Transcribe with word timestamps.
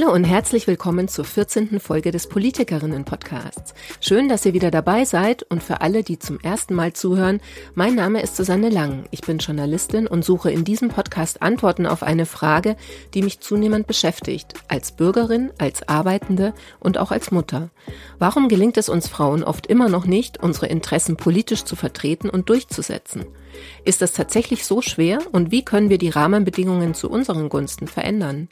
Hallo 0.00 0.12
und 0.12 0.22
herzlich 0.22 0.68
willkommen 0.68 1.08
zur 1.08 1.24
14. 1.24 1.80
Folge 1.80 2.12
des 2.12 2.28
Politikerinnen-Podcasts. 2.28 3.74
Schön, 4.00 4.28
dass 4.28 4.46
ihr 4.46 4.52
wieder 4.52 4.70
dabei 4.70 5.04
seid 5.04 5.42
und 5.42 5.60
für 5.60 5.80
alle, 5.80 6.04
die 6.04 6.20
zum 6.20 6.38
ersten 6.38 6.76
Mal 6.76 6.92
zuhören, 6.92 7.40
mein 7.74 7.96
Name 7.96 8.22
ist 8.22 8.36
Susanne 8.36 8.68
Lang. 8.68 9.06
Ich 9.10 9.22
bin 9.22 9.38
Journalistin 9.38 10.06
und 10.06 10.24
suche 10.24 10.52
in 10.52 10.62
diesem 10.62 10.88
Podcast 10.88 11.42
Antworten 11.42 11.84
auf 11.84 12.04
eine 12.04 12.26
Frage, 12.26 12.76
die 13.12 13.22
mich 13.22 13.40
zunehmend 13.40 13.88
beschäftigt, 13.88 14.54
als 14.68 14.92
Bürgerin, 14.92 15.50
als 15.58 15.88
Arbeitende 15.88 16.54
und 16.78 16.96
auch 16.96 17.10
als 17.10 17.32
Mutter. 17.32 17.70
Warum 18.20 18.48
gelingt 18.48 18.76
es 18.76 18.88
uns 18.88 19.08
Frauen 19.08 19.42
oft 19.42 19.66
immer 19.66 19.88
noch 19.88 20.06
nicht, 20.06 20.40
unsere 20.40 20.66
Interessen 20.66 21.16
politisch 21.16 21.64
zu 21.64 21.74
vertreten 21.74 22.30
und 22.30 22.50
durchzusetzen? 22.50 23.24
Ist 23.84 24.00
das 24.00 24.12
tatsächlich 24.12 24.64
so 24.64 24.80
schwer 24.80 25.18
und 25.32 25.50
wie 25.50 25.64
können 25.64 25.90
wir 25.90 25.98
die 25.98 26.10
Rahmenbedingungen 26.10 26.94
zu 26.94 27.10
unseren 27.10 27.48
Gunsten 27.48 27.88
verändern? 27.88 28.48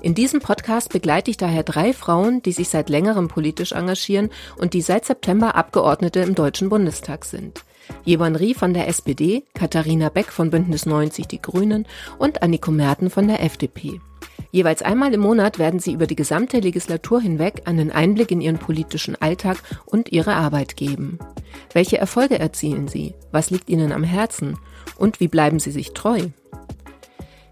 In 0.00 0.14
diesem 0.14 0.40
Podcast 0.40 0.92
begleite 0.92 1.30
ich 1.30 1.36
daher 1.36 1.62
drei 1.62 1.92
Frauen, 1.92 2.42
die 2.42 2.52
sich 2.52 2.68
seit 2.68 2.88
längerem 2.88 3.28
politisch 3.28 3.72
engagieren 3.72 4.30
und 4.56 4.74
die 4.74 4.82
seit 4.82 5.04
September 5.04 5.54
Abgeordnete 5.54 6.20
im 6.20 6.34
Deutschen 6.34 6.68
Bundestag 6.68 7.24
sind. 7.24 7.64
Jewan 8.04 8.36
Rie 8.36 8.54
von 8.54 8.74
der 8.74 8.88
SPD, 8.88 9.44
Katharina 9.54 10.08
Beck 10.08 10.32
von 10.32 10.50
Bündnis 10.50 10.86
90 10.86 11.26
Die 11.26 11.40
Grünen 11.40 11.86
und 12.18 12.42
Anniko 12.42 12.70
Merten 12.70 13.10
von 13.10 13.28
der 13.28 13.42
FDP. 13.42 14.00
Jeweils 14.52 14.82
einmal 14.82 15.12
im 15.12 15.20
Monat 15.20 15.58
werden 15.58 15.80
sie 15.80 15.92
über 15.92 16.06
die 16.06 16.16
gesamte 16.16 16.60
Legislatur 16.60 17.20
hinweg 17.20 17.62
einen 17.66 17.90
Einblick 17.90 18.30
in 18.30 18.40
ihren 18.40 18.58
politischen 18.58 19.20
Alltag 19.20 19.58
und 19.84 20.12
ihre 20.12 20.34
Arbeit 20.34 20.76
geben. 20.76 21.18
Welche 21.72 21.98
Erfolge 21.98 22.38
erzielen 22.38 22.88
sie? 22.88 23.14
Was 23.32 23.50
liegt 23.50 23.68
ihnen 23.68 23.92
am 23.92 24.04
Herzen? 24.04 24.58
Und 24.96 25.20
wie 25.20 25.28
bleiben 25.28 25.58
sie 25.58 25.72
sich 25.72 25.92
treu? 25.92 26.28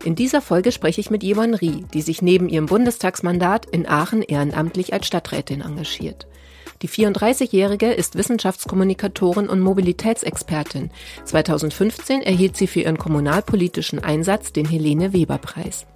In 0.05 0.15
dieser 0.15 0.43
Folge 0.43 0.71
spreche 0.71 1.01
ich 1.01 1.11
mit 1.11 1.23
Jewan 1.23 1.55
Rie, 1.55 1.87
die 1.95 2.03
sich 2.03 2.21
neben 2.21 2.51
ihrem 2.51 2.67
Bundestagsmandat 2.67 3.65
in 3.65 3.89
Aachen 3.89 4.21
ehrenamtlich 4.21 4.93
als 4.93 5.07
Stadträtin 5.07 5.63
engagiert. 5.63 6.27
Die 6.83 6.91
34-Jährige 6.91 7.91
ist 7.91 8.15
Wissenschaftskommunikatorin 8.15 9.49
und 9.49 9.61
Mobilitätsexpertin. 9.61 10.91
2015 11.25 12.21
erhielt 12.21 12.55
sie 12.59 12.67
für 12.67 12.81
ihren 12.81 12.99
kommunalpolitischen 12.99 13.99
Einsatz 13.99 14.53
den 14.53 14.67
Helene 14.67 15.15
Weber 15.15 15.39
Preis. 15.39 15.87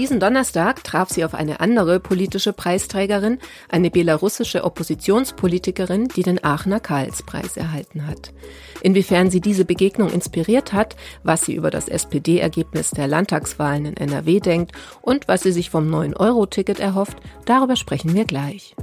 Diesen 0.00 0.18
Donnerstag 0.18 0.82
traf 0.82 1.10
sie 1.10 1.26
auf 1.26 1.34
eine 1.34 1.60
andere 1.60 2.00
politische 2.00 2.54
Preisträgerin, 2.54 3.38
eine 3.68 3.90
belarussische 3.90 4.64
Oppositionspolitikerin, 4.64 6.08
die 6.08 6.22
den 6.22 6.42
Aachener 6.42 6.80
Karlspreis 6.80 7.58
erhalten 7.58 8.06
hat. 8.06 8.32
Inwiefern 8.80 9.30
sie 9.30 9.42
diese 9.42 9.66
Begegnung 9.66 10.08
inspiriert 10.08 10.72
hat, 10.72 10.96
was 11.22 11.42
sie 11.42 11.54
über 11.54 11.70
das 11.70 11.86
SPD-Ergebnis 11.86 12.92
der 12.92 13.08
Landtagswahlen 13.08 13.84
in 13.84 13.96
NRW 13.98 14.40
denkt 14.40 14.72
und 15.02 15.28
was 15.28 15.42
sie 15.42 15.52
sich 15.52 15.68
vom 15.68 15.94
9-Euro-Ticket 15.94 16.80
erhofft, 16.80 17.18
darüber 17.44 17.76
sprechen 17.76 18.14
wir 18.14 18.24
gleich. 18.24 18.74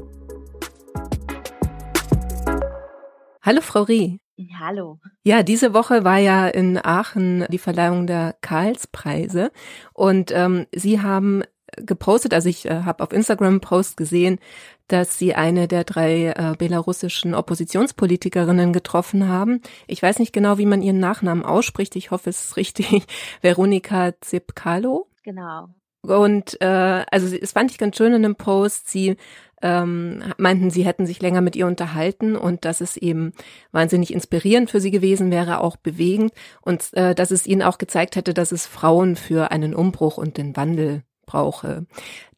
Hallo 3.42 3.62
Frau 3.62 3.82
Rie. 3.82 4.20
Hallo. 4.60 5.00
Ja, 5.24 5.42
diese 5.42 5.74
Woche 5.74 6.04
war 6.04 6.18
ja 6.18 6.48
in 6.48 6.78
Aachen 6.78 7.46
die 7.50 7.58
Verleihung 7.58 8.06
der 8.06 8.36
Karlspreise 8.42 9.52
und 9.94 10.32
ähm, 10.32 10.68
Sie 10.76 11.02
haben 11.02 11.44
gepostet, 11.76 12.34
also 12.34 12.48
ich 12.48 12.66
äh, 12.66 12.84
habe 12.84 13.04
auf 13.04 13.12
Instagram 13.12 13.62
Post 13.62 13.98
gesehen, 13.98 14.40
dass 14.88 15.18
Sie 15.18 15.34
eine 15.36 15.68
der 15.68 15.84
drei 15.84 16.28
äh, 16.28 16.56
belarussischen 16.58 17.34
Oppositionspolitikerinnen 17.34 18.74
getroffen 18.74 19.28
haben. 19.28 19.62
Ich 19.88 20.02
weiß 20.02 20.20
nicht 20.20 20.34
genau, 20.34 20.58
wie 20.58 20.66
man 20.66 20.82
ihren 20.82 21.00
Nachnamen 21.00 21.44
ausspricht. 21.44 21.96
Ich 21.96 22.12
hoffe, 22.12 22.30
es 22.30 22.46
ist 22.46 22.58
richtig. 22.58 23.06
Veronika 23.42 24.14
Zipkalo. 24.22 25.08
Genau. 25.24 25.68
Und 26.04 26.62
äh, 26.62 27.06
also 27.12 27.36
es 27.36 27.52
fand 27.52 27.72
ich 27.72 27.78
ganz 27.78 27.98
schön 27.98 28.14
in 28.14 28.24
dem 28.24 28.36
Post. 28.36 28.90
Sie 28.90 29.18
ähm, 29.62 30.22
meinten, 30.38 30.70
sie 30.70 30.86
hätten 30.86 31.06
sich 31.06 31.22
länger 31.22 31.42
mit 31.42 31.56
ihr 31.56 31.68
unterhalten 31.68 32.36
und 32.36 32.66
dass 32.66 32.82
es 32.82 32.98
eben 32.98 33.34
wahnsinnig 33.72 34.14
inspirierend 34.14 34.70
für 34.70 34.80
sie 34.80 34.92
gewesen 34.92 35.32
wäre, 35.32 35.62
auch 35.62 35.78
bewegend 35.78 36.32
und 36.62 36.94
äh, 36.94 37.16
dass 37.16 37.32
es 37.32 37.48
ihnen 37.48 37.64
auch 37.64 37.78
gezeigt 37.78 38.16
hätte, 38.16 38.34
dass 38.34 38.52
es 38.52 38.68
Frauen 38.68 39.16
für 39.16 39.52
einen 39.52 39.74
Umbruch 39.74 40.18
und 40.18 40.38
den 40.38 40.56
Wandel 40.56 41.04
brauche. 41.26 41.86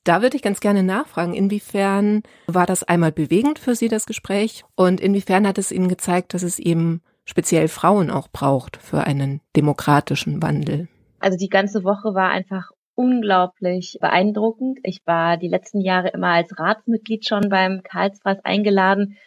Da 0.03 0.21
würde 0.21 0.37
ich 0.37 0.41
ganz 0.41 0.59
gerne 0.59 0.81
nachfragen, 0.81 1.33
inwiefern 1.33 2.23
war 2.47 2.65
das 2.65 2.83
einmal 2.83 3.11
bewegend 3.11 3.59
für 3.59 3.75
Sie, 3.75 3.89
das 3.89 4.05
Gespräch? 4.05 4.63
Und 4.75 5.01
inwiefern 5.01 5.45
hat 5.45 5.57
es 5.57 5.71
Ihnen 5.71 5.89
gezeigt, 5.89 6.33
dass 6.33 6.41
es 6.41 6.57
eben 6.57 7.01
speziell 7.25 7.67
Frauen 7.67 8.09
auch 8.09 8.29
braucht 8.29 8.77
für 8.77 9.03
einen 9.03 9.41
demokratischen 9.55 10.41
Wandel? 10.41 10.87
Also 11.19 11.37
die 11.37 11.49
ganze 11.49 11.83
Woche 11.83 12.15
war 12.15 12.29
einfach 12.29 12.71
unglaublich 12.99 13.97
beeindruckend. 14.01 14.79
Ich 14.83 15.01
war 15.05 15.37
die 15.37 15.47
letzten 15.47 15.79
Jahre 15.79 16.09
immer 16.09 16.33
als 16.33 16.59
Ratsmitglied 16.59 17.25
schon 17.25 17.47
beim 17.47 17.81
Karlspreis 17.81 18.43
eingeladen 18.43 19.17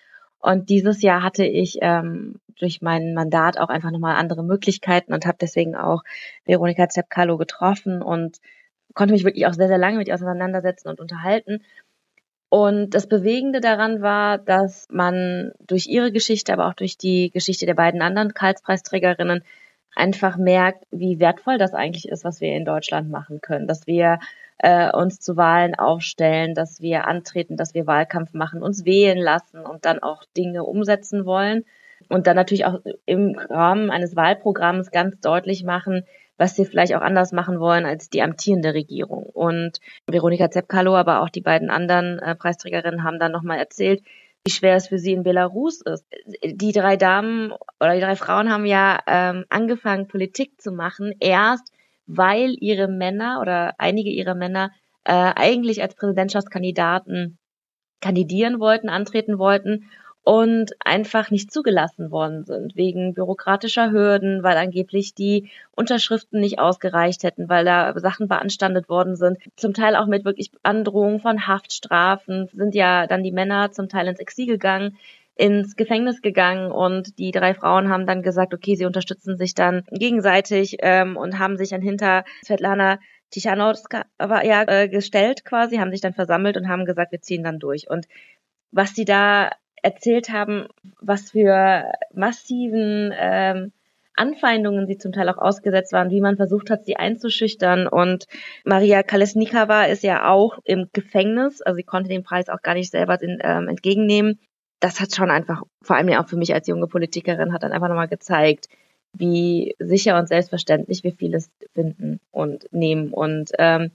und 0.42 0.68
dieses 0.70 1.02
Jahr 1.02 1.22
hatte 1.22 1.44
ich 1.44 1.78
ähm, 1.82 2.34
durch 2.58 2.82
mein 2.82 3.14
Mandat 3.14 3.58
auch 3.58 3.68
einfach 3.68 3.92
nochmal 3.92 4.16
andere 4.16 4.42
Möglichkeiten 4.42 5.14
und 5.14 5.24
habe 5.24 5.38
deswegen 5.40 5.76
auch 5.76 6.02
Veronika 6.44 6.88
Zepkalo 6.88 7.38
getroffen 7.38 8.02
und 8.02 8.38
konnte 8.92 9.14
mich 9.14 9.24
wirklich 9.24 9.46
auch 9.46 9.54
sehr, 9.54 9.68
sehr 9.68 9.78
lange 9.78 9.98
mit 9.98 10.08
ihr 10.08 10.14
auseinandersetzen 10.14 10.88
und 10.88 11.00
unterhalten. 11.00 11.62
Und 12.48 12.90
das 12.90 13.06
Bewegende 13.06 13.60
daran 13.60 14.02
war, 14.02 14.36
dass 14.36 14.86
man 14.90 15.52
durch 15.60 15.86
ihre 15.86 16.10
Geschichte, 16.10 16.52
aber 16.52 16.66
auch 16.66 16.74
durch 16.74 16.98
die 16.98 17.30
Geschichte 17.30 17.64
der 17.64 17.74
beiden 17.74 18.02
anderen 18.02 18.34
Karlspreisträgerinnen 18.34 19.44
einfach 19.94 20.36
merkt, 20.36 20.84
wie 20.90 21.20
wertvoll 21.20 21.58
das 21.58 21.74
eigentlich 21.74 22.08
ist, 22.08 22.24
was 22.24 22.40
wir 22.40 22.52
in 22.54 22.64
Deutschland 22.64 23.10
machen 23.10 23.40
können, 23.40 23.66
dass 23.66 23.86
wir 23.86 24.18
äh, 24.58 24.90
uns 24.92 25.20
zu 25.20 25.36
Wahlen 25.36 25.74
aufstellen, 25.74 26.54
dass 26.54 26.80
wir 26.80 27.06
antreten, 27.06 27.56
dass 27.56 27.74
wir 27.74 27.86
Wahlkampf 27.86 28.32
machen, 28.32 28.62
uns 28.62 28.84
wählen 28.84 29.18
lassen 29.18 29.60
und 29.66 29.84
dann 29.84 30.02
auch 30.02 30.24
Dinge 30.36 30.64
umsetzen 30.64 31.26
wollen 31.26 31.64
und 32.08 32.26
dann 32.26 32.36
natürlich 32.36 32.64
auch 32.64 32.80
im 33.06 33.36
Rahmen 33.38 33.90
eines 33.90 34.16
Wahlprogramms 34.16 34.90
ganz 34.90 35.20
deutlich 35.20 35.64
machen, 35.64 36.04
was 36.36 36.56
sie 36.56 36.64
vielleicht 36.64 36.94
auch 36.94 37.02
anders 37.02 37.32
machen 37.32 37.60
wollen 37.60 37.84
als 37.84 38.10
die 38.10 38.22
amtierende 38.22 38.74
Regierung. 38.74 39.24
Und 39.24 39.78
Veronika 40.06 40.50
Zepkalo, 40.50 40.96
aber 40.96 41.22
auch 41.22 41.28
die 41.28 41.40
beiden 41.40 41.70
anderen 41.70 42.18
äh, 42.18 42.34
Preisträgerinnen 42.34 43.04
haben 43.04 43.18
dann 43.18 43.32
nochmal 43.32 43.58
erzählt, 43.58 44.02
wie 44.44 44.50
schwer 44.50 44.76
es 44.76 44.88
für 44.88 44.98
sie 44.98 45.12
in 45.12 45.22
Belarus 45.22 45.80
ist. 45.82 46.04
Die 46.44 46.72
drei 46.72 46.96
Damen 46.96 47.52
oder 47.80 47.94
die 47.94 48.00
drei 48.00 48.16
Frauen 48.16 48.50
haben 48.50 48.66
ja 48.66 48.98
ähm, 49.06 49.44
angefangen, 49.48 50.08
Politik 50.08 50.60
zu 50.60 50.72
machen, 50.72 51.14
erst 51.20 51.72
weil 52.06 52.56
ihre 52.58 52.88
Männer 52.88 53.40
oder 53.40 53.74
einige 53.78 54.10
ihrer 54.10 54.34
Männer 54.34 54.72
äh, 55.04 55.12
eigentlich 55.12 55.82
als 55.82 55.94
Präsidentschaftskandidaten 55.94 57.38
kandidieren 58.00 58.58
wollten, 58.58 58.88
antreten 58.88 59.38
wollten 59.38 59.88
und 60.24 60.72
einfach 60.84 61.30
nicht 61.30 61.52
zugelassen 61.52 62.10
worden 62.10 62.44
sind 62.44 62.76
wegen 62.76 63.14
bürokratischer 63.14 63.90
Hürden, 63.90 64.42
weil 64.42 64.56
angeblich 64.56 65.14
die 65.14 65.50
Unterschriften 65.72 66.40
nicht 66.40 66.58
ausgereicht 66.58 67.24
hätten, 67.24 67.48
weil 67.48 67.64
da 67.64 67.98
Sachen 67.98 68.28
beanstandet 68.28 68.88
worden 68.88 69.16
sind. 69.16 69.38
Zum 69.56 69.74
Teil 69.74 69.96
auch 69.96 70.06
mit 70.06 70.24
wirklich 70.24 70.52
Androhung 70.62 71.20
von 71.20 71.46
Haftstrafen 71.46 72.48
sind 72.52 72.74
ja 72.74 73.06
dann 73.06 73.22
die 73.22 73.32
Männer 73.32 73.72
zum 73.72 73.88
Teil 73.88 74.06
ins 74.06 74.20
Exil 74.20 74.46
gegangen 74.46 74.96
ins 75.34 75.76
Gefängnis 75.76 76.20
gegangen 76.20 76.70
und 76.70 77.18
die 77.18 77.30
drei 77.30 77.54
Frauen 77.54 77.88
haben 77.88 78.06
dann 78.06 78.22
gesagt, 78.22 78.52
okay, 78.52 78.76
sie 78.76 78.84
unterstützen 78.84 79.38
sich 79.38 79.54
dann 79.54 79.82
gegenseitig 79.90 80.76
ähm, 80.80 81.16
und 81.16 81.38
haben 81.38 81.56
sich 81.56 81.70
dann 81.70 81.80
hinter 81.80 82.24
Svetlana 82.44 82.98
Tichanowska 83.30 84.04
ja, 84.20 84.62
äh, 84.68 84.88
gestellt 84.88 85.44
quasi, 85.44 85.78
haben 85.78 85.90
sich 85.90 86.02
dann 86.02 86.12
versammelt 86.12 86.58
und 86.58 86.68
haben 86.68 86.84
gesagt, 86.84 87.12
wir 87.12 87.22
ziehen 87.22 87.42
dann 87.42 87.58
durch. 87.58 87.88
Und 87.88 88.06
was 88.72 88.94
sie 88.94 89.06
da 89.06 89.50
erzählt 89.82 90.30
haben, 90.30 90.66
was 91.00 91.32
für 91.32 91.92
massiven 92.14 93.12
ähm, 93.16 93.72
Anfeindungen 94.14 94.86
sie 94.86 94.98
zum 94.98 95.12
Teil 95.12 95.28
auch 95.28 95.38
ausgesetzt 95.38 95.92
waren, 95.92 96.10
wie 96.10 96.20
man 96.20 96.36
versucht 96.36 96.70
hat, 96.70 96.84
sie 96.84 96.96
einzuschüchtern. 96.96 97.86
Und 97.86 98.26
Maria 98.64 99.02
Kalesnikava 99.02 99.84
ist 99.84 100.02
ja 100.02 100.28
auch 100.30 100.58
im 100.64 100.88
Gefängnis, 100.92 101.62
also 101.62 101.76
sie 101.76 101.82
konnte 101.82 102.10
den 102.10 102.22
Preis 102.22 102.48
auch 102.48 102.62
gar 102.62 102.74
nicht 102.74 102.90
selber 102.90 103.20
in, 103.20 103.38
ähm, 103.42 103.68
entgegennehmen. 103.68 104.38
Das 104.80 105.00
hat 105.00 105.14
schon 105.14 105.30
einfach, 105.30 105.62
vor 105.82 105.96
allem 105.96 106.08
ja 106.08 106.22
auch 106.22 106.28
für 106.28 106.36
mich 106.36 106.52
als 106.54 106.66
junge 106.66 106.88
Politikerin, 106.88 107.52
hat 107.52 107.62
dann 107.62 107.72
einfach 107.72 107.88
nochmal 107.88 108.08
gezeigt, 108.08 108.66
wie 109.14 109.74
sicher 109.78 110.18
und 110.18 110.28
selbstverständlich 110.28 111.04
wir 111.04 111.12
vieles 111.12 111.50
finden 111.74 112.20
und 112.30 112.66
nehmen. 112.72 113.12
Und 113.12 113.50
ähm, 113.58 113.92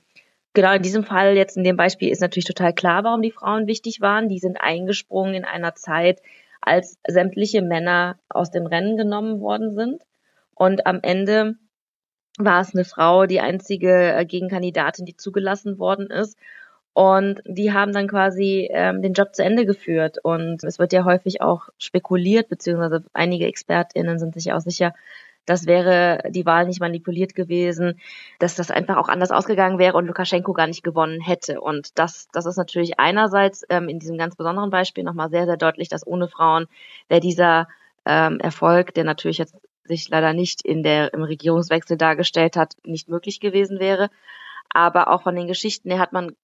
Genau, 0.58 0.74
in 0.74 0.82
diesem 0.82 1.04
Fall 1.04 1.36
jetzt 1.36 1.56
in 1.56 1.64
dem 1.64 1.78
Beispiel 1.78 2.10
ist 2.10 2.20
natürlich 2.20 2.46
total 2.46 2.74
klar, 2.74 3.04
warum 3.04 3.22
die 3.22 3.30
Frauen 3.30 3.68
wichtig 3.68 4.02
waren. 4.02 4.28
Die 4.28 4.40
sind 4.40 4.60
eingesprungen 4.60 5.36
in 5.36 5.46
einer 5.46 5.76
Zeit, 5.76 6.20
als 6.62 6.98
sämtliche 7.08 7.62
Männer 7.62 8.18
aus 8.28 8.50
dem 8.50 8.66
Rennen 8.66 8.98
genommen 8.98 9.40
worden 9.40 9.76
sind. 9.76 10.02
Und 10.56 10.88
am 10.88 11.02
Ende 11.04 11.58
war 12.40 12.60
es 12.62 12.74
eine 12.74 12.86
Frau, 12.86 13.28
die 13.28 13.40
einzige 13.40 14.14
äh, 14.14 14.26
Gegenkandidatin, 14.26 15.06
die 15.06 15.16
zugelassen 15.16 15.78
worden 15.78 16.08
ist. 16.08 16.40
Und 16.92 17.44
die 17.46 17.72
haben 17.72 17.94
dann 17.94 18.08
quasi 18.08 18.68
ähm, 18.72 19.04
den 19.04 19.14
Job 19.14 19.36
zu 19.36 19.44
Ende 19.44 19.64
geführt. 19.64 20.18
Und 20.24 20.64
es 20.64 20.80
wird 20.80 20.92
ja 20.92 21.06
häufig 21.06 21.40
auch 21.40 21.70
spekuliert, 21.78 22.50
beziehungsweise 22.50 23.04
einige 23.14 23.46
ExpertInnen 23.46 24.18
sind 24.18 24.34
sich 24.34 24.52
auch 24.54 24.62
sicher, 24.62 24.96
das 25.48 25.66
wäre 25.66 26.22
die 26.30 26.46
Wahl 26.46 26.68
nicht 26.68 26.82
manipuliert 26.82 27.34
gewesen, 27.34 28.00
dass 28.38 28.56
das 28.56 28.70
einfach 28.70 28.98
auch 28.98 29.08
anders 29.08 29.32
ausgegangen 29.32 29.80
wäre 29.80 29.98
und 29.98 30.06
Lukaschenko 30.06 30.54
gar 30.54 30.68
nicht 30.68 30.84
gewonnen 30.84 31.22
hätte. 31.22 31.62
Und 31.62 31.98
das, 31.98 32.28
das 32.34 32.46
ist 32.46 32.58
natürlich 32.58 33.00
einerseits 33.00 33.64
ähm, 33.70 33.88
in 33.90 33.98
diesem 33.98 34.18
ganz 34.18 34.36
besonderen 34.36 34.70
Beispiel 34.70 35.06
nochmal 35.06 35.30
sehr, 35.30 35.46
sehr 35.46 35.58
deutlich, 35.58 35.88
dass 35.88 36.06
ohne 36.06 36.28
Frauen 36.28 36.68
wäre 37.08 37.22
dieser 37.22 37.70
ähm, 38.06 38.40
Erfolg, 38.42 38.94
der 38.94 39.06
natürlich 39.06 39.38
jetzt 39.38 39.56
sich 39.86 40.10
leider 40.10 40.34
nicht 40.34 40.64
in 40.64 40.84
der, 40.84 41.14
im 41.14 41.24
Regierungswechsel 41.24 41.98
dargestellt 41.98 42.58
hat, 42.58 42.76
nicht 42.84 43.08
möglich 43.08 43.40
gewesen 43.40 43.80
wäre. 43.80 44.10
Aber 44.70 45.10
auch 45.10 45.24
von 45.24 45.34
den 45.34 45.48
Geschichten 45.48 45.90
her 45.90 46.00
hat 46.00 46.12
man 46.12 46.36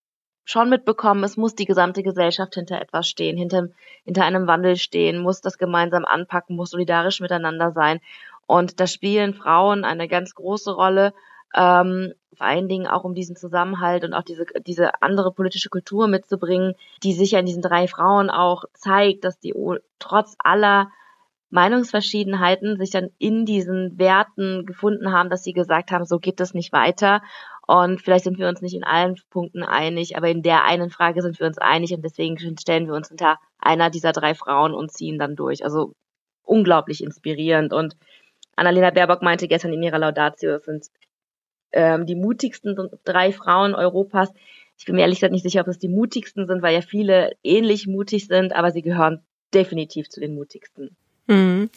schon 0.46 0.70
mitbekommen, 0.70 1.24
es 1.24 1.38
muss 1.38 1.56
die 1.56 1.66
gesamte 1.66 2.04
Gesellschaft 2.04 2.56
hinter 2.56 2.82
etwas 2.82 3.08
stehen, 3.08 3.38
hinter, 3.38 3.70
hinter 4.04 4.26
einem 4.26 4.48
Wandel 4.48 4.76
stehen, 4.76 5.22
muss 5.22 5.42
das 5.42 5.58
gemeinsam 5.58 6.06
anpacken, 6.06 6.56
muss 6.56 6.72
solidarisch 6.72 7.22
miteinander 7.22 7.72
sein. 7.72 8.00
Und 8.46 8.80
da 8.80 8.88
spielen 8.88 9.34
Frauen 9.34 9.86
eine 9.86 10.08
ganz 10.08 10.36
große 10.36 10.74
Rolle, 10.74 11.14
ähm, 11.56 12.14
vor 12.36 12.48
allen 12.48 12.68
Dingen 12.68 12.88
auch 12.88 13.04
um 13.04 13.14
diesen 13.14 13.36
Zusammenhalt 13.36 14.04
und 14.04 14.14
auch 14.14 14.24
diese, 14.24 14.46
diese 14.66 15.02
andere 15.02 15.32
politische 15.32 15.70
Kultur 15.70 16.08
mitzubringen, 16.08 16.74
die 17.04 17.14
sich 17.14 17.32
ja 17.32 17.40
in 17.40 17.46
diesen 17.46 17.62
drei 17.62 17.88
Frauen 17.88 18.30
auch 18.30 18.64
zeigt, 18.74 19.24
dass 19.24 19.40
die 19.40 19.54
trotz 20.00 20.36
aller 20.40 20.90
Meinungsverschiedenheiten 21.52 22.78
sich 22.78 22.90
dann 22.90 23.12
in 23.20 23.46
diesen 23.46 24.00
Werten 24.00 24.66
gefunden 24.66 25.12
haben, 25.12 25.30
dass 25.30 25.44
sie 25.44 25.54
gesagt 25.54 25.92
haben, 25.92 26.06
so 26.06 26.18
geht 26.18 26.42
es 26.42 26.56
nicht 26.56 26.74
weiter. 26.74 27.22
Und 27.68 28.02
vielleicht 28.02 28.24
sind 28.24 28.40
wir 28.40 28.50
uns 28.50 28.62
nicht 28.62 28.74
in 28.74 28.84
allen 28.84 29.16
Punkten 29.30 29.64
einig, 29.64 30.18
aber 30.18 30.30
in 30.30 30.42
der 30.42 30.64
einen 30.64 30.90
Frage 30.90 31.22
sind 31.22 31.40
wir 31.40 31.46
uns 31.46 31.60
einig 31.60 31.94
und 31.94 32.04
deswegen 32.04 32.38
stellen 32.60 32.88
wir 32.88 32.96
uns 32.96 33.10
hinter 33.10 33.38
einer 33.60 33.92
dieser 33.92 34.12
drei 34.14 34.34
Frauen 34.34 34.74
und 34.74 34.92
ziehen 34.92 35.20
dann 35.20 35.36
durch. 35.36 35.64
Also 35.64 35.94
unglaublich 36.44 37.04
inspirierend. 37.04 37.72
Und 37.72 37.96
Annalena 38.56 38.92
Baerbock 38.92 39.22
meinte 39.22 39.48
gestern 39.48 39.74
in 39.74 39.84
ihrer 39.84 40.00
Laudatio, 40.00 40.56
es 40.56 40.66
sind 40.66 40.88
ähm, 41.72 42.06
die 42.06 42.16
mutigsten 42.16 42.76
drei 43.04 43.32
Frauen 43.32 43.76
Europas. 43.76 44.32
Ich 44.78 44.86
bin 44.86 44.96
mir 44.96 45.02
ehrlich 45.02 45.20
gesagt 45.20 45.34
nicht 45.34 45.44
sicher, 45.44 45.62
ob 45.62 45.68
es 45.68 45.80
die 45.80 45.90
mutigsten 45.90 46.48
sind, 46.48 46.62
weil 46.62 46.74
ja 46.74 46.82
viele 46.82 47.34
ähnlich 47.44 47.88
mutig 47.88 48.28
sind, 48.28 48.56
aber 48.56 48.72
sie 48.72 48.82
gehören 48.82 49.24
definitiv 49.54 50.10
zu 50.10 50.20
den 50.20 50.34
mutigsten. 50.34 50.96
Mhm. 51.28 51.70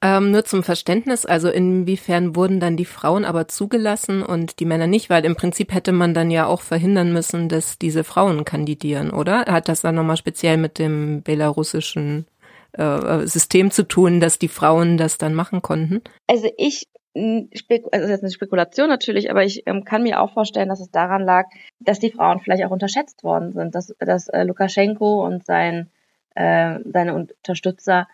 Ähm, 0.00 0.30
nur 0.30 0.44
zum 0.44 0.62
Verständnis, 0.62 1.26
also 1.26 1.50
inwiefern 1.50 2.34
wurden 2.34 2.58
dann 2.58 2.78
die 2.78 2.86
Frauen 2.86 3.26
aber 3.26 3.46
zugelassen 3.46 4.22
und 4.22 4.60
die 4.60 4.64
Männer 4.64 4.86
nicht, 4.86 5.10
weil 5.10 5.26
im 5.26 5.36
Prinzip 5.36 5.74
hätte 5.74 5.92
man 5.92 6.14
dann 6.14 6.30
ja 6.30 6.46
auch 6.46 6.62
verhindern 6.62 7.12
müssen, 7.12 7.50
dass 7.50 7.78
diese 7.78 8.02
Frauen 8.02 8.46
kandidieren, 8.46 9.10
oder? 9.10 9.44
Hat 9.46 9.68
das 9.68 9.82
dann 9.82 9.94
nochmal 9.94 10.16
speziell 10.16 10.56
mit 10.56 10.78
dem 10.78 11.22
belarussischen 11.22 12.26
äh, 12.72 13.26
System 13.26 13.70
zu 13.70 13.86
tun, 13.86 14.20
dass 14.20 14.38
die 14.38 14.48
Frauen 14.48 14.96
das 14.96 15.18
dann 15.18 15.34
machen 15.34 15.62
konnten? 15.62 16.02
Also 16.26 16.50
ich 16.56 16.88
also 17.14 17.48
das 17.90 18.02
ist 18.02 18.10
jetzt 18.10 18.22
eine 18.22 18.30
Spekulation 18.30 18.88
natürlich, 18.88 19.30
aber 19.30 19.42
ich 19.42 19.66
ähm, 19.66 19.84
kann 19.84 20.02
mir 20.02 20.20
auch 20.20 20.32
vorstellen, 20.32 20.68
dass 20.68 20.80
es 20.80 20.90
daran 20.90 21.22
lag, 21.22 21.46
dass 21.80 21.98
die 21.98 22.12
Frauen 22.12 22.38
vielleicht 22.38 22.64
auch 22.64 22.70
unterschätzt 22.70 23.24
worden 23.24 23.52
sind, 23.52 23.74
dass, 23.74 23.94
dass 23.98 24.28
äh, 24.28 24.44
Lukaschenko 24.44 25.24
und 25.24 25.44
sein, 25.44 25.88
äh, 26.34 26.78
seine 26.84 27.14
Unterstützer 27.14 28.06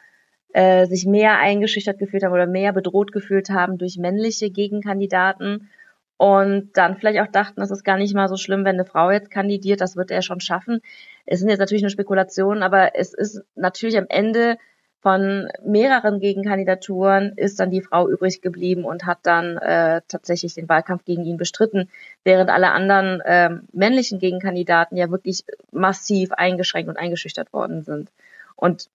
äh, 0.55 0.87
sich 0.87 1.05
mehr 1.05 1.39
eingeschüchtert 1.39 1.99
gefühlt 1.99 2.23
haben 2.23 2.33
oder 2.33 2.47
mehr 2.47 2.73
bedroht 2.73 3.13
gefühlt 3.13 3.51
haben 3.51 3.77
durch 3.77 3.99
männliche 3.99 4.51
Gegenkandidaten 4.51 5.69
und 6.17 6.71
dann 6.75 6.97
vielleicht 6.97 7.21
auch 7.21 7.31
dachten, 7.31 7.61
das 7.61 7.71
ist 7.71 7.85
gar 7.85 7.97
nicht 7.97 8.15
mal 8.15 8.29
so 8.29 8.37
schlimm, 8.37 8.65
wenn 8.65 8.77
eine 8.77 8.85
Frau 8.85 9.11
jetzt 9.11 9.31
kandidiert, 9.31 9.81
das 9.81 9.97
wird 9.97 10.11
er 10.11 10.23
schon 10.23 10.41
schaffen. 10.41 10.81
Es 11.27 11.41
sind 11.41 11.49
jetzt 11.49 11.59
natürlich 11.59 11.83
nur 11.83 11.91
Spekulationen, 11.91 12.63
aber 12.63 12.97
es 12.97 13.15
ist 13.15 13.43
natürlich 13.57 13.99
am 13.99 14.07
Ende 14.09 14.59
von 15.05 15.51
mehreren 15.63 16.19
Gegenkandidaturen 16.19 17.35
ist 17.37 17.61
dann 17.61 17.71
die 17.71 17.83
Frau 17.83 18.09
übrig 18.09 18.41
geblieben 18.41 18.87
und 18.87 19.05
hat 19.05 19.19
dann 19.25 19.59
äh, 19.59 20.01
tatsächlich 20.09 20.55
den 20.55 20.67
Wahlkampf 20.67 21.05
gegen 21.05 21.27
ihn 21.27 21.37
bestritten, 21.37 21.91
während 22.25 22.49
alle 22.49 22.71
anderen 22.71 23.21
äh, 23.21 23.51
männlichen 23.73 24.19
Gegenkandidaten 24.19 24.97
ja 24.97 25.11
wirklich 25.11 25.45
massiv 25.73 26.33
eingeschränkt 26.33 26.89
und 26.89 26.97
eingeschüchtert 26.97 27.53
worden 27.53 27.83
sind. 27.83 28.11
Und 28.57 28.89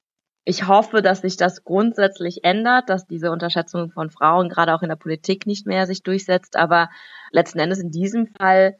ich 0.49 0.67
hoffe, 0.67 1.03
dass 1.03 1.21
sich 1.21 1.37
das 1.37 1.63
grundsätzlich 1.63 2.43
ändert, 2.43 2.89
dass 2.89 3.05
diese 3.05 3.29
Unterschätzung 3.29 3.91
von 3.91 4.09
Frauen 4.09 4.49
gerade 4.49 4.73
auch 4.73 4.81
in 4.81 4.89
der 4.89 4.95
Politik 4.95 5.45
nicht 5.45 5.67
mehr 5.67 5.85
sich 5.85 6.01
durchsetzt. 6.01 6.55
Aber 6.55 6.89
letzten 7.29 7.59
Endes 7.59 7.77
in 7.77 7.91
diesem 7.91 8.25
Fall 8.25 8.75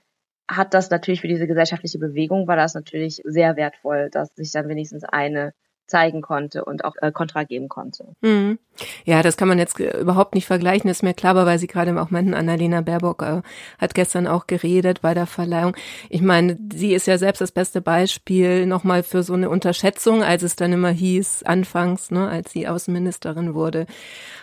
hat 0.48 0.74
das 0.74 0.90
natürlich 0.90 1.22
für 1.22 1.28
diese 1.28 1.46
gesellschaftliche 1.46 2.00
Bewegung 2.00 2.48
war 2.48 2.56
das 2.56 2.74
natürlich 2.74 3.22
sehr 3.24 3.56
wertvoll, 3.56 4.10
dass 4.10 4.34
sich 4.34 4.52
dann 4.52 4.68
wenigstens 4.68 5.04
eine 5.04 5.54
zeigen 5.90 6.22
konnte 6.22 6.64
und 6.66 6.86
auch 6.86 6.96
äh, 7.02 7.12
geben 7.46 7.70
konnte. 7.70 8.06
Mhm. 8.22 8.60
Ja, 9.06 9.22
das 9.22 9.36
kann 9.36 9.48
man 9.48 9.60
jetzt 9.60 9.80
überhaupt 9.80 10.36
nicht 10.36 10.46
vergleichen, 10.46 10.90
ist 10.90 11.04
mir 11.04 11.14
klar, 11.14 11.32
aber 11.32 11.46
weil 11.46 11.60
Sie 11.60 11.68
gerade 11.68 12.00
auch 12.02 12.12
meinten, 12.12 12.34
Annalena 12.34 12.82
Baerbock 12.82 13.22
äh, 13.24 13.42
hat 13.78 13.94
gestern 13.94 14.28
auch 14.28 14.48
geredet 14.48 15.02
bei 15.02 15.14
der 15.14 15.26
Verleihung. 15.26 15.76
Ich 16.10 16.22
meine, 16.22 16.58
sie 16.74 16.94
ist 16.94 17.08
ja 17.08 17.18
selbst 17.18 17.42
das 17.42 17.52
beste 17.52 17.82
Beispiel 17.82 18.66
nochmal 18.66 19.04
für 19.04 19.24
so 19.24 19.34
eine 19.34 19.50
Unterschätzung, 19.50 20.24
als 20.24 20.44
es 20.44 20.56
dann 20.56 20.72
immer 20.72 20.92
hieß, 20.92 21.44
anfangs, 21.44 22.12
ne, 22.12 22.30
als 22.30 22.52
sie 22.52 22.68
Außenministerin 22.68 23.54
wurde, 23.54 23.86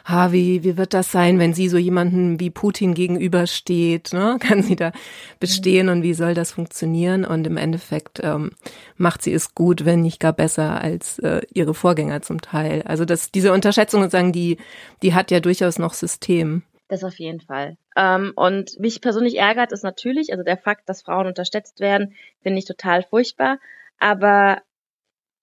ha, 0.04 0.32
wie, 0.32 0.64
wie 0.64 0.76
wird 0.76 0.94
das 0.94 1.10
sein, 1.10 1.38
wenn 1.38 1.54
sie 1.54 1.68
so 1.68 1.78
jemanden 1.78 2.38
wie 2.38 2.50
Putin 2.50 2.94
gegenübersteht, 2.94 4.12
ne? 4.12 4.36
Kann 4.40 4.62
sie 4.62 4.76
da 4.76 4.92
bestehen 5.40 5.88
und 5.88 6.02
wie 6.02 6.14
soll 6.14 6.34
das 6.34 6.52
funktionieren? 6.52 7.24
Und 7.24 7.46
im 7.46 7.56
Endeffekt 7.56 8.20
ähm, 8.22 8.52
macht 8.96 9.22
sie 9.22 9.32
es 9.32 9.54
gut, 9.54 9.84
wenn 9.84 10.02
nicht 10.02 10.20
gar 10.20 10.32
besser 10.32 10.80
als 10.80 11.18
äh, 11.20 11.35
ihre 11.52 11.74
Vorgänger 11.74 12.22
zum 12.22 12.40
Teil. 12.40 12.82
Also 12.82 13.04
das, 13.04 13.30
diese 13.30 13.52
Unterschätzung 13.52 14.02
sozusagen, 14.02 14.32
die, 14.32 14.58
die 15.02 15.14
hat 15.14 15.30
ja 15.30 15.40
durchaus 15.40 15.78
noch 15.78 15.94
System. 15.94 16.62
Das 16.88 17.02
auf 17.02 17.18
jeden 17.18 17.40
Fall. 17.40 17.76
Ähm, 17.96 18.32
und 18.36 18.78
mich 18.78 19.00
persönlich 19.00 19.38
ärgert 19.38 19.72
ist 19.72 19.82
natürlich, 19.82 20.30
also 20.32 20.44
der 20.44 20.56
Fakt, 20.56 20.88
dass 20.88 21.02
Frauen 21.02 21.26
unterschätzt 21.26 21.80
werden, 21.80 22.14
finde 22.42 22.58
ich 22.58 22.64
total 22.64 23.02
furchtbar. 23.02 23.58
Aber 23.98 24.62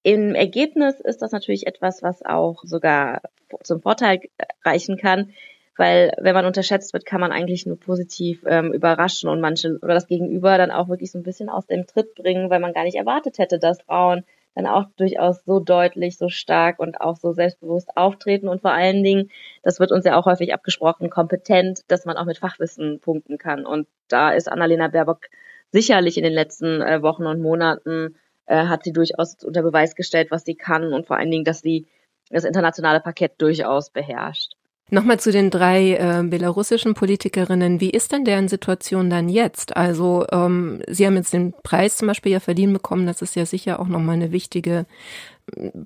im 0.04 0.36
Ergebnis 0.36 1.00
ist 1.00 1.22
das 1.22 1.32
natürlich 1.32 1.68
etwas, 1.68 2.04
was 2.04 2.24
auch 2.24 2.64
sogar 2.64 3.22
zum 3.64 3.82
Vorteil 3.82 4.20
reichen 4.64 4.98
kann, 4.98 5.34
weil 5.78 6.14
wenn 6.20 6.36
man 6.36 6.46
unterschätzt 6.46 6.94
wird, 6.94 7.06
kann 7.06 7.22
man 7.22 7.32
eigentlich 7.32 7.66
nur 7.66 7.80
positiv 7.80 8.44
ähm, 8.46 8.74
überraschen 8.74 9.30
und 9.30 9.42
manche 9.42 9.80
oder 9.82 9.94
das 9.94 10.08
Gegenüber 10.08 10.58
dann 10.58 10.72
auch 10.72 10.88
wirklich 10.88 11.12
so 11.12 11.18
ein 11.18 11.24
bisschen 11.24 11.50
aus 11.50 11.66
dem 11.66 11.88
Tritt 11.88 12.16
bringen, 12.16 12.50
weil 12.50 12.60
man 12.60 12.74
gar 12.74 12.84
nicht 12.84 12.98
erwartet 12.98 13.38
hätte, 13.40 13.60
dass 13.60 13.82
Frauen 13.82 14.24
dann 14.56 14.68
auch 14.68 14.86
durchaus 14.98 15.44
so 15.46 15.60
deutlich, 15.60 16.18
so 16.18 16.30
stark 16.30 16.80
und 16.80 17.02
auch 17.02 17.16
so 17.18 17.32
selbstbewusst 17.32 17.96
auftreten 17.98 18.48
und 18.48 18.62
vor 18.62 18.72
allen 18.72 19.04
Dingen, 19.04 19.30
das 19.64 19.80
wird 19.80 19.92
uns 19.92 20.06
ja 20.06 20.18
auch 20.18 20.26
häufig 20.26 20.54
abgesprochen, 20.54 21.10
kompetent, 21.10 21.82
dass 21.88 22.06
man 22.06 22.18
auch 22.18 22.26
mit 22.26 22.38
Fachwissen 22.38 23.00
punkten 23.00 23.38
kann. 23.38 23.66
Und 23.66 23.88
da 24.08 24.32
ist 24.32 24.52
Annalena 24.52 24.88
Baerbock 24.88 25.28
sicherlich 25.72 26.18
in 26.18 26.24
den 26.24 26.34
letzten 26.34 26.82
äh, 26.82 27.02
Wochen 27.02 27.26
und 27.26 27.42
Monaten 27.42 28.16
äh, 28.46 28.68
hat 28.68 28.84
sie 28.84 28.94
durchaus 28.94 29.36
unter 29.44 29.64
Beweis 29.64 29.96
gestellt, 29.96 30.30
was 30.32 30.44
sie 30.46 30.56
kann 30.56 30.94
und 30.94 31.08
vor 31.08 31.18
allen 31.18 31.32
Dingen, 31.32 31.46
dass 31.46 31.62
sie 31.62 31.88
das 32.30 32.44
internationale 32.44 33.00
Parkett 33.00 33.34
durchaus 33.40 33.90
beherrscht. 33.90 34.54
Nochmal 34.94 35.20
zu 35.20 35.32
den 35.32 35.50
drei 35.50 35.96
äh, 35.96 36.22
belarussischen 36.22 36.94
Politikerinnen. 36.94 37.82
Wie 37.82 37.90
ist 37.90 38.12
denn 38.12 38.26
deren 38.26 38.48
Situation 38.48 39.10
dann 39.10 39.28
jetzt? 39.28 39.76
Also 39.76 40.24
ähm, 40.32 40.84
Sie 40.88 41.08
haben 41.08 41.16
jetzt 41.16 41.34
den 41.34 41.52
Preis 41.64 41.98
zum 41.98 42.08
Beispiel 42.08 42.32
ja 42.32 42.40
verliehen 42.40 42.72
bekommen. 42.74 43.08
Das 43.08 43.24
ist 43.24 43.36
ja 43.36 43.48
sicher 43.48 43.80
auch 43.80 43.88
nochmal 43.88 44.18
eine 44.18 44.32
wichtige, 44.32 44.86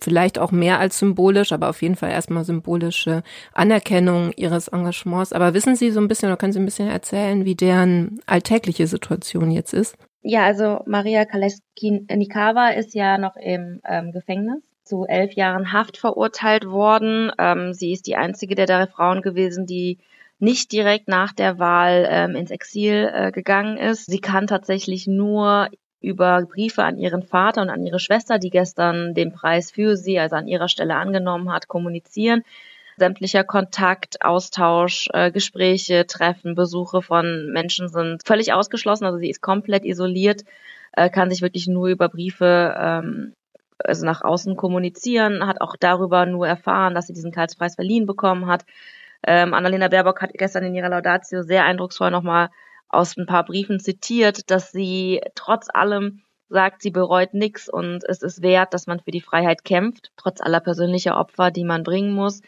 vielleicht 0.02 0.38
auch 0.38 0.52
mehr 0.52 0.82
als 0.82 1.00
symbolisch, 1.00 1.54
aber 1.54 1.70
auf 1.70 1.82
jeden 1.82 1.96
Fall 1.96 2.12
erstmal 2.12 2.44
symbolische 2.44 3.24
Anerkennung 3.54 4.34
Ihres 4.36 4.68
Engagements. 4.68 5.32
Aber 5.32 5.54
wissen 5.54 5.78
Sie 5.78 5.90
so 5.92 6.02
ein 6.02 6.10
bisschen 6.10 6.28
oder 6.28 6.36
können 6.36 6.52
Sie 6.52 6.60
ein 6.60 6.66
bisschen 6.66 6.90
erzählen, 6.90 7.46
wie 7.46 7.56
deren 7.56 8.20
alltägliche 8.26 8.88
Situation 8.88 9.52
jetzt 9.52 9.74
ist? 9.74 9.96
Ja, 10.22 10.44
also 10.44 10.82
Maria 10.86 11.24
Kaleski-Nikawa 11.24 12.72
ist 12.72 12.94
ja 12.94 13.18
noch 13.18 13.38
im 13.38 13.80
ähm, 13.88 14.12
Gefängnis 14.12 14.62
zu 14.88 15.06
elf 15.06 15.34
Jahren 15.34 15.74
Haft 15.74 15.98
verurteilt 15.98 16.66
worden. 16.66 17.32
Ähm, 17.38 17.74
sie 17.74 17.92
ist 17.92 18.08
die 18.08 18.16
einzige 18.16 18.56
der 18.56 18.66
drei 18.66 18.88
Frauen 18.88 19.22
gewesen, 19.22 19.66
die 19.66 19.98
nicht 20.40 20.72
direkt 20.72 21.08
nach 21.08 21.34
der 21.34 21.60
Wahl 21.60 22.08
ähm, 22.10 22.36
ins 22.36 22.52
Exil 22.52 23.12
äh, 23.14 23.32
gegangen 23.32 23.78
ist. 23.78 24.06
Sie 24.06 24.20
kann 24.20 24.48
tatsächlich 24.48 25.08
nur 25.08 25.70
über 26.00 26.44
Briefe 26.44 26.84
an 26.84 26.98
ihren 26.98 27.24
Vater 27.24 27.62
und 27.62 27.70
an 27.70 27.86
ihre 27.86 28.00
Schwester, 28.00 28.38
die 28.38 28.52
gestern 28.52 29.14
den 29.16 29.34
Preis 29.34 29.72
für 29.72 29.98
sie, 29.98 30.20
also 30.20 30.36
an 30.36 30.48
ihrer 30.48 30.70
Stelle 30.70 30.96
angenommen 30.96 31.52
hat, 31.52 31.68
kommunizieren 31.68 32.44
sämtlicher 32.98 33.44
Kontakt, 33.44 34.24
Austausch, 34.24 35.08
äh, 35.14 35.32
Gespräche, 35.32 36.06
Treffen, 36.08 36.56
Besuche 36.56 37.02
von 37.02 37.52
Menschen 37.52 37.88
sind 37.90 38.26
völlig 38.26 38.54
ausgeschlossen. 38.54 39.06
Also 39.06 39.20
sie 39.20 39.30
ist 39.30 39.42
komplett 39.42 39.86
isoliert, 39.86 40.44
äh, 40.94 41.10
kann 41.10 41.30
sich 41.30 41.42
wirklich 41.42 41.68
nur 41.68 41.88
über 41.88 42.10
Briefe 42.10 42.76
ähm, 42.78 43.34
also 43.80 44.06
nach 44.06 44.22
außen 44.22 44.56
kommunizieren, 44.56 45.46
hat 45.46 45.62
auch 45.62 45.76
darüber 45.80 46.26
nur 46.26 46.48
erfahren, 46.48 46.96
dass 46.96 47.08
sie 47.08 47.14
diesen 47.14 47.32
Karlspreis 47.32 47.76
verliehen 47.76 48.06
bekommen 48.06 48.48
hat. 48.48 48.66
Ähm, 49.26 49.54
Annalena 49.54 49.88
Baerbock 49.88 50.22
hat 50.22 50.34
gestern 50.34 50.64
in 50.64 50.76
ihrer 50.76 50.90
Laudatio 50.90 51.44
sehr 51.44 51.66
eindrucksvoll 51.66 52.12
nochmal 52.12 52.50
aus 52.90 53.18
ein 53.18 53.26
paar 53.26 53.46
Briefen 53.46 53.80
zitiert, 53.80 54.50
dass 54.52 54.72
sie 54.72 55.22
trotz 55.36 55.68
allem 55.74 56.22
sagt, 56.50 56.82
sie 56.82 56.92
bereut 56.92 57.34
nichts 57.34 57.68
und 57.68 58.04
es 58.06 58.22
ist 58.22 58.42
wert, 58.42 58.74
dass 58.74 58.88
man 58.88 59.00
für 59.00 59.12
die 59.12 59.22
Freiheit 59.22 59.66
kämpft, 59.66 60.12
trotz 60.16 60.40
aller 60.40 60.62
persönlicher 60.62 61.18
Opfer, 61.18 61.52
die 61.52 61.66
man 61.66 61.84
bringen 61.84 62.14
muss. 62.14 62.42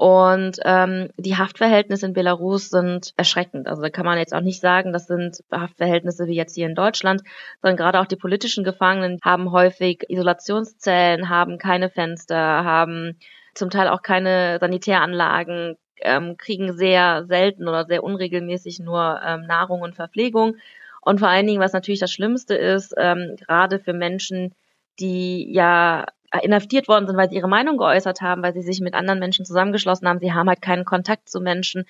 Und 0.00 0.60
ähm, 0.64 1.10
die 1.18 1.36
Haftverhältnisse 1.36 2.06
in 2.06 2.14
Belarus 2.14 2.70
sind 2.70 3.12
erschreckend. 3.18 3.68
Also 3.68 3.82
da 3.82 3.90
kann 3.90 4.06
man 4.06 4.16
jetzt 4.16 4.32
auch 4.32 4.40
nicht 4.40 4.62
sagen, 4.62 4.94
das 4.94 5.06
sind 5.06 5.44
Haftverhältnisse 5.52 6.26
wie 6.26 6.34
jetzt 6.34 6.54
hier 6.54 6.64
in 6.64 6.74
Deutschland, 6.74 7.20
sondern 7.60 7.76
gerade 7.76 8.00
auch 8.00 8.06
die 8.06 8.16
politischen 8.16 8.64
Gefangenen 8.64 9.18
haben 9.22 9.52
häufig 9.52 10.08
Isolationszellen, 10.08 11.28
haben 11.28 11.58
keine 11.58 11.90
Fenster, 11.90 12.34
haben 12.34 13.18
zum 13.52 13.68
Teil 13.68 13.88
auch 13.88 14.00
keine 14.00 14.56
Sanitäranlagen, 14.58 15.76
ähm, 16.00 16.38
kriegen 16.38 16.72
sehr 16.72 17.26
selten 17.26 17.68
oder 17.68 17.84
sehr 17.84 18.02
unregelmäßig 18.02 18.78
nur 18.78 19.20
ähm, 19.22 19.42
Nahrung 19.42 19.82
und 19.82 19.96
Verpflegung. 19.96 20.56
Und 21.02 21.18
vor 21.18 21.28
allen 21.28 21.46
Dingen, 21.46 21.60
was 21.60 21.74
natürlich 21.74 22.00
das 22.00 22.10
Schlimmste 22.10 22.54
ist, 22.54 22.94
ähm, 22.96 23.36
gerade 23.36 23.78
für 23.78 23.92
Menschen, 23.92 24.54
die 24.98 25.52
ja 25.52 26.06
inhaftiert 26.42 26.88
worden 26.88 27.06
sind, 27.06 27.16
weil 27.16 27.28
sie 27.28 27.36
ihre 27.36 27.48
Meinung 27.48 27.76
geäußert 27.76 28.20
haben, 28.20 28.42
weil 28.42 28.52
sie 28.52 28.62
sich 28.62 28.80
mit 28.80 28.94
anderen 28.94 29.18
Menschen 29.18 29.44
zusammengeschlossen 29.44 30.08
haben. 30.08 30.20
Sie 30.20 30.32
haben 30.32 30.48
halt 30.48 30.62
keinen 30.62 30.84
Kontakt 30.84 31.28
zu 31.28 31.40
Menschen. 31.40 31.84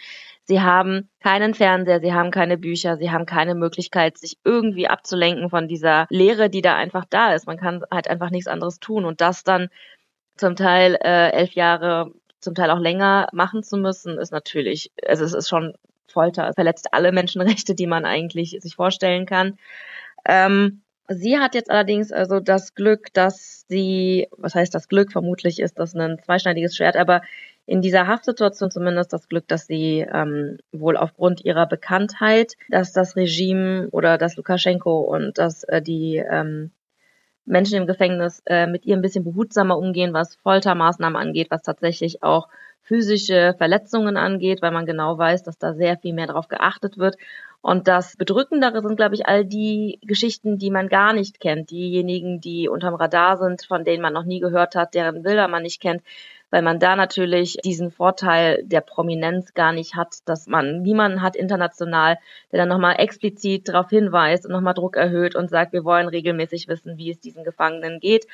Sie 0.44 0.60
haben 0.60 1.08
keinen 1.20 1.54
Fernseher, 1.54 2.00
sie 2.00 2.14
haben 2.14 2.30
keine 2.30 2.56
Bücher, 2.56 2.96
sie 2.96 3.10
haben 3.10 3.26
keine 3.26 3.54
Möglichkeit, 3.54 4.18
sich 4.18 4.38
irgendwie 4.44 4.88
abzulenken 4.88 5.50
von 5.50 5.68
dieser 5.68 6.06
Lehre, 6.08 6.48
die 6.48 6.62
da 6.62 6.74
einfach 6.76 7.04
da 7.08 7.34
ist. 7.34 7.46
Man 7.46 7.58
kann 7.58 7.84
halt 7.90 8.08
einfach 8.08 8.30
nichts 8.30 8.48
anderes 8.48 8.80
tun 8.80 9.04
und 9.04 9.20
das 9.20 9.44
dann 9.44 9.68
zum 10.36 10.56
Teil 10.56 10.98
äh, 11.02 11.30
elf 11.30 11.52
Jahre, 11.52 12.12
zum 12.40 12.54
Teil 12.54 12.70
auch 12.70 12.78
länger 12.78 13.28
machen 13.32 13.62
zu 13.62 13.76
müssen, 13.76 14.18
ist 14.18 14.32
natürlich, 14.32 14.90
also 15.06 15.24
es 15.24 15.34
ist 15.34 15.48
schon 15.50 15.74
Folter, 16.06 16.48
es 16.48 16.54
verletzt 16.54 16.92
alle 16.92 17.12
Menschenrechte, 17.12 17.74
die 17.74 17.86
man 17.86 18.04
eigentlich 18.04 18.56
sich 18.60 18.74
vorstellen 18.74 19.26
kann. 19.26 19.58
Ähm, 20.24 20.82
Sie 21.12 21.38
hat 21.38 21.56
jetzt 21.56 21.70
allerdings 21.70 22.12
also 22.12 22.38
das 22.38 22.74
Glück, 22.76 23.12
dass 23.12 23.64
sie, 23.68 24.28
was 24.36 24.54
heißt 24.54 24.72
das 24.72 24.86
Glück? 24.86 25.10
Vermutlich 25.10 25.58
ist 25.58 25.78
das 25.80 25.94
ein 25.96 26.20
zweischneidiges 26.24 26.76
Schwert, 26.76 26.96
aber 26.96 27.22
in 27.66 27.82
dieser 27.82 28.06
Haftsituation 28.06 28.70
zumindest 28.70 29.12
das 29.12 29.28
Glück, 29.28 29.48
dass 29.48 29.66
sie 29.66 30.06
ähm, 30.12 30.58
wohl 30.70 30.96
aufgrund 30.96 31.44
ihrer 31.44 31.66
Bekanntheit, 31.66 32.54
dass 32.68 32.92
das 32.92 33.16
Regime 33.16 33.88
oder 33.90 34.18
dass 34.18 34.36
Lukaschenko 34.36 35.00
und 35.00 35.38
dass 35.38 35.64
äh, 35.64 35.82
die 35.82 36.16
ähm, 36.16 36.70
Menschen 37.44 37.76
im 37.76 37.86
Gefängnis 37.86 38.42
äh, 38.46 38.66
mit 38.66 38.84
ihr 38.86 38.96
ein 38.96 39.02
bisschen 39.02 39.24
behutsamer 39.24 39.76
umgehen, 39.78 40.12
was 40.12 40.36
Foltermaßnahmen 40.36 41.20
angeht, 41.20 41.50
was 41.50 41.62
tatsächlich 41.62 42.22
auch 42.22 42.48
physische 42.82 43.54
Verletzungen 43.56 44.16
angeht, 44.16 44.62
weil 44.62 44.72
man 44.72 44.86
genau 44.86 45.16
weiß, 45.16 45.42
dass 45.42 45.58
da 45.58 45.74
sehr 45.74 45.96
viel 45.96 46.12
mehr 46.12 46.26
darauf 46.26 46.48
geachtet 46.48 46.98
wird. 46.98 47.16
Und 47.62 47.88
das 47.88 48.16
Bedrückendere 48.16 48.80
sind, 48.80 48.96
glaube 48.96 49.14
ich, 49.14 49.26
all 49.26 49.44
die 49.44 49.98
Geschichten, 50.02 50.58
die 50.58 50.70
man 50.70 50.88
gar 50.88 51.12
nicht 51.12 51.40
kennt. 51.40 51.70
Diejenigen, 51.70 52.40
die 52.40 52.68
unterm 52.68 52.94
Radar 52.94 53.36
sind, 53.36 53.64
von 53.64 53.84
denen 53.84 54.02
man 54.02 54.14
noch 54.14 54.24
nie 54.24 54.40
gehört 54.40 54.74
hat, 54.74 54.94
deren 54.94 55.22
Bilder 55.22 55.46
man 55.46 55.62
nicht 55.62 55.80
kennt, 55.80 56.02
weil 56.50 56.62
man 56.62 56.78
da 56.78 56.96
natürlich 56.96 57.56
diesen 57.64 57.90
Vorteil 57.90 58.62
der 58.64 58.80
Prominenz 58.80 59.54
gar 59.54 59.72
nicht 59.72 59.94
hat, 59.94 60.16
dass 60.26 60.46
man 60.46 60.82
niemanden 60.82 61.22
hat 61.22 61.36
international, 61.36 62.18
der 62.52 62.58
dann 62.58 62.68
nochmal 62.68 62.96
explizit 62.98 63.68
darauf 63.68 63.90
hinweist 63.90 64.46
und 64.46 64.52
nochmal 64.52 64.74
Druck 64.74 64.96
erhöht 64.96 65.36
und 65.36 65.50
sagt, 65.50 65.72
wir 65.72 65.84
wollen 65.84 66.08
regelmäßig 66.08 66.68
wissen, 66.68 66.98
wie 66.98 67.10
es 67.10 67.20
diesen 67.20 67.44
Gefangenen 67.44 68.00
geht. 68.00 68.26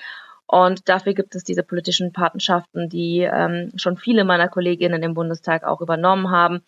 Und 0.46 0.88
dafür 0.88 1.14
gibt 1.14 1.34
es 1.34 1.44
diese 1.44 1.64
politischen 1.64 2.12
Patenschaften, 2.12 2.88
die 2.88 3.20
ähm, 3.20 3.72
schon 3.76 3.96
viele 3.96 4.24
meiner 4.24 4.48
Kolleginnen 4.48 5.02
im 5.02 5.14
Bundestag 5.14 5.64
auch 5.64 5.80
übernommen 5.80 6.30
haben. 6.30 6.62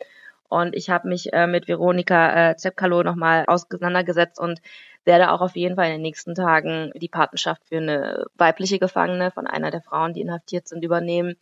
Und 0.49 0.75
ich 0.75 0.90
habe 0.90 1.09
mich 1.09 1.33
äh, 1.33 1.47
mit 1.47 1.69
Veronika 1.69 2.50
äh, 2.50 2.57
Zepkalo 2.57 3.02
nochmal 3.02 3.45
auseinandergesetzt 3.47 4.40
und 4.40 4.61
werde 5.09 5.33
auch 5.33 5.41
auf 5.41 5.57
jeden 5.57 5.75
Fall 5.75 5.87
in 5.87 5.95
den 5.95 6.03
nächsten 6.03 6.35
Tagen 6.37 6.93
die 6.95 7.09
Patenschaft 7.09 7.62
für 7.67 7.79
eine 7.79 8.27
weibliche 8.37 8.79
Gefangene 8.79 9.33
von 9.33 9.47
einer 9.49 9.73
der 9.73 9.81
Frauen, 9.81 10.12
die 10.12 10.21
inhaftiert 10.21 10.69
sind, 10.69 10.85
übernehmen. 10.85 11.37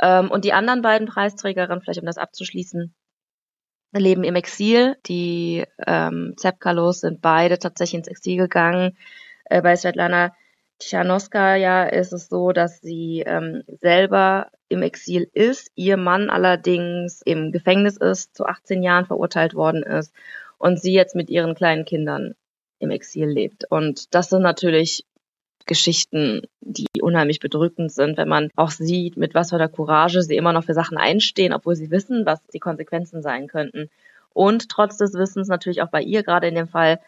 Ähm, 0.00 0.30
und 0.30 0.44
die 0.44 0.52
anderen 0.52 0.82
beiden 0.82 1.08
Preisträgerinnen, 1.08 1.80
vielleicht 1.80 2.00
um 2.00 2.06
das 2.06 2.18
abzuschließen, 2.18 2.94
leben 3.92 4.24
im 4.24 4.36
Exil. 4.36 4.96
Die 5.06 5.64
ähm, 5.86 6.34
Zepkalos 6.36 7.00
sind 7.00 7.22
beide 7.22 7.58
tatsächlich 7.58 7.98
ins 7.98 8.08
Exil 8.08 8.36
gegangen. 8.36 8.96
Äh, 9.46 9.62
bei 9.62 9.74
Svetlana 9.74 10.34
Tschanoskaya 10.78 11.84
ist 11.84 12.12
es 12.12 12.28
so, 12.28 12.52
dass 12.52 12.80
sie 12.80 13.22
ähm, 13.26 13.62
selber 13.80 14.50
im 14.68 14.82
Exil 14.82 15.30
ist, 15.32 15.70
ihr 15.76 15.96
Mann 15.96 16.28
allerdings 16.28 17.22
im 17.22 17.52
Gefängnis 17.52 17.96
ist, 17.96 18.36
zu 18.36 18.44
18 18.44 18.82
Jahren 18.82 19.06
verurteilt 19.06 19.54
worden 19.54 19.82
ist 19.82 20.12
und 20.58 20.80
sie 20.80 20.92
jetzt 20.92 21.14
mit 21.14 21.30
ihren 21.30 21.54
kleinen 21.54 21.84
Kindern 21.84 22.34
im 22.82 22.90
Exil 22.90 23.28
lebt. 23.28 23.64
Und 23.70 24.14
das 24.14 24.28
sind 24.28 24.42
natürlich 24.42 25.04
Geschichten, 25.66 26.42
die 26.60 26.88
unheimlich 27.00 27.40
bedrückend 27.40 27.92
sind, 27.92 28.16
wenn 28.16 28.28
man 28.28 28.50
auch 28.56 28.70
sieht, 28.70 29.16
mit 29.16 29.34
was 29.34 29.50
für 29.50 29.58
der 29.58 29.68
Courage 29.68 30.22
sie 30.22 30.36
immer 30.36 30.52
noch 30.52 30.64
für 30.64 30.74
Sachen 30.74 30.98
einstehen, 30.98 31.52
obwohl 31.52 31.76
sie 31.76 31.90
wissen, 31.90 32.26
was 32.26 32.40
die 32.52 32.58
Konsequenzen 32.58 33.22
sein 33.22 33.46
könnten. 33.46 33.88
Und 34.34 34.68
trotz 34.68 34.96
des 34.96 35.14
Wissens 35.14 35.48
natürlich 35.48 35.82
auch 35.82 35.90
bei 35.90 36.02
ihr 36.02 36.22
gerade 36.22 36.48
in 36.48 36.54
dem 36.54 36.68
Fall, 36.68 36.98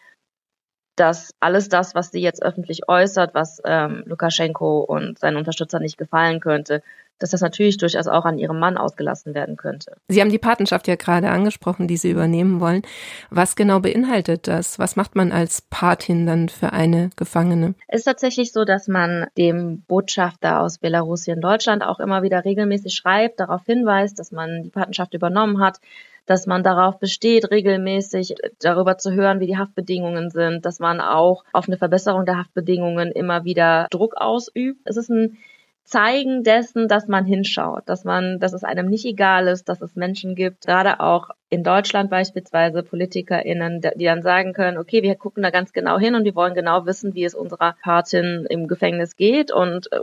dass 0.96 1.34
alles 1.40 1.68
das, 1.68 1.94
was 1.94 2.10
sie 2.10 2.20
jetzt 2.20 2.42
öffentlich 2.42 2.88
äußert, 2.88 3.34
was 3.34 3.60
ähm, 3.64 4.04
Lukaschenko 4.06 4.80
und 4.80 5.18
seinen 5.18 5.36
Unterstützern 5.36 5.82
nicht 5.82 5.98
gefallen 5.98 6.40
könnte, 6.40 6.82
dass 7.18 7.30
das 7.30 7.40
natürlich 7.40 7.76
durchaus 7.76 8.06
auch 8.08 8.24
an 8.24 8.38
ihrem 8.38 8.58
Mann 8.58 8.76
ausgelassen 8.76 9.34
werden 9.34 9.56
könnte. 9.56 9.96
Sie 10.08 10.20
haben 10.20 10.30
die 10.30 10.38
Patenschaft 10.38 10.88
ja 10.88 10.96
gerade 10.96 11.30
angesprochen, 11.30 11.86
die 11.86 11.96
Sie 11.96 12.10
übernehmen 12.10 12.60
wollen. 12.60 12.82
Was 13.30 13.56
genau 13.56 13.80
beinhaltet 13.80 14.48
das? 14.48 14.78
Was 14.78 14.96
macht 14.96 15.14
man 15.14 15.32
als 15.32 15.62
Patin 15.62 16.26
dann 16.26 16.48
für 16.48 16.72
eine 16.72 17.10
Gefangene? 17.16 17.74
Es 17.88 18.00
ist 18.00 18.04
tatsächlich 18.04 18.52
so, 18.52 18.64
dass 18.64 18.88
man 18.88 19.26
dem 19.38 19.82
Botschafter 19.82 20.60
aus 20.60 20.78
Belarus 20.78 21.24
hier 21.24 21.34
in 21.34 21.40
Deutschland 21.40 21.84
auch 21.84 22.00
immer 22.00 22.22
wieder 22.22 22.44
regelmäßig 22.44 22.94
schreibt, 22.94 23.40
darauf 23.40 23.64
hinweist, 23.64 24.18
dass 24.18 24.32
man 24.32 24.64
die 24.64 24.70
Patenschaft 24.70 25.14
übernommen 25.14 25.60
hat, 25.60 25.78
dass 26.26 26.46
man 26.46 26.62
darauf 26.62 26.98
besteht, 26.98 27.50
regelmäßig 27.50 28.34
darüber 28.60 28.98
zu 28.98 29.12
hören, 29.12 29.40
wie 29.40 29.46
die 29.46 29.58
Haftbedingungen 29.58 30.30
sind, 30.30 30.64
dass 30.64 30.78
man 30.78 31.00
auch 31.00 31.44
auf 31.52 31.68
eine 31.68 31.76
Verbesserung 31.76 32.24
der 32.24 32.38
Haftbedingungen 32.38 33.12
immer 33.12 33.44
wieder 33.44 33.86
Druck 33.90 34.16
ausübt. 34.16 34.80
Es 34.84 34.96
ist 34.96 35.10
ein 35.10 35.36
Zeigen 35.84 36.44
dessen, 36.44 36.88
dass 36.88 37.08
man 37.08 37.26
hinschaut, 37.26 37.82
dass 37.86 38.04
man, 38.04 38.40
dass 38.40 38.54
es 38.54 38.64
einem 38.64 38.88
nicht 38.88 39.04
egal 39.04 39.48
ist, 39.48 39.68
dass 39.68 39.82
es 39.82 39.96
Menschen 39.96 40.34
gibt, 40.34 40.66
gerade 40.66 40.98
auch 41.00 41.28
in 41.50 41.62
Deutschland 41.62 42.08
beispielsweise 42.08 42.82
PolitikerInnen, 42.82 43.82
die 43.94 44.04
dann 44.06 44.22
sagen 44.22 44.54
können, 44.54 44.78
okay, 44.78 45.02
wir 45.02 45.14
gucken 45.14 45.42
da 45.42 45.50
ganz 45.50 45.74
genau 45.74 45.98
hin 45.98 46.14
und 46.14 46.24
wir 46.24 46.34
wollen 46.34 46.54
genau 46.54 46.86
wissen, 46.86 47.14
wie 47.14 47.24
es 47.24 47.34
unserer 47.34 47.76
Patin 47.82 48.46
im 48.48 48.66
Gefängnis 48.66 49.16
geht 49.16 49.52
und 49.52 49.92
äh, 49.92 50.00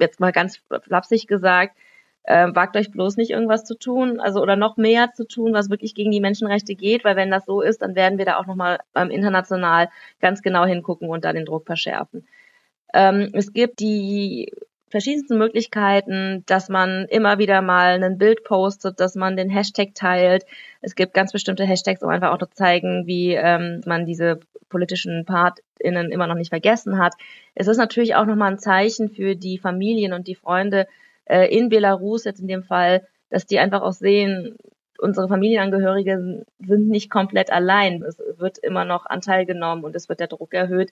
jetzt 0.00 0.18
mal 0.18 0.32
ganz 0.32 0.60
flapsig 0.82 1.28
gesagt, 1.28 1.76
äh, 2.28 2.54
wagt 2.54 2.76
euch 2.76 2.90
bloß 2.90 3.16
nicht 3.16 3.30
irgendwas 3.30 3.64
zu 3.64 3.74
tun, 3.74 4.20
also 4.20 4.42
oder 4.42 4.54
noch 4.54 4.76
mehr 4.76 5.12
zu 5.14 5.26
tun, 5.26 5.54
was 5.54 5.70
wirklich 5.70 5.94
gegen 5.94 6.10
die 6.10 6.20
Menschenrechte 6.20 6.74
geht, 6.74 7.02
weil 7.02 7.16
wenn 7.16 7.30
das 7.30 7.46
so 7.46 7.62
ist, 7.62 7.80
dann 7.80 7.94
werden 7.94 8.18
wir 8.18 8.26
da 8.26 8.36
auch 8.36 8.46
nochmal 8.46 8.80
ähm, 8.94 9.10
international 9.10 9.88
ganz 10.20 10.42
genau 10.42 10.66
hingucken 10.66 11.08
und 11.08 11.24
da 11.24 11.32
den 11.32 11.46
Druck 11.46 11.64
verschärfen. 11.64 12.28
Ähm, 12.92 13.30
es 13.32 13.54
gibt 13.54 13.80
die 13.80 14.52
verschiedensten 14.90 15.38
Möglichkeiten, 15.38 16.44
dass 16.44 16.68
man 16.68 17.06
immer 17.08 17.38
wieder 17.38 17.62
mal 17.62 18.02
ein 18.02 18.18
Bild 18.18 18.44
postet, 18.44 19.00
dass 19.00 19.14
man 19.14 19.36
den 19.36 19.48
Hashtag 19.48 19.94
teilt. 19.94 20.44
Es 20.82 20.94
gibt 20.94 21.14
ganz 21.14 21.32
bestimmte 21.32 21.64
Hashtags, 21.64 22.02
um 22.02 22.10
einfach 22.10 22.30
auch 22.30 22.38
zu 22.38 22.50
zeigen, 22.50 23.06
wie 23.06 23.32
ähm, 23.32 23.80
man 23.86 24.04
diese 24.04 24.40
politischen 24.68 25.24
PartInnen 25.24 26.12
immer 26.12 26.26
noch 26.26 26.34
nicht 26.34 26.50
vergessen 26.50 26.98
hat. 26.98 27.14
Es 27.54 27.68
ist 27.68 27.78
natürlich 27.78 28.16
auch 28.16 28.26
nochmal 28.26 28.52
ein 28.52 28.58
Zeichen 28.58 29.08
für 29.08 29.34
die 29.34 29.56
Familien 29.56 30.12
und 30.12 30.26
die 30.26 30.34
Freunde 30.34 30.86
äh, 31.28 31.46
in 31.46 31.68
Belarus 31.68 32.24
jetzt 32.24 32.40
in 32.40 32.48
dem 32.48 32.62
Fall, 32.62 33.06
dass 33.30 33.46
die 33.46 33.58
einfach 33.58 33.82
auch 33.82 33.92
sehen, 33.92 34.56
unsere 34.98 35.28
Familienangehörige 35.28 36.44
sind 36.58 36.88
nicht 36.88 37.10
komplett 37.10 37.52
allein. 37.52 38.02
Es 38.02 38.18
wird 38.36 38.58
immer 38.58 38.84
noch 38.84 39.06
Anteil 39.06 39.46
genommen 39.46 39.84
und 39.84 39.94
es 39.94 40.08
wird 40.08 40.20
der 40.20 40.26
Druck 40.26 40.54
erhöht. 40.54 40.90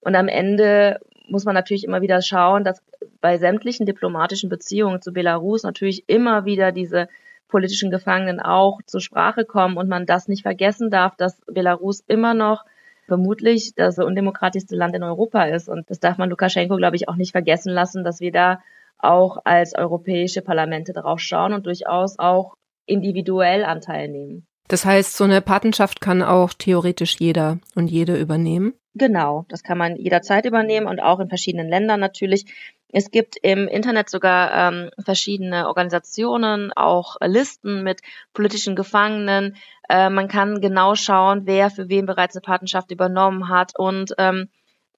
Und 0.00 0.14
am 0.14 0.28
Ende 0.28 1.00
muss 1.28 1.44
man 1.44 1.54
natürlich 1.54 1.84
immer 1.84 2.02
wieder 2.02 2.22
schauen, 2.22 2.64
dass 2.64 2.82
bei 3.20 3.38
sämtlichen 3.38 3.86
diplomatischen 3.86 4.48
Beziehungen 4.48 5.00
zu 5.00 5.12
Belarus 5.12 5.62
natürlich 5.62 6.04
immer 6.08 6.44
wieder 6.44 6.72
diese 6.72 7.08
politischen 7.48 7.90
Gefangenen 7.90 8.40
auch 8.40 8.80
zur 8.86 9.00
Sprache 9.00 9.44
kommen 9.44 9.76
und 9.76 9.88
man 9.88 10.06
das 10.06 10.28
nicht 10.28 10.42
vergessen 10.42 10.90
darf, 10.90 11.16
dass 11.16 11.40
Belarus 11.46 12.02
immer 12.06 12.34
noch 12.34 12.64
vermutlich 13.06 13.74
das 13.74 13.98
undemokratischste 13.98 14.74
Land 14.74 14.94
in 14.96 15.02
Europa 15.02 15.44
ist. 15.44 15.68
Und 15.68 15.90
das 15.90 16.00
darf 16.00 16.18
man 16.18 16.30
Lukaschenko, 16.30 16.76
glaube 16.76 16.96
ich, 16.96 17.08
auch 17.08 17.16
nicht 17.16 17.32
vergessen 17.32 17.72
lassen, 17.72 18.04
dass 18.04 18.20
wir 18.20 18.32
da 18.32 18.60
auch 18.98 19.38
als 19.44 19.74
europäische 19.74 20.42
Parlamente 20.42 20.92
drauf 20.92 21.20
schauen 21.20 21.52
und 21.52 21.66
durchaus 21.66 22.18
auch 22.18 22.54
individuell 22.86 23.64
Anteil 23.64 24.08
nehmen. 24.08 24.46
Das 24.68 24.84
heißt, 24.84 25.16
so 25.16 25.24
eine 25.24 25.40
Patenschaft 25.40 26.00
kann 26.00 26.22
auch 26.22 26.52
theoretisch 26.54 27.16
jeder 27.18 27.58
und 27.74 27.88
jede 27.88 28.16
übernehmen? 28.16 28.74
Genau, 28.94 29.44
das 29.48 29.62
kann 29.62 29.78
man 29.78 29.96
jederzeit 29.96 30.44
übernehmen 30.44 30.86
und 30.86 31.00
auch 31.00 31.18
in 31.20 31.28
verschiedenen 31.28 31.68
Ländern 31.68 32.00
natürlich. 32.00 32.46
Es 32.92 33.10
gibt 33.10 33.36
im 33.42 33.68
Internet 33.68 34.10
sogar 34.10 34.52
ähm, 34.72 34.90
verschiedene 35.02 35.66
Organisationen, 35.66 36.72
auch 36.74 37.16
Listen 37.22 37.82
mit 37.82 38.02
politischen 38.34 38.76
Gefangenen. 38.76 39.56
Äh, 39.88 40.10
man 40.10 40.28
kann 40.28 40.60
genau 40.60 40.94
schauen, 40.94 41.46
wer 41.46 41.70
für 41.70 41.88
wen 41.88 42.04
bereits 42.04 42.36
eine 42.36 42.42
Patenschaft 42.42 42.90
übernommen 42.90 43.48
hat 43.48 43.78
und 43.78 44.14
ähm, 44.18 44.48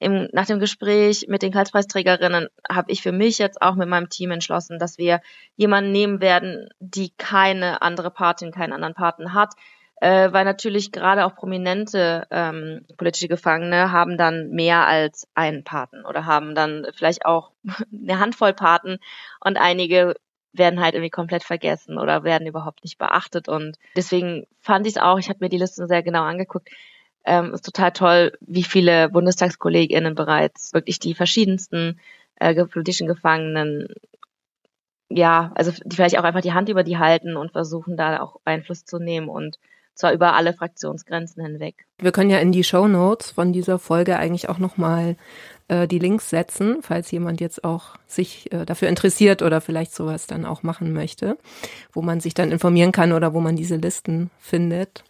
im, 0.01 0.29
nach 0.33 0.47
dem 0.47 0.59
Gespräch 0.59 1.27
mit 1.29 1.43
den 1.43 1.53
Karlspreisträgerinnen 1.53 2.49
habe 2.71 2.93
ich 2.93 3.03
für 3.03 3.13
mich 3.13 3.39
jetzt 3.39 3.63
auch 3.63 3.75
mit 3.75 3.89
meinem 3.89 4.09
Team 4.09 4.31
entschlossen, 4.33 4.79
dass 4.79 4.99
wir 4.99 5.21
jemanden 5.57 5.93
nehmen 5.93 6.21
werden, 6.21 6.69
die 6.81 7.11
keine 7.17 7.83
andere 7.83 8.11
Patin, 8.11 8.51
keinen 8.51 8.73
anderen 8.73 8.95
Paten 8.95 9.35
hat, 9.35 9.55
äh, 10.01 10.33
weil 10.33 10.45
natürlich 10.45 10.93
gerade 10.93 11.25
auch 11.25 11.37
prominente 11.37 12.27
ähm, 12.31 12.85
politische 12.97 13.29
Gefangene 13.29 13.93
haben 13.93 14.19
dann 14.19 14.51
mehr 14.51 14.87
als 14.87 15.29
einen 15.35 15.65
Paten 15.65 16.05
oder 16.05 16.27
haben 16.27 16.55
dann 16.55 16.87
vielleicht 16.95 17.25
auch 17.25 17.53
eine 17.93 18.19
Handvoll 18.19 18.53
Paten 18.53 18.99
und 19.41 19.57
einige 19.57 20.15
werden 20.53 20.81
halt 20.81 20.95
irgendwie 20.95 21.11
komplett 21.11 21.43
vergessen 21.43 21.99
oder 21.99 22.23
werden 22.23 22.47
überhaupt 22.47 22.85
nicht 22.85 22.99
beachtet. 22.99 23.49
Und 23.49 23.77
deswegen 23.97 24.47
fand 24.61 24.87
ich 24.87 24.95
es 24.95 25.03
auch, 25.03 25.19
ich 25.19 25.29
habe 25.29 25.41
mir 25.41 25.49
die 25.49 25.59
Liste 25.59 25.87
sehr 25.87 26.03
genau 26.03 26.23
angeguckt, 26.23 26.69
ähm, 27.25 27.55
ist 27.55 27.65
total 27.65 27.93
toll, 27.93 28.33
wie 28.41 28.65
viele 28.65 29.09
BundestagskollegInnen 29.09 30.15
bereits 30.15 30.73
wirklich 30.73 30.99
die 30.99 31.15
verschiedensten 31.15 32.01
äh, 32.37 32.55
politischen 32.67 33.07
Gefangenen 33.07 33.89
ja, 35.11 35.53
also 35.55 35.71
die 35.85 35.97
vielleicht 35.97 36.19
auch 36.19 36.25
einfach 36.25 36.41
die 36.41 36.53
Hand 36.53 36.69
über 36.69 36.83
die 36.83 36.99
halten 36.99 37.37
und 37.37 37.53
versuchen 37.53 37.97
da 37.97 38.21
auch 38.21 38.41
Einfluss 38.45 38.85
zu 38.85 38.99
nehmen 38.99 39.29
und 39.29 39.59
zwar 39.95 40.13
über 40.13 40.35
alle 40.35 40.53
Fraktionsgrenzen 40.55 41.45
hinweg. 41.45 41.87
Wir 41.99 42.11
können 42.11 42.31
ja 42.31 42.39
in 42.39 42.51
die 42.51 42.65
Show 42.65 42.89
Notes 42.89 43.31
von 43.31 43.53
dieser 43.53 43.79
Folge 43.79 44.17
eigentlich 44.19 44.49
auch 44.49 44.59
nochmal 44.59 45.17
äh, 45.69 45.87
die 45.87 46.01
Links 46.01 46.31
setzen, 46.31 46.79
falls 46.83 47.13
jemand 47.13 47.41
jetzt 47.41 47.63
auch 47.63 47.97
sich 48.09 48.53
äh, 48.53 48.65
dafür 48.65 48.89
interessiert 48.89 49.41
oder 49.41 49.61
vielleicht 49.61 49.95
sowas 49.95 50.27
dann 50.27 50.47
auch 50.47 50.65
machen 50.65 50.93
möchte, 50.93 51.39
wo 51.93 52.03
man 52.03 52.19
sich 52.19 52.35
dann 52.35 52.51
informieren 52.51 52.91
kann 52.91 53.13
oder 53.13 53.35
wo 53.35 53.41
man 53.41 53.55
diese 53.55 53.77
Listen 53.77 54.31
findet. 54.41 55.05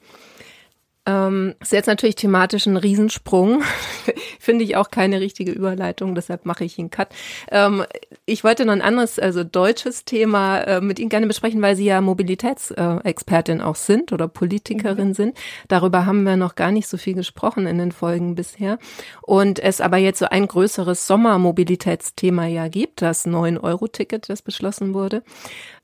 Ähm, 1.07 1.55
ist 1.61 1.73
jetzt 1.73 1.87
natürlich 1.87 2.17
thematisch 2.17 2.67
ein 2.67 2.79
Riesensprung. 2.79 3.63
Finde 4.41 4.65
ich 4.65 4.77
auch 4.77 4.91
keine 4.91 5.21
richtige 5.21 5.53
Überleitung, 5.53 6.15
deshalb 6.15 6.47
mache 6.47 6.65
ich 6.65 6.79
ihn 6.79 6.91
Cut. 6.91 7.09
Ähm, 7.51 7.85
ich 8.25 8.43
wollte 8.43 8.65
noch 8.65 8.73
ein 8.73 8.81
anderes, 8.81 9.19
also 9.19 9.45
deutsches 9.45 10.07
Thema 10.07 10.61
äh, 10.61 10.81
mit 10.81 10.99
Ihnen 10.99 11.11
gerne 11.11 11.27
besprechen, 11.27 11.61
weil 11.61 11.77
Sie 11.77 11.85
ja 11.85 12.01
Mobilitätsexpertin 12.01 13.61
auch 13.61 13.77
sind 13.77 14.13
oder 14.13 14.29
Politikerin 14.29 15.09
mhm. 15.09 15.15
sind. 15.15 15.39
Darüber 15.69 16.07
haben 16.07 16.25
wir 16.25 16.37
noch 16.37 16.55
gar 16.55 16.73
nicht 16.73 16.89
so 16.89 16.97
viel 16.97 17.15
gesprochen 17.15 17.67
in 17.67 17.77
den 17.77 17.93
Folgen 17.93 18.35
bisher. 18.35 18.79
Und 19.21 19.59
es 19.59 19.83
aber 19.83 19.99
jetzt 19.99 20.21
so 20.21 20.27
ein 20.27 20.47
größeres 20.47 21.07
Sommermobilitätsthema 21.07 22.47
ja 22.47 22.69
gibt, 22.69 23.03
das 23.03 23.27
9-Euro-Ticket, 23.27 24.31
das 24.31 24.41
beschlossen 24.41 24.95
wurde. 24.95 25.23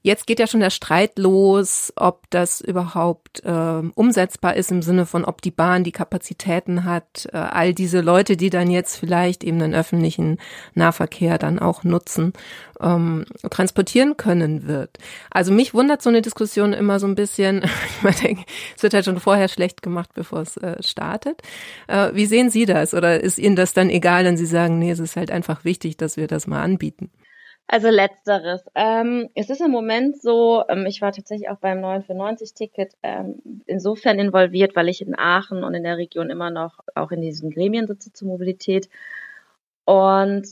Jetzt 0.03 0.27
geht 0.27 0.41
ja 0.41 0.47
schon 0.47 0.61
der 0.61 0.71
Streit 0.71 1.19
los, 1.19 1.93
ob 1.95 2.23
das 2.31 2.63
überhaupt 2.63 3.45
äh, 3.45 3.83
umsetzbar 3.95 4.57
ist 4.57 4.71
im 4.71 4.81
Sinne 4.81 5.05
von, 5.05 5.27
ob 5.27 5.43
die 5.43 5.51
Bahn 5.51 5.85
die 5.85 5.93
Kapazitäten 5.93 6.85
hat, 6.85 7.29
äh, 7.35 7.37
all 7.37 7.75
diese 7.75 8.01
Leute, 8.01 8.39
die 8.39 8.49
dann 8.49 8.71
jetzt 8.71 8.97
vielleicht 8.97 9.45
eben 9.45 9.59
den 9.59 9.75
öffentlichen 9.75 10.39
Nahverkehr 10.75 11.37
dann 11.37 11.59
auch 11.59 11.85
nutzen, 11.85 12.33
ähm, 12.81 13.27
transportieren 13.51 14.17
können 14.17 14.67
wird. 14.67 14.97
Also 15.31 15.53
mich 15.53 15.75
wundert 15.75 16.01
so 16.01 16.09
eine 16.09 16.23
Diskussion 16.23 16.73
immer 16.73 16.99
so 16.99 17.07
ein 17.07 17.15
bisschen, 17.15 17.63
ich 18.09 18.17
denke, 18.21 18.45
es 18.75 18.83
wird 18.83 18.95
halt 18.95 19.05
schon 19.05 19.21
vorher 19.21 19.49
schlecht 19.49 19.83
gemacht, 19.83 20.11
bevor 20.15 20.41
es 20.41 20.57
äh, 20.57 20.83
startet. 20.83 21.43
Äh, 21.89 22.15
wie 22.15 22.25
sehen 22.25 22.49
Sie 22.49 22.65
das? 22.65 22.95
Oder 22.95 23.21
ist 23.21 23.39
Ihnen 23.39 23.55
das 23.57 23.75
dann 23.75 23.91
egal, 23.91 24.25
wenn 24.25 24.39
Sie 24.39 24.47
sagen, 24.47 24.79
nee, 24.79 24.91
es 24.91 24.99
ist 24.99 25.17
halt 25.17 25.31
einfach 25.31 25.65
wichtig, 25.65 25.99
dass 25.99 26.17
wir 26.17 26.27
das 26.27 26.47
mal 26.47 26.63
anbieten? 26.63 27.11
Also 27.73 27.89
letzteres. 27.89 28.65
Ähm, 28.75 29.31
es 29.37 29.49
ist 29.49 29.61
im 29.61 29.71
Moment 29.71 30.21
so, 30.21 30.65
ähm, 30.69 30.87
ich 30.87 31.01
war 31.03 31.13
tatsächlich 31.13 31.51
auch 31.51 31.59
beim 31.59 31.81
9 31.81 32.03
für 32.03 32.15
90 32.15 32.53
Ticket 32.53 32.95
ähm, 33.05 33.63
insofern 33.65 34.19
involviert, 34.19 34.75
weil 34.75 34.89
ich 34.89 35.01
in 35.01 35.17
Aachen 35.17 35.63
und 35.63 35.75
in 35.75 35.85
der 35.85 35.97
Region 35.97 36.31
immer 36.31 36.51
noch 36.51 36.81
auch 36.97 37.13
in 37.13 37.21
diesen 37.21 37.53
Gremien 37.53 37.87
sitze 37.87 38.13
zur 38.13 38.27
Mobilität. 38.27 38.89
Und 39.85 40.49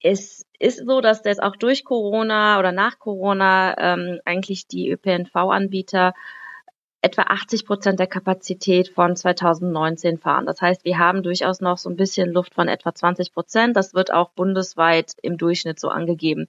es 0.00 0.46
ist 0.60 0.86
so, 0.86 1.00
dass 1.00 1.22
das 1.22 1.40
auch 1.40 1.56
durch 1.56 1.84
Corona 1.84 2.60
oder 2.60 2.70
nach 2.70 3.00
Corona 3.00 3.76
ähm, 3.76 4.20
eigentlich 4.24 4.68
die 4.68 4.90
ÖPNV-Anbieter 4.90 6.14
etwa 7.02 7.22
80 7.22 7.64
Prozent 7.64 7.98
der 7.98 8.06
Kapazität 8.06 8.88
von 8.88 9.16
2019 9.16 10.18
fahren. 10.18 10.46
Das 10.46 10.60
heißt, 10.60 10.84
wir 10.84 10.98
haben 10.98 11.22
durchaus 11.22 11.60
noch 11.60 11.78
so 11.78 11.88
ein 11.88 11.96
bisschen 11.96 12.30
Luft 12.30 12.54
von 12.54 12.68
etwa 12.68 12.94
20 12.94 13.32
Prozent. 13.32 13.76
Das 13.76 13.94
wird 13.94 14.12
auch 14.12 14.30
bundesweit 14.30 15.14
im 15.22 15.38
Durchschnitt 15.38 15.80
so 15.80 15.88
angegeben. 15.88 16.48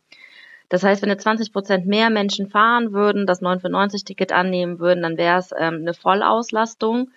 Das 0.68 0.84
heißt, 0.84 1.02
wenn 1.02 1.10
jetzt 1.10 1.24
20 1.24 1.52
Prozent 1.52 1.86
mehr 1.86 2.10
Menschen 2.10 2.50
fahren 2.50 2.94
würden, 2.94 3.28
das 3.28 3.42
9 3.42 3.60
für 3.60 3.70
90 3.70 4.04
Ticket 4.04 4.32
annehmen 4.32 4.80
würden, 4.80 5.04
dann 5.04 5.18
wäre 5.18 5.40
es 5.40 5.52
ähm, 5.58 5.80
eine 5.82 5.94
Vollauslastung, 5.94 7.12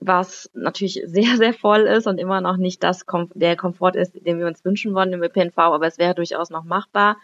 was 0.00 0.50
natürlich 0.54 1.02
sehr, 1.06 1.36
sehr 1.36 1.52
voll 1.54 1.80
ist 1.80 2.06
und 2.06 2.18
immer 2.18 2.40
noch 2.40 2.56
nicht 2.56 2.82
das 2.82 3.04
der 3.34 3.56
Komfort 3.56 3.96
ist, 3.96 4.14
den 4.14 4.38
wir 4.38 4.46
uns 4.46 4.64
wünschen 4.64 4.94
wollen 4.94 5.12
im 5.12 5.22
ÖPNV, 5.22 5.56
aber 5.56 5.86
es 5.86 5.98
wäre 5.98 6.14
durchaus 6.14 6.50
noch 6.50 6.64
machbar. 6.64 7.16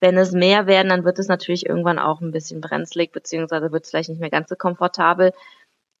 Wenn 0.00 0.16
es 0.16 0.32
mehr 0.32 0.66
werden, 0.66 0.88
dann 0.88 1.04
wird 1.04 1.18
es 1.18 1.28
natürlich 1.28 1.66
irgendwann 1.66 1.98
auch 1.98 2.20
ein 2.20 2.32
bisschen 2.32 2.60
brenzlig, 2.60 3.12
beziehungsweise 3.12 3.70
wird 3.70 3.84
es 3.84 3.90
vielleicht 3.90 4.08
nicht 4.08 4.20
mehr 4.20 4.30
ganz 4.30 4.48
so 4.48 4.56
komfortabel. 4.56 5.32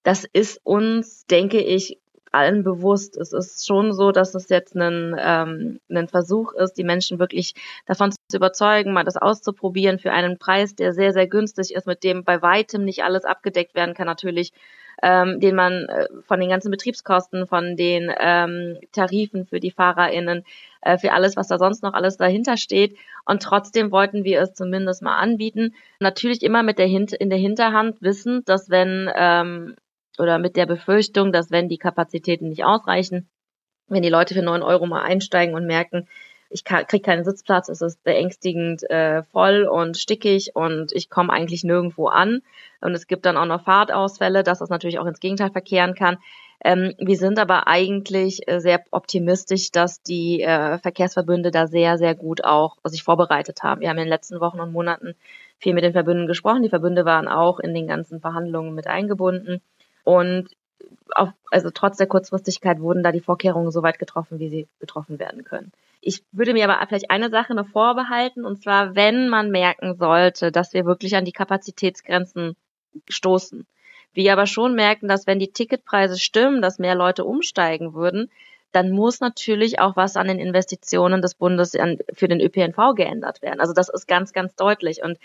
Das 0.02 0.24
ist 0.32 0.60
uns, 0.64 1.26
denke 1.26 1.60
ich, 1.60 2.00
allen 2.32 2.62
bewusst. 2.62 3.16
Es 3.16 3.32
ist 3.32 3.66
schon 3.66 3.92
so, 3.92 4.12
dass 4.12 4.34
es 4.34 4.48
jetzt 4.48 4.76
ein, 4.76 5.16
ähm, 5.18 5.80
ein 5.90 6.08
Versuch 6.08 6.52
ist, 6.54 6.74
die 6.74 6.84
Menschen 6.84 7.18
wirklich 7.18 7.54
davon 7.86 8.12
zu 8.12 8.36
überzeugen, 8.36 8.92
mal 8.92 9.04
das 9.04 9.16
auszuprobieren 9.16 9.98
für 9.98 10.12
einen 10.12 10.38
Preis, 10.38 10.74
der 10.74 10.92
sehr, 10.92 11.12
sehr 11.12 11.26
günstig 11.26 11.74
ist, 11.74 11.86
mit 11.86 12.04
dem 12.04 12.24
bei 12.24 12.40
weitem 12.40 12.84
nicht 12.84 13.02
alles 13.02 13.24
abgedeckt 13.24 13.74
werden 13.74 13.94
kann, 13.94 14.06
natürlich, 14.06 14.52
ähm, 15.02 15.40
den 15.40 15.54
man 15.54 15.86
äh, 15.86 16.06
von 16.26 16.40
den 16.40 16.48
ganzen 16.48 16.70
Betriebskosten, 16.70 17.46
von 17.46 17.76
den 17.76 18.12
ähm, 18.18 18.78
Tarifen 18.92 19.46
für 19.46 19.60
die 19.60 19.70
FahrerInnen, 19.70 20.44
äh, 20.82 20.98
für 20.98 21.12
alles, 21.12 21.36
was 21.36 21.48
da 21.48 21.58
sonst 21.58 21.82
noch 21.82 21.94
alles 21.94 22.16
dahinter 22.16 22.56
steht. 22.56 22.96
Und 23.24 23.42
trotzdem 23.42 23.90
wollten 23.90 24.24
wir 24.24 24.40
es 24.40 24.54
zumindest 24.54 25.02
mal 25.02 25.18
anbieten. 25.18 25.74
Natürlich 26.00 26.42
immer 26.42 26.62
mit 26.62 26.78
der 26.78 26.86
Hint 26.86 27.12
in 27.12 27.30
der 27.30 27.38
Hinterhand 27.38 28.02
wissen, 28.02 28.42
dass 28.44 28.70
wenn 28.70 29.10
ähm, 29.14 29.76
oder 30.18 30.38
mit 30.38 30.56
der 30.56 30.66
Befürchtung, 30.66 31.32
dass 31.32 31.50
wenn 31.50 31.68
die 31.68 31.78
Kapazitäten 31.78 32.48
nicht 32.48 32.64
ausreichen, 32.64 33.28
wenn 33.88 34.02
die 34.02 34.08
Leute 34.08 34.34
für 34.34 34.42
neun 34.42 34.62
Euro 34.62 34.86
mal 34.86 35.02
einsteigen 35.02 35.54
und 35.54 35.66
merken, 35.66 36.08
ich 36.50 36.64
kriege 36.64 37.00
keinen 37.00 37.24
Sitzplatz, 37.24 37.68
es 37.68 37.80
ist 37.80 38.02
beängstigend 38.02 38.88
äh, 38.90 39.22
voll 39.22 39.64
und 39.64 39.96
stickig 39.96 40.50
und 40.54 40.92
ich 40.92 41.08
komme 41.08 41.32
eigentlich 41.32 41.62
nirgendwo 41.62 42.08
an. 42.08 42.42
Und 42.80 42.94
es 42.94 43.06
gibt 43.06 43.24
dann 43.24 43.36
auch 43.36 43.46
noch 43.46 43.64
Fahrtausfälle, 43.64 44.42
dass 44.42 44.58
das 44.58 44.68
natürlich 44.68 44.98
auch 44.98 45.06
ins 45.06 45.20
Gegenteil 45.20 45.50
verkehren 45.50 45.94
kann. 45.94 46.18
Ähm, 46.62 46.94
wir 46.98 47.16
sind 47.16 47.38
aber 47.38 47.68
eigentlich 47.68 48.48
äh, 48.48 48.60
sehr 48.60 48.82
optimistisch, 48.90 49.70
dass 49.70 50.02
die 50.02 50.42
äh, 50.42 50.78
Verkehrsverbünde 50.78 51.50
da 51.50 51.66
sehr, 51.68 51.98
sehr 51.98 52.14
gut 52.14 52.44
auch 52.44 52.76
sich 52.84 53.02
vorbereitet 53.02 53.62
haben. 53.62 53.80
Wir 53.80 53.88
haben 53.88 53.98
in 53.98 54.04
den 54.04 54.10
letzten 54.10 54.40
Wochen 54.40 54.60
und 54.60 54.72
Monaten 54.72 55.14
viel 55.58 55.72
mit 55.72 55.84
den 55.84 55.92
Verbünden 55.92 56.26
gesprochen. 56.26 56.62
Die 56.62 56.68
Verbünde 56.68 57.04
waren 57.04 57.28
auch 57.28 57.60
in 57.60 57.74
den 57.74 57.86
ganzen 57.86 58.20
Verhandlungen 58.20 58.74
mit 58.74 58.88
eingebunden. 58.88 59.62
Und 60.04 60.48
auf, 61.14 61.28
also 61.50 61.70
trotz 61.70 61.96
der 61.96 62.08
Kurzfristigkeit 62.08 62.80
wurden 62.80 63.02
da 63.02 63.12
die 63.12 63.20
Vorkehrungen 63.20 63.70
so 63.70 63.82
weit 63.82 63.98
getroffen, 63.98 64.38
wie 64.38 64.48
sie 64.48 64.68
getroffen 64.80 65.18
werden 65.18 65.44
können. 65.44 65.72
Ich 66.00 66.22
würde 66.32 66.54
mir 66.54 66.68
aber 66.68 66.84
vielleicht 66.86 67.10
eine 67.10 67.30
Sache 67.30 67.54
noch 67.54 67.68
vorbehalten, 67.68 68.44
und 68.44 68.62
zwar, 68.62 68.94
wenn 68.94 69.28
man 69.28 69.50
merken 69.50 69.96
sollte, 69.96 70.50
dass 70.50 70.72
wir 70.72 70.86
wirklich 70.86 71.14
an 71.16 71.24
die 71.24 71.32
Kapazitätsgrenzen 71.32 72.56
stoßen, 73.08 73.66
wir 74.12 74.32
aber 74.32 74.46
schon 74.46 74.74
merken, 74.74 75.08
dass 75.08 75.26
wenn 75.26 75.38
die 75.38 75.52
Ticketpreise 75.52 76.18
stimmen, 76.18 76.62
dass 76.62 76.78
mehr 76.78 76.94
Leute 76.94 77.24
umsteigen 77.24 77.94
würden, 77.94 78.30
dann 78.72 78.90
muss 78.90 79.20
natürlich 79.20 79.80
auch 79.80 79.96
was 79.96 80.16
an 80.16 80.28
den 80.28 80.38
Investitionen 80.38 81.22
des 81.22 81.34
Bundes 81.34 81.76
für 82.12 82.28
den 82.28 82.40
ÖPNV 82.40 82.94
geändert 82.94 83.42
werden. 83.42 83.60
Also 83.60 83.72
das 83.72 83.88
ist 83.88 84.06
ganz, 84.06 84.32
ganz 84.32 84.54
deutlich. 84.54 85.02
Und 85.02 85.18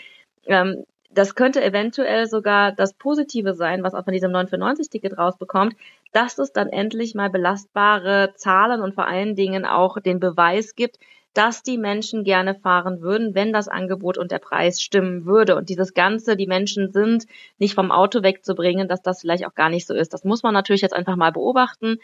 ähm, 0.45 0.85
das 1.15 1.35
könnte 1.35 1.63
eventuell 1.63 2.27
sogar 2.27 2.71
das 2.71 2.93
Positive 2.93 3.53
sein, 3.53 3.83
was 3.83 3.93
auch 3.93 4.03
von 4.03 4.13
diesem 4.13 4.31
9,95-Ticket 4.31 5.17
rausbekommt, 5.17 5.75
dass 6.11 6.37
es 6.37 6.51
dann 6.51 6.69
endlich 6.69 7.15
mal 7.15 7.29
belastbare 7.29 8.33
Zahlen 8.35 8.81
und 8.81 8.93
vor 8.93 9.07
allen 9.07 9.35
Dingen 9.35 9.65
auch 9.65 9.99
den 9.99 10.19
Beweis 10.19 10.75
gibt, 10.75 10.97
dass 11.33 11.63
die 11.63 11.77
Menschen 11.77 12.23
gerne 12.23 12.55
fahren 12.55 13.01
würden, 13.01 13.35
wenn 13.35 13.51
das 13.51 13.67
Angebot 13.67 14.17
und 14.17 14.31
der 14.31 14.39
Preis 14.39 14.81
stimmen 14.81 15.25
würde. 15.25 15.55
Und 15.55 15.69
dieses 15.69 15.93
Ganze, 15.93 16.37
die 16.37 16.47
Menschen 16.47 16.91
sind 16.93 17.25
nicht 17.57 17.75
vom 17.75 17.91
Auto 17.91 18.23
wegzubringen, 18.23 18.87
dass 18.87 19.01
das 19.01 19.21
vielleicht 19.21 19.45
auch 19.45 19.53
gar 19.53 19.69
nicht 19.69 19.85
so 19.85 19.93
ist. 19.93 20.13
Das 20.13 20.23
muss 20.23 20.43
man 20.43 20.53
natürlich 20.53 20.81
jetzt 20.81 20.95
einfach 20.95 21.17
mal 21.17 21.33
beobachten. 21.33 21.97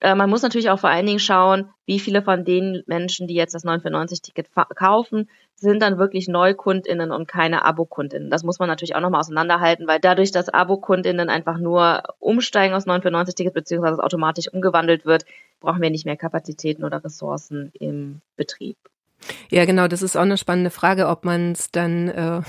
Äh, 0.00 0.14
man 0.14 0.28
muss 0.28 0.42
natürlich 0.42 0.68
auch 0.68 0.78
vor 0.78 0.90
allen 0.90 1.06
Dingen 1.06 1.18
schauen, 1.18 1.70
wie 1.86 1.98
viele 1.98 2.22
von 2.22 2.44
den 2.44 2.82
Menschen, 2.86 3.26
die 3.26 3.34
jetzt 3.34 3.54
das 3.54 3.64
9,95-Ticket 3.64 4.48
kaufen, 4.74 5.30
sind 5.58 5.80
dann 5.80 5.98
wirklich 5.98 6.28
NeukundInnen 6.28 7.10
und 7.10 7.26
keine 7.26 7.64
Abokundinnen. 7.64 8.30
Das 8.30 8.42
muss 8.42 8.58
man 8.58 8.68
natürlich 8.68 8.94
auch 8.94 9.00
nochmal 9.00 9.20
auseinanderhalten, 9.20 9.86
weil 9.86 10.00
dadurch, 10.00 10.30
dass 10.30 10.50
Abokundinnen 10.50 11.30
einfach 11.30 11.58
nur 11.58 12.02
umsteigen 12.18 12.74
aus 12.74 12.86
9,95-Ticket 12.86 13.54
beziehungsweise 13.54 13.94
es 13.94 14.00
automatisch 14.00 14.52
umgewandelt 14.52 15.06
wird, 15.06 15.24
brauchen 15.60 15.80
wir 15.80 15.90
nicht 15.90 16.04
mehr 16.04 16.16
Kapazitäten 16.16 16.84
oder 16.84 17.02
Ressourcen 17.02 17.70
im 17.74 18.20
Betrieb. 18.36 18.76
Ja, 19.50 19.64
genau, 19.64 19.88
das 19.88 20.02
ist 20.02 20.16
auch 20.16 20.22
eine 20.22 20.36
spannende 20.36 20.70
Frage, 20.70 21.08
ob 21.08 21.24
man 21.24 21.52
es 21.52 21.70
dann, 21.70 22.08
äh, 22.08 22.40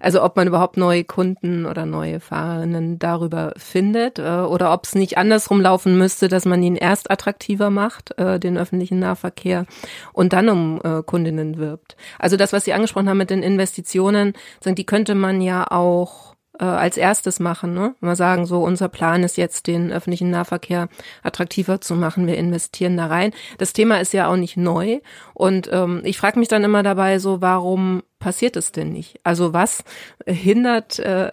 also 0.00 0.22
ob 0.22 0.36
man 0.36 0.48
überhaupt 0.48 0.76
neue 0.76 1.04
Kunden 1.04 1.66
oder 1.66 1.86
neue 1.86 2.20
Fahrerinnen 2.20 2.98
darüber 2.98 3.52
findet 3.56 4.18
äh, 4.18 4.22
oder 4.22 4.72
ob 4.72 4.84
es 4.84 4.94
nicht 4.94 5.18
andersrum 5.18 5.60
laufen 5.60 5.98
müsste, 5.98 6.28
dass 6.28 6.44
man 6.44 6.62
ihn 6.62 6.76
erst 6.76 7.10
attraktiver 7.10 7.70
macht, 7.70 8.18
äh, 8.18 8.38
den 8.38 8.58
öffentlichen 8.58 8.98
Nahverkehr, 8.98 9.66
und 10.12 10.32
dann 10.32 10.48
um 10.48 10.80
äh, 10.82 11.02
Kundinnen 11.02 11.58
wirbt. 11.58 11.96
Also 12.18 12.36
das, 12.36 12.52
was 12.52 12.64
Sie 12.64 12.72
angesprochen 12.72 13.08
haben 13.08 13.18
mit 13.18 13.30
den 13.30 13.42
Investitionen, 13.42 14.34
die 14.64 14.86
könnte 14.86 15.14
man 15.14 15.40
ja 15.40 15.70
auch 15.70 16.29
äh, 16.60 16.64
als 16.64 16.96
erstes 16.96 17.40
machen. 17.40 17.74
Ne? 17.74 17.94
Mal 18.00 18.16
sagen, 18.16 18.46
so 18.46 18.62
unser 18.62 18.88
Plan 18.88 19.24
ist 19.24 19.36
jetzt, 19.36 19.66
den 19.66 19.90
öffentlichen 19.92 20.30
Nahverkehr 20.30 20.88
attraktiver 21.22 21.80
zu 21.80 21.94
machen. 21.94 22.26
Wir 22.26 22.36
investieren 22.36 22.96
da 22.96 23.06
rein. 23.06 23.32
Das 23.58 23.72
Thema 23.72 24.00
ist 24.00 24.12
ja 24.12 24.28
auch 24.28 24.36
nicht 24.36 24.56
neu. 24.56 25.00
Und 25.34 25.68
ähm, 25.72 26.02
ich 26.04 26.18
frage 26.18 26.38
mich 26.38 26.48
dann 26.48 26.64
immer 26.64 26.82
dabei, 26.82 27.18
so 27.18 27.40
warum 27.40 28.02
passiert 28.18 28.56
es 28.56 28.72
denn 28.72 28.92
nicht? 28.92 29.18
Also 29.24 29.52
was 29.52 29.84
hindert 30.26 30.98
äh, 30.98 31.30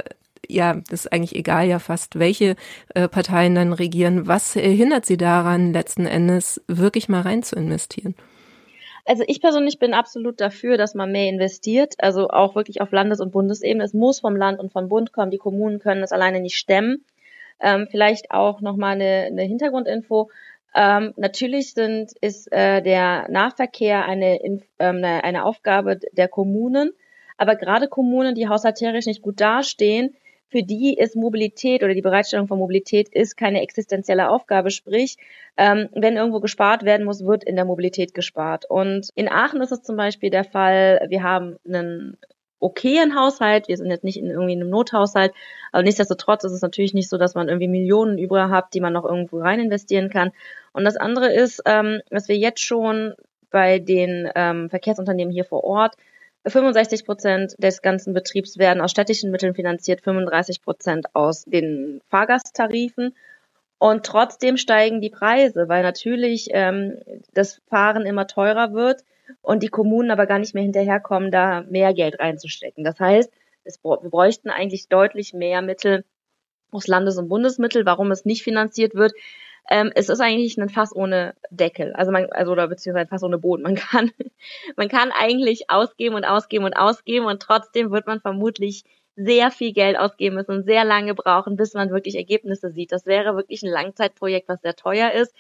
ja, 0.50 0.76
das 0.76 1.02
ist 1.06 1.12
eigentlich 1.12 1.36
egal 1.36 1.68
ja 1.68 1.78
fast, 1.78 2.20
welche 2.20 2.56
äh, 2.96 3.10
Parteien 3.10 3.56
dann 3.56 3.74
regieren. 3.74 4.28
Was 4.28 4.54
hindert 4.54 5.06
sie 5.06 5.18
daran, 5.18 5.74
letzten 5.74 6.06
Endes 6.06 6.62
wirklich 6.68 7.10
mal 7.10 7.22
rein 7.22 7.44
zu 7.44 7.58
investieren? 7.58 8.16
Also 9.08 9.24
ich 9.26 9.40
persönlich 9.40 9.80
bin 9.80 9.94
absolut 9.94 10.42
dafür, 10.42 10.78
dass 10.78 10.94
man 10.94 11.12
mehr 11.12 11.30
investiert, 11.30 11.94
also 12.00 12.28
auch 12.28 12.56
wirklich 12.56 12.82
auf 12.82 12.92
Landes- 12.92 13.22
und 13.22 13.32
Bundesebene. 13.32 13.84
Es 13.84 13.94
muss 13.94 14.20
vom 14.20 14.36
Land 14.36 14.60
und 14.60 14.74
vom 14.74 14.90
Bund 14.90 15.14
kommen. 15.14 15.32
Die 15.32 15.38
Kommunen 15.38 15.80
können 15.80 16.02
das 16.02 16.12
alleine 16.12 16.42
nicht 16.42 16.58
stemmen. 16.58 17.06
Ähm, 17.62 17.88
vielleicht 17.90 18.32
auch 18.32 18.60
nochmal 18.60 18.96
eine, 18.96 19.28
eine 19.28 19.44
Hintergrundinfo. 19.44 20.30
Ähm, 20.76 21.14
natürlich 21.16 21.74
sind, 21.74 22.12
ist 22.20 22.52
äh, 22.52 22.82
der 22.82 23.30
Nahverkehr 23.30 24.06
eine, 24.06 24.42
ähm, 24.44 24.62
eine, 24.78 25.24
eine 25.24 25.46
Aufgabe 25.46 26.00
der 26.12 26.28
Kommunen, 26.28 26.92
aber 27.38 27.56
gerade 27.56 27.88
Kommunen, 27.88 28.36
die 28.36 28.50
haushalterisch 28.50 29.06
nicht 29.06 29.22
gut 29.22 29.40
dastehen, 29.40 30.16
für 30.50 30.64
die 30.64 30.96
ist 30.98 31.16
Mobilität 31.16 31.84
oder 31.84 31.94
die 31.94 32.02
Bereitstellung 32.02 32.48
von 32.48 32.60
Mobilität 32.60 33.10
ist 33.10 33.36
keine 33.36 33.62
existenzielle 33.62 34.30
Aufgabe. 34.30 34.72
Sprich, 34.72 35.18
ähm, 35.58 35.90
wenn 35.94 36.16
irgendwo 36.16 36.40
gespart 36.40 36.84
werden 36.84 37.06
muss, 37.06 37.26
wird 37.26 37.44
in 37.44 37.56
der 37.56 37.66
Mobilität 37.66 38.14
gespart. 38.14 38.66
Und 38.70 39.10
in 39.16 39.30
Aachen 39.30 39.62
ist 39.62 39.72
es 39.72 39.84
zum 39.84 39.98
Beispiel 39.98 40.30
der 40.30 40.46
Fall, 40.46 41.06
wir 41.10 41.24
haben 41.24 41.58
einen 41.68 42.18
okayen 42.60 43.16
Haushalt, 43.16 43.68
wir 43.68 43.78
sind 43.78 43.92
jetzt 43.92 44.04
nicht 44.04 44.18
in 44.18 44.30
irgendwie 44.30 44.54
einem 44.54 44.70
Nothaushalt, 44.70 45.32
aber 45.72 45.84
nichtsdestotrotz 45.84 46.44
ist 46.44 46.54
es 46.54 46.62
natürlich 46.62 46.94
nicht 46.94 47.10
so, 47.10 47.18
dass 47.18 47.36
man 47.36 47.50
irgendwie 47.50 47.68
Millionen 47.68 48.18
über 48.18 48.50
hat, 48.50 48.74
die 48.74 48.82
man 48.82 48.94
noch 48.94 49.06
irgendwo 49.06 49.40
rein 49.40 49.60
investieren 49.60 50.10
kann. 50.10 50.32
Und 50.74 50.86
das 50.86 50.98
andere 50.98 51.32
ist, 51.32 51.62
ähm, 51.66 52.02
dass 52.10 52.30
wir 52.30 52.38
jetzt 52.38 52.62
schon 52.62 53.14
bei 53.52 53.80
den 53.80 54.30
ähm, 54.36 54.70
Verkehrsunternehmen 54.70 55.34
hier 55.34 55.46
vor 55.46 55.64
Ort 55.64 55.96
65 56.50 57.06
Prozent 57.06 57.56
des 57.58 57.82
ganzen 57.82 58.14
Betriebs 58.14 58.58
werden 58.58 58.82
aus 58.82 58.92
städtischen 58.92 59.32
Mitteln 59.32 59.56
finanziert, 59.56 60.02
35 60.02 60.62
Prozent 60.62 61.08
aus 61.14 61.44
den 61.46 62.02
Fahrgasttarifen. 62.10 63.16
Und 63.80 64.06
trotzdem 64.06 64.58
steigen 64.58 65.02
die 65.02 65.10
Preise, 65.10 65.70
weil 65.70 65.84
natürlich 65.84 66.48
ähm, 66.52 66.98
das 67.34 67.62
Fahren 67.70 68.06
immer 68.06 68.26
teurer 68.26 68.74
wird 68.74 69.04
und 69.42 69.62
die 69.62 69.68
Kommunen 69.68 70.10
aber 70.10 70.26
gar 70.26 70.40
nicht 70.40 70.56
mehr 70.56 70.64
hinterherkommen, 70.64 71.32
da 71.32 71.62
mehr 71.62 71.94
Geld 71.94 72.20
reinzustecken. 72.20 72.84
Das 72.84 73.00
heißt, 73.00 73.32
es, 73.64 73.84
wir 73.84 74.10
bräuchten 74.10 74.50
eigentlich 74.50 74.88
deutlich 74.88 75.34
mehr 75.34 75.62
Mittel 75.62 76.06
aus 76.72 76.88
Landes- 76.88 77.18
und 77.18 77.30
Bundesmittel. 77.30 77.86
Warum 77.86 78.12
es 78.12 78.26
nicht 78.26 78.44
finanziert 78.44 78.96
wird, 78.96 79.14
ähm, 79.70 79.92
es 79.96 80.10
ist 80.10 80.22
eigentlich 80.22 80.58
ein 80.58 80.70
Fass 80.70 80.96
ohne 80.96 81.36
Deckel. 81.50 81.94
Also 81.94 82.12
man, 82.12 82.28
also 82.32 82.52
oder 82.52 82.68
beziehungsweise 82.68 83.10
Fass 83.10 83.24
ohne 83.24 83.38
Boden. 83.38 83.64
Man 83.64 83.76
kann, 83.76 84.12
man 84.76 84.88
kann 84.88 85.12
eigentlich 85.12 85.70
ausgeben 85.70 86.16
und 86.16 86.26
ausgeben 86.26 86.66
und 86.66 86.74
ausgeben 86.76 87.26
und 87.26 87.42
trotzdem 87.42 87.92
wird 87.92 88.08
man 88.08 88.22
vermutlich 88.22 88.84
sehr 89.16 89.50
viel 89.50 89.74
Geld 89.74 89.98
ausgeben 89.98 90.36
müssen 90.36 90.52
und 90.52 90.64
sehr 90.66 90.86
lange 90.86 91.16
brauchen, 91.16 91.56
bis 91.56 91.74
man 91.74 91.90
wirklich 91.90 92.16
Ergebnisse 92.16 92.72
sieht. 92.72 92.92
Das 92.92 93.08
wäre 93.08 93.36
wirklich 93.36 93.64
ein 93.64 93.72
Langzeitprojekt, 93.72 94.48
was 94.48 94.62
sehr 94.62 94.76
teuer 94.76 95.12
ist. 95.12 95.36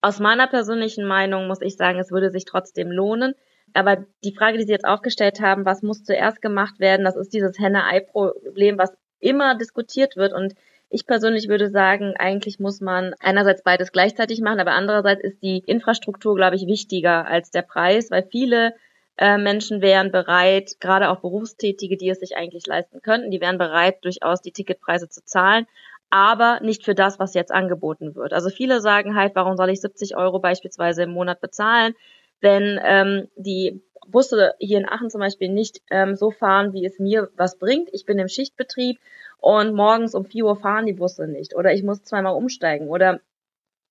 Aus 0.00 0.20
meiner 0.20 0.46
persönlichen 0.46 1.04
Meinung 1.04 1.48
muss 1.48 1.60
ich 1.60 1.76
sagen, 1.76 1.98
es 1.98 2.12
würde 2.12 2.30
sich 2.30 2.44
trotzdem 2.44 2.90
lohnen. 2.90 3.34
Aber 3.74 4.06
die 4.22 4.32
Frage, 4.32 4.58
die 4.58 4.64
Sie 4.64 4.72
jetzt 4.72 4.86
aufgestellt 4.86 5.40
haben, 5.40 5.64
was 5.64 5.82
muss 5.82 6.04
zuerst 6.04 6.40
gemacht 6.40 6.78
werden, 6.78 7.04
das 7.04 7.16
ist 7.16 7.34
dieses 7.34 7.58
Henne-Ei-Problem, 7.58 8.78
was 8.78 8.96
immer 9.18 9.56
diskutiert 9.56 10.16
wird. 10.16 10.32
Und 10.32 10.54
ich 10.88 11.06
persönlich 11.06 11.48
würde 11.48 11.70
sagen, 11.70 12.14
eigentlich 12.16 12.60
muss 12.60 12.80
man 12.80 13.14
einerseits 13.20 13.62
beides 13.62 13.92
gleichzeitig 13.92 14.40
machen, 14.40 14.60
aber 14.60 14.72
andererseits 14.72 15.22
ist 15.24 15.42
die 15.42 15.58
Infrastruktur, 15.66 16.36
glaube 16.36 16.56
ich, 16.56 16.66
wichtiger 16.66 17.26
als 17.26 17.50
der 17.50 17.62
Preis, 17.62 18.10
weil 18.10 18.24
viele 18.30 18.74
äh, 19.18 19.38
Menschen 19.38 19.80
wären 19.80 20.12
bereit, 20.12 20.76
gerade 20.80 21.10
auch 21.10 21.20
Berufstätige, 21.20 21.96
die 21.96 22.08
es 22.08 22.20
sich 22.20 22.36
eigentlich 22.36 22.66
leisten 22.66 23.02
könnten, 23.02 23.30
die 23.30 23.40
wären 23.40 23.58
bereit, 23.58 24.04
durchaus 24.04 24.42
die 24.42 24.52
Ticketpreise 24.52 25.08
zu 25.08 25.24
zahlen, 25.24 25.66
aber 26.10 26.60
nicht 26.60 26.84
für 26.84 26.94
das, 26.94 27.18
was 27.18 27.34
jetzt 27.34 27.52
angeboten 27.52 28.14
wird. 28.14 28.32
Also 28.32 28.50
viele 28.50 28.80
sagen 28.80 29.16
halt, 29.16 29.34
warum 29.34 29.56
soll 29.56 29.70
ich 29.70 29.80
70 29.80 30.16
Euro 30.16 30.38
beispielsweise 30.38 31.02
im 31.02 31.10
Monat 31.10 31.40
bezahlen, 31.40 31.94
wenn 32.40 32.78
ähm, 32.84 33.28
die 33.36 33.82
Busse 34.08 34.54
hier 34.58 34.78
in 34.78 34.88
Aachen 34.88 35.10
zum 35.10 35.20
Beispiel 35.20 35.48
nicht 35.48 35.82
ähm, 35.90 36.16
so 36.16 36.30
fahren, 36.30 36.72
wie 36.72 36.84
es 36.84 36.98
mir 36.98 37.30
was 37.36 37.58
bringt. 37.58 37.88
Ich 37.92 38.06
bin 38.06 38.18
im 38.18 38.28
Schichtbetrieb 38.28 38.98
und 39.38 39.74
morgens 39.74 40.14
um 40.14 40.24
4 40.24 40.44
Uhr 40.44 40.56
fahren 40.56 40.86
die 40.86 40.92
Busse 40.92 41.26
nicht 41.26 41.54
oder 41.54 41.72
ich 41.72 41.82
muss 41.82 42.02
zweimal 42.02 42.34
umsteigen 42.34 42.88
oder 42.88 43.20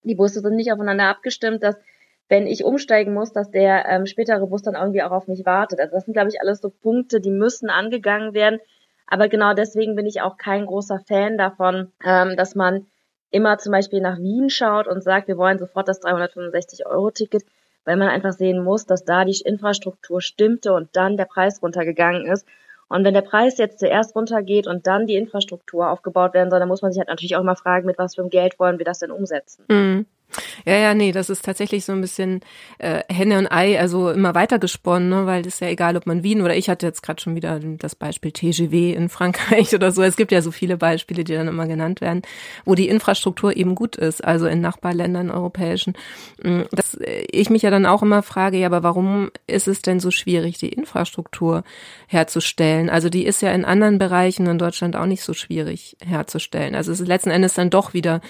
die 0.04 0.16
Busse 0.16 0.42
sind 0.42 0.56
nicht 0.56 0.72
aufeinander 0.72 1.08
abgestimmt, 1.08 1.64
dass 1.64 1.76
wenn 2.28 2.48
ich 2.48 2.64
umsteigen 2.64 3.14
muss, 3.14 3.34
dass 3.34 3.52
der 3.52 3.86
ähm, 3.88 4.06
spätere 4.06 4.48
Bus 4.48 4.64
dann 4.64 4.76
irgendwie 4.76 5.04
auch 5.04 5.12
auf 5.12 5.28
mich 5.28 5.46
wartet. 5.46 5.80
Also 5.80 5.94
das 5.94 6.06
sind, 6.06 6.14
glaube 6.14 6.30
ich, 6.30 6.42
alles 6.42 6.60
so 6.60 6.70
Punkte, 6.70 7.22
die 7.22 7.30
müssen 7.30 7.70
angegangen 7.70 8.34
werden. 8.34 8.60
Aber 9.08 9.30
genau 9.30 9.54
deswegen 9.54 9.96
bin 9.96 10.08
ich 10.08 10.22
auch 10.22 10.38
kein 10.38 10.66
großer 10.66 11.00
Fan 11.00 11.38
davon, 11.38 11.92
ähm, 12.04 12.36
dass 12.36 12.56
man 12.56 12.88
immer 13.30 13.58
zum 13.58 13.72
Beispiel 13.72 14.02
nach 14.02 14.18
Wien 14.18 14.50
schaut 14.50 14.88
und 14.88 15.04
sagt, 15.04 15.28
wir 15.28 15.38
wollen 15.38 15.60
sofort 15.60 15.88
das 15.88 16.02
365-Euro-Ticket, 16.02 17.44
weil 17.86 17.98
man 17.98 18.10
einfach 18.10 18.34
sehen 18.34 18.64
muss, 18.64 18.86
dass 18.86 19.06
da 19.06 19.24
die 19.24 19.40
Infrastruktur 19.44 20.22
stimmte 20.22 20.74
und 20.74 20.90
dann 20.94 21.18
der 21.18 21.26
Preis 21.26 21.62
runtergegangen 21.62 22.26
ist. 22.26 22.46
Und 22.88 23.04
wenn 23.04 23.14
der 23.14 23.22
Preis 23.22 23.58
jetzt 23.58 23.80
zuerst 23.80 24.16
runtergeht 24.16 24.68
und 24.68 24.86
dann 24.86 25.08
die 25.08 25.16
Infrastruktur 25.16 25.90
aufgebaut 25.90 26.34
werden 26.34 26.50
soll, 26.50 26.60
dann 26.60 26.68
muss 26.68 26.82
man 26.82 26.92
sich 26.92 27.00
halt 27.00 27.10
natürlich 27.10 27.36
auch 27.36 27.44
mal 27.44 27.56
fragen, 27.56 27.86
mit 27.86 27.98
was 27.98 28.16
für 28.16 28.22
einem 28.22 28.30
Geld 28.30 28.60
wollen 28.60 28.78
wir 28.78 28.86
das 28.86 29.00
denn 29.00 29.12
umsetzen. 29.12 29.66
Mhm. 29.70 30.06
Ja, 30.66 30.78
ja, 30.78 30.94
nee, 30.94 31.12
das 31.12 31.30
ist 31.30 31.46
tatsächlich 31.46 31.86
so 31.86 31.92
ein 31.92 32.02
bisschen 32.02 32.42
äh, 32.80 33.02
Henne 33.08 33.38
und 33.38 33.48
Ei, 33.48 33.80
also 33.80 34.10
immer 34.10 34.36
weiter 34.36 34.60
gesponnen, 34.60 35.10
ne? 35.10 35.26
weil 35.26 35.46
ist 35.46 35.62
ja 35.62 35.68
egal, 35.68 35.96
ob 35.96 36.08
man 36.08 36.24
Wien 36.24 36.42
oder 36.42 36.56
ich 36.56 36.70
hatte 36.70 36.86
jetzt 36.86 37.04
gerade 37.04 37.22
schon 37.22 37.36
wieder 37.36 37.60
das 37.60 37.96
Beispiel 37.96 38.32
TGW 38.32 38.94
in 38.94 39.10
Frankreich 39.10 39.74
oder 39.76 39.92
so. 39.92 40.02
Es 40.02 40.16
gibt 40.16 40.32
ja 40.32 40.42
so 40.42 40.52
viele 40.52 40.78
Beispiele, 40.78 41.24
die 41.24 41.34
dann 41.34 41.48
immer 41.48 41.68
genannt 41.68 42.02
werden, 42.02 42.24
wo 42.66 42.76
die 42.76 42.90
Infrastruktur 42.90 43.56
eben 43.56 43.76
gut 43.76 43.96
ist, 43.96 44.24
also 44.24 44.48
in 44.48 44.62
Nachbarländern 44.62 45.32
europäischen. 45.32 45.94
Mm, 46.44 46.62
dass 46.72 46.98
ich 47.32 47.50
mich 47.50 47.62
ja 47.62 47.70
dann 47.70 47.86
auch 47.86 48.02
immer 48.02 48.24
frage, 48.24 48.58
ja, 48.58 48.68
aber 48.68 48.84
warum 48.84 49.32
ist 49.48 49.68
es 49.68 49.82
denn 49.82 50.00
so 50.00 50.12
schwierig, 50.12 50.58
die 50.58 50.70
Infrastruktur 50.70 51.64
herzustellen? 52.08 52.90
Also 52.90 53.10
die 53.10 53.26
ist 53.26 53.42
ja 53.42 53.52
in 53.52 53.66
anderen 53.66 54.00
Bereichen 54.00 54.48
in 54.48 54.58
Deutschland 54.58 54.96
auch 54.96 55.06
nicht 55.06 55.24
so 55.24 55.34
schwierig 55.34 55.96
herzustellen. 56.04 56.76
Also 56.76 56.92
es 56.92 57.00
ist 57.00 57.08
letzten 57.08 57.32
Endes 57.32 57.54
dann 57.54 57.70
doch 57.70 57.94
wieder 57.94 58.22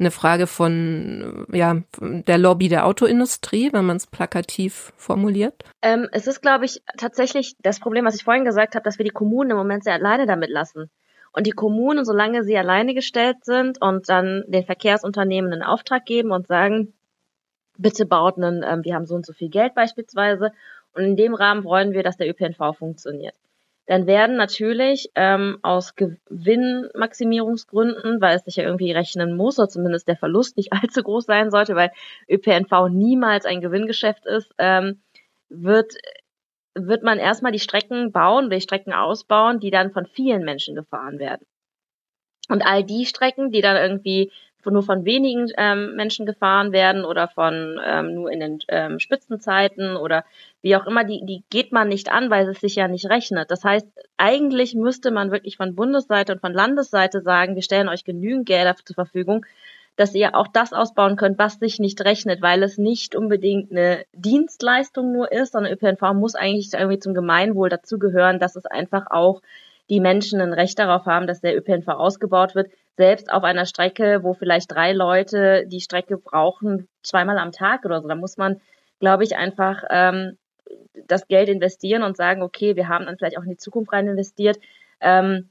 eine 0.00 0.10
Frage 0.10 0.46
von 0.46 1.46
ja 1.52 1.82
der 2.00 2.38
Lobby 2.38 2.68
der 2.68 2.86
Autoindustrie, 2.86 3.72
wenn 3.72 3.84
man 3.84 3.98
es 3.98 4.06
plakativ 4.06 4.92
formuliert? 4.96 5.62
Ähm, 5.82 6.08
es 6.12 6.26
ist, 6.26 6.40
glaube 6.40 6.64
ich, 6.64 6.82
tatsächlich 6.96 7.56
das 7.60 7.78
Problem, 7.78 8.04
was 8.06 8.16
ich 8.16 8.24
vorhin 8.24 8.44
gesagt 8.44 8.74
habe, 8.74 8.82
dass 8.82 8.98
wir 8.98 9.04
die 9.04 9.10
Kommunen 9.10 9.50
im 9.50 9.56
Moment 9.56 9.84
sehr 9.84 9.94
alleine 9.94 10.26
damit 10.26 10.50
lassen. 10.50 10.90
Und 11.32 11.46
die 11.46 11.52
Kommunen, 11.52 12.04
solange 12.04 12.42
sie 12.42 12.56
alleine 12.56 12.94
gestellt 12.94 13.44
sind 13.44 13.80
und 13.80 14.08
dann 14.08 14.42
den 14.48 14.64
Verkehrsunternehmen 14.64 15.52
einen 15.52 15.62
Auftrag 15.62 16.04
geben 16.04 16.32
und 16.32 16.48
sagen, 16.48 16.92
bitte 17.78 18.04
baut 18.04 18.36
einen, 18.36 18.64
ähm, 18.66 18.84
wir 18.84 18.94
haben 18.94 19.06
so 19.06 19.14
und 19.14 19.24
so 19.24 19.32
viel 19.32 19.48
Geld 19.48 19.74
beispielsweise 19.74 20.52
und 20.92 21.04
in 21.04 21.16
dem 21.16 21.34
Rahmen 21.34 21.62
wollen 21.64 21.92
wir, 21.92 22.02
dass 22.02 22.16
der 22.16 22.28
ÖPNV 22.28 22.76
funktioniert 22.76 23.34
dann 23.90 24.06
werden 24.06 24.36
natürlich 24.36 25.10
ähm, 25.16 25.58
aus 25.62 25.96
Gewinnmaximierungsgründen, 25.96 28.20
weil 28.20 28.36
es 28.36 28.44
sich 28.44 28.54
ja 28.54 28.62
irgendwie 28.62 28.92
rechnen 28.92 29.36
muss, 29.36 29.58
oder 29.58 29.68
zumindest 29.68 30.06
der 30.06 30.16
Verlust 30.16 30.56
nicht 30.56 30.72
allzu 30.72 31.02
groß 31.02 31.26
sein 31.26 31.50
sollte, 31.50 31.74
weil 31.74 31.90
ÖPNV 32.28 32.88
niemals 32.88 33.46
ein 33.46 33.60
Gewinngeschäft 33.60 34.26
ist, 34.26 34.54
ähm, 34.58 35.02
wird 35.48 35.94
wird 36.76 37.02
man 37.02 37.18
erstmal 37.18 37.50
die 37.50 37.58
Strecken 37.58 38.12
bauen, 38.12 38.48
die 38.48 38.60
Strecken 38.60 38.92
ausbauen, 38.92 39.58
die 39.58 39.72
dann 39.72 39.90
von 39.90 40.06
vielen 40.06 40.44
Menschen 40.44 40.76
gefahren 40.76 41.18
werden. 41.18 41.44
Und 42.48 42.64
all 42.64 42.84
die 42.84 43.06
Strecken, 43.06 43.50
die 43.50 43.60
dann 43.60 43.76
irgendwie 43.76 44.30
nur 44.66 44.82
von 44.82 45.04
wenigen 45.04 45.50
ähm, 45.56 45.96
Menschen 45.96 46.26
gefahren 46.26 46.72
werden 46.72 47.04
oder 47.04 47.28
von 47.28 47.80
ähm, 47.84 48.14
nur 48.14 48.30
in 48.30 48.40
den 48.40 48.58
ähm, 48.68 48.98
Spitzenzeiten 49.00 49.96
oder 49.96 50.24
wie 50.62 50.76
auch 50.76 50.86
immer, 50.86 51.04
die, 51.04 51.24
die 51.24 51.42
geht 51.50 51.72
man 51.72 51.88
nicht 51.88 52.12
an, 52.12 52.30
weil 52.30 52.48
es 52.48 52.60
sich 52.60 52.74
ja 52.76 52.88
nicht 52.88 53.08
rechnet. 53.08 53.50
Das 53.50 53.64
heißt, 53.64 53.86
eigentlich 54.16 54.74
müsste 54.74 55.10
man 55.10 55.30
wirklich 55.30 55.56
von 55.56 55.74
Bundesseite 55.74 56.32
und 56.34 56.40
von 56.40 56.52
Landesseite 56.52 57.22
sagen, 57.22 57.54
wir 57.54 57.62
stellen 57.62 57.88
euch 57.88 58.04
genügend 58.04 58.46
Gelder 58.46 58.76
zur 58.76 58.94
Verfügung, 58.94 59.46
dass 59.96 60.14
ihr 60.14 60.34
auch 60.34 60.48
das 60.48 60.72
ausbauen 60.72 61.16
könnt, 61.16 61.38
was 61.38 61.54
sich 61.54 61.78
nicht 61.78 62.00
rechnet, 62.02 62.40
weil 62.42 62.62
es 62.62 62.78
nicht 62.78 63.14
unbedingt 63.14 63.70
eine 63.70 64.04
Dienstleistung 64.14 65.12
nur 65.12 65.30
ist, 65.30 65.52
sondern 65.52 65.72
ÖPNV 65.72 66.14
muss 66.14 66.34
eigentlich 66.34 66.72
irgendwie 66.72 66.98
zum 66.98 67.14
Gemeinwohl 67.14 67.68
dazugehören, 67.68 68.38
dass 68.38 68.56
es 68.56 68.66
einfach 68.66 69.10
auch 69.10 69.42
die 69.90 70.00
Menschen 70.00 70.40
ein 70.40 70.52
Recht 70.52 70.78
darauf 70.78 71.04
haben, 71.04 71.26
dass 71.26 71.40
der 71.40 71.56
ÖPNV 71.56 71.88
ausgebaut 71.88 72.54
wird, 72.54 72.70
selbst 72.96 73.32
auf 73.32 73.44
einer 73.44 73.66
Strecke, 73.66 74.20
wo 74.22 74.34
vielleicht 74.34 74.70
drei 74.72 74.92
Leute 74.92 75.64
die 75.66 75.80
Strecke 75.80 76.18
brauchen, 76.18 76.88
zweimal 77.02 77.38
am 77.38 77.52
Tag 77.52 77.84
oder 77.84 78.00
so. 78.02 78.08
Da 78.08 78.14
muss 78.14 78.36
man, 78.36 78.60
glaube 78.98 79.24
ich, 79.24 79.36
einfach 79.36 79.84
ähm, 79.90 80.36
das 81.06 81.26
Geld 81.26 81.48
investieren 81.48 82.02
und 82.02 82.16
sagen, 82.16 82.42
okay, 82.42 82.76
wir 82.76 82.88
haben 82.88 83.06
dann 83.06 83.16
vielleicht 83.16 83.38
auch 83.38 83.42
in 83.42 83.50
die 83.50 83.56
Zukunft 83.56 83.92
rein 83.92 84.08
investiert, 84.08 84.58
ähm, 85.00 85.48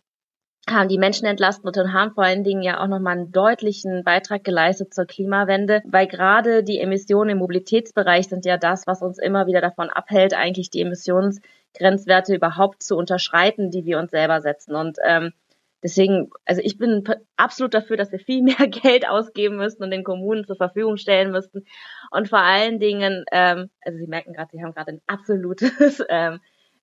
haben 0.69 0.89
die 0.89 0.97
Menschen 0.99 1.25
entlastet 1.25 1.77
und 1.77 1.93
haben 1.93 2.13
vor 2.13 2.23
allen 2.23 2.43
Dingen 2.43 2.61
ja 2.61 2.81
auch 2.81 2.87
nochmal 2.87 3.17
einen 3.17 3.31
deutlichen 3.31 4.03
Beitrag 4.03 4.43
geleistet 4.43 4.93
zur 4.93 5.05
Klimawende, 5.05 5.81
weil 5.85 6.07
gerade 6.07 6.63
die 6.63 6.79
Emissionen 6.79 7.31
im 7.31 7.37
Mobilitätsbereich 7.39 8.27
sind 8.27 8.45
ja 8.45 8.57
das, 8.57 8.85
was 8.85 9.01
uns 9.01 9.17
immer 9.17 9.47
wieder 9.47 9.61
davon 9.61 9.89
abhält, 9.89 10.33
eigentlich 10.33 10.69
die 10.69 10.81
Emissionsgrenzwerte 10.81 12.35
überhaupt 12.35 12.83
zu 12.83 12.95
unterschreiten, 12.95 13.71
die 13.71 13.85
wir 13.85 13.97
uns 13.97 14.11
selber 14.11 14.41
setzen. 14.41 14.75
Und 14.75 14.97
ähm, 15.03 15.33
Deswegen, 15.81 16.29
also 16.45 16.61
ich 16.63 16.77
bin 16.77 17.03
absolut 17.37 17.73
dafür, 17.73 17.97
dass 17.97 18.11
wir 18.11 18.19
viel 18.19 18.41
mehr 18.43 18.67
Geld 18.67 19.07
ausgeben 19.07 19.57
müssten 19.57 19.83
und 19.83 19.91
den 19.91 20.03
Kommunen 20.03 20.45
zur 20.45 20.55
Verfügung 20.55 20.97
stellen 20.97 21.31
müssten. 21.31 21.65
Und 22.11 22.27
vor 22.27 22.39
allen 22.39 22.79
Dingen, 22.79 23.25
ähm, 23.31 23.69
also 23.81 23.97
Sie 23.97 24.07
merken 24.07 24.33
gerade, 24.33 24.49
Sie 24.51 24.61
haben 24.63 24.73
gerade 24.73 24.93
ein 24.93 25.01
absolutes 25.07 26.03
ähm, 26.09 26.39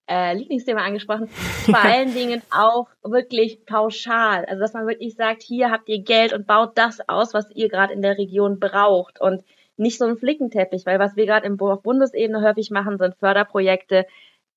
äh, 0.09 0.35
Lieblingsthema 0.35 0.83
angesprochen, 0.83 1.29
vor 1.67 1.83
allen 1.83 2.15
Dingen 2.15 2.43
auch 2.51 2.89
wirklich 3.03 3.65
pauschal. 3.67 4.45
Also 4.47 4.61
dass 4.61 4.73
man 4.73 4.87
wirklich 4.87 5.15
sagt, 5.17 5.43
hier 5.43 5.71
habt 5.71 5.89
ihr 5.89 6.03
Geld 6.03 6.33
und 6.33 6.47
baut 6.47 6.79
das 6.79 7.01
aus, 7.09 7.35
was 7.35 7.51
ihr 7.51 7.69
gerade 7.69 7.93
in 7.93 8.03
der 8.03 8.17
Region 8.17 8.61
braucht. 8.61 9.21
Und 9.21 9.43
nicht 9.77 9.99
so 9.99 10.07
ein 10.07 10.17
Flickenteppich, 10.17 10.87
weil 10.87 10.99
was 10.99 11.17
wir 11.17 11.27
gerade 11.27 11.51
auf 11.59 11.83
Bundesebene 11.83 12.41
häufig 12.41 12.71
machen, 12.71 12.99
sind 12.99 13.15
Förderprojekte, 13.17 14.07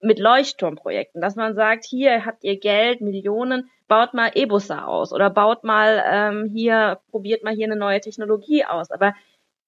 mit 0.01 0.19
Leuchtturmprojekten, 0.19 1.21
dass 1.21 1.35
man 1.35 1.55
sagt, 1.55 1.85
hier 1.85 2.25
habt 2.25 2.43
ihr 2.43 2.59
Geld, 2.59 3.01
Millionen, 3.01 3.69
baut 3.87 4.13
mal 4.13 4.31
E-Busse 4.33 4.85
aus 4.85 5.11
oder 5.11 5.29
baut 5.29 5.63
mal 5.63 6.03
ähm, 6.05 6.49
hier, 6.53 6.99
probiert 7.11 7.43
mal 7.43 7.53
hier 7.53 7.65
eine 7.65 7.75
neue 7.75 7.99
Technologie 7.99 8.63
aus. 8.63 8.91
Aber 8.91 9.13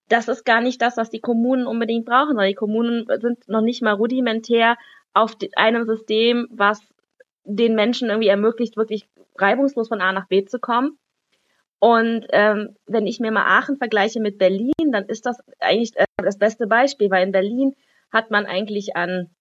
das 0.07 0.27
ist 0.27 0.45
gar 0.45 0.61
nicht 0.61 0.81
das, 0.81 0.97
was 0.97 1.09
die 1.09 1.19
Kommunen 1.19 1.67
unbedingt 1.67 2.05
brauchen, 2.05 2.37
weil 2.37 2.49
die 2.49 2.55
Kommunen 2.55 3.07
sind 3.19 3.47
noch 3.47 3.61
nicht 3.61 3.81
mal 3.81 3.93
rudimentär 3.93 4.77
auf 5.13 5.35
einem 5.55 5.85
System, 5.85 6.47
was 6.51 6.81
den 7.43 7.75
Menschen 7.75 8.09
irgendwie 8.09 8.27
ermöglicht, 8.27 8.77
wirklich 8.77 9.07
reibungslos 9.37 9.87
von 9.87 10.01
A 10.01 10.11
nach 10.11 10.27
B 10.27 10.45
zu 10.45 10.59
kommen. 10.59 10.97
Und 11.79 12.27
ähm, 12.29 12.75
wenn 12.85 13.07
ich 13.07 13.19
mir 13.19 13.31
mal 13.31 13.57
Aachen 13.57 13.77
vergleiche 13.77 14.19
mit 14.19 14.37
Berlin, 14.37 14.91
dann 14.91 15.05
ist 15.05 15.25
das 15.25 15.39
eigentlich 15.59 15.95
äh, 15.95 16.05
das 16.17 16.37
beste 16.37 16.67
Beispiel, 16.67 17.09
weil 17.09 17.25
in 17.25 17.31
Berlin 17.31 17.75
hat 18.11 18.29
man 18.29 18.45
eigentlich 18.45 18.95
an 18.95 19.31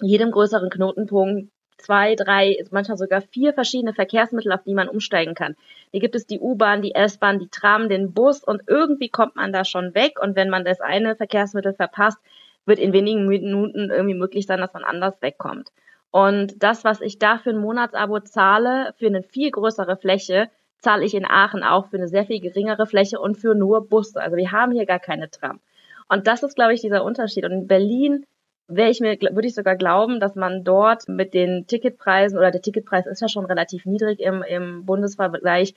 jedem 0.00 0.30
größeren 0.30 0.70
Knotenpunkt 0.70 1.50
zwei, 1.78 2.14
drei, 2.14 2.56
manchmal 2.70 2.96
sogar 2.96 3.20
vier 3.20 3.52
verschiedene 3.52 3.92
Verkehrsmittel, 3.92 4.52
auf 4.52 4.62
die 4.64 4.74
man 4.74 4.88
umsteigen 4.88 5.34
kann. 5.34 5.56
Hier 5.90 6.00
gibt 6.00 6.14
es 6.14 6.26
die 6.26 6.40
U-Bahn, 6.40 6.82
die 6.82 6.94
S-Bahn, 6.94 7.38
die 7.38 7.48
Tram, 7.48 7.88
den 7.88 8.12
Bus 8.12 8.42
und 8.42 8.62
irgendwie 8.66 9.08
kommt 9.08 9.36
man 9.36 9.52
da 9.52 9.64
schon 9.64 9.94
weg 9.94 10.18
und 10.20 10.36
wenn 10.36 10.48
man 10.48 10.64
das 10.64 10.80
eine 10.80 11.16
Verkehrsmittel 11.16 11.74
verpasst, 11.74 12.18
wird 12.64 12.78
in 12.78 12.92
wenigen 12.92 13.26
Minuten 13.28 13.90
irgendwie 13.90 14.14
möglich 14.14 14.46
sein, 14.46 14.60
dass 14.60 14.72
man 14.72 14.84
anders 14.84 15.20
wegkommt. 15.20 15.70
Und 16.10 16.62
das, 16.62 16.84
was 16.84 17.00
ich 17.00 17.18
da 17.18 17.38
für 17.38 17.50
ein 17.50 17.58
Monatsabo 17.58 18.20
zahle, 18.20 18.94
für 18.98 19.06
eine 19.06 19.22
viel 19.22 19.50
größere 19.50 19.96
Fläche, 19.96 20.48
zahle 20.78 21.04
ich 21.04 21.14
in 21.14 21.26
Aachen 21.26 21.62
auch 21.62 21.88
für 21.88 21.96
eine 21.96 22.08
sehr 22.08 22.24
viel 22.24 22.40
geringere 22.40 22.86
Fläche 22.86 23.20
und 23.20 23.36
für 23.36 23.54
nur 23.54 23.88
Busse. 23.88 24.20
Also 24.20 24.36
wir 24.36 24.50
haben 24.52 24.72
hier 24.72 24.86
gar 24.86 24.98
keine 24.98 25.30
Tram. 25.30 25.60
Und 26.08 26.26
das 26.26 26.42
ist, 26.42 26.54
glaube 26.54 26.74
ich, 26.74 26.80
dieser 26.80 27.04
Unterschied. 27.04 27.44
Und 27.44 27.52
in 27.52 27.66
Berlin 27.66 28.24
wäre 28.68 28.90
ich 28.90 29.00
mir, 29.00 29.16
würde 29.20 29.46
ich 29.46 29.54
sogar 29.54 29.76
glauben, 29.76 30.20
dass 30.20 30.34
man 30.34 30.64
dort 30.64 31.08
mit 31.08 31.34
den 31.34 31.66
Ticketpreisen 31.66 32.38
oder 32.38 32.50
der 32.50 32.62
Ticketpreis 32.62 33.06
ist 33.06 33.20
ja 33.20 33.28
schon 33.28 33.44
relativ 33.44 33.86
niedrig 33.86 34.20
im, 34.20 34.42
im 34.42 34.84
Bundesvergleich. 34.84 35.74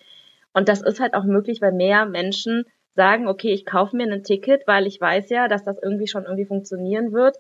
Und 0.54 0.70
das 0.70 0.82
ist 0.82 1.00
halt 1.00 1.14
auch 1.14 1.24
möglich, 1.24 1.62
weil 1.62 1.72
mehr 1.72 2.06
Menschen 2.06 2.66
sagen, 2.96 3.28
okay, 3.28 3.52
ich 3.52 3.66
kaufe 3.66 3.96
mir 3.96 4.12
ein 4.12 4.24
Ticket, 4.24 4.64
weil 4.66 4.88
ich 4.88 5.00
weiß 5.00 5.30
ja, 5.30 5.48
dass 5.48 5.64
das 5.64 5.78
irgendwie 5.82 6.08
schon 6.08 6.24
irgendwie 6.24 6.46
funktionieren 6.46 7.14
wird. 7.14 7.38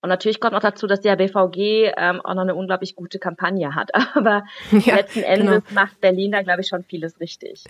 Und 0.00 0.08
natürlich 0.08 0.40
kommt 0.40 0.52
noch 0.52 0.60
dazu, 0.60 0.86
dass 0.86 1.00
der 1.00 1.16
BVG 1.16 1.92
ähm, 1.96 2.20
auch 2.20 2.34
noch 2.34 2.42
eine 2.42 2.54
unglaublich 2.54 2.96
gute 2.96 3.18
Kampagne 3.18 3.74
hat. 3.74 3.90
Aber 4.14 4.44
ja, 4.70 4.96
letzten 4.96 5.22
Endes 5.22 5.64
genau. 5.64 5.80
macht 5.80 6.00
Berlin 6.00 6.32
da, 6.32 6.42
glaube 6.42 6.62
ich, 6.62 6.68
schon 6.68 6.84
vieles 6.84 7.20
richtig. 7.20 7.64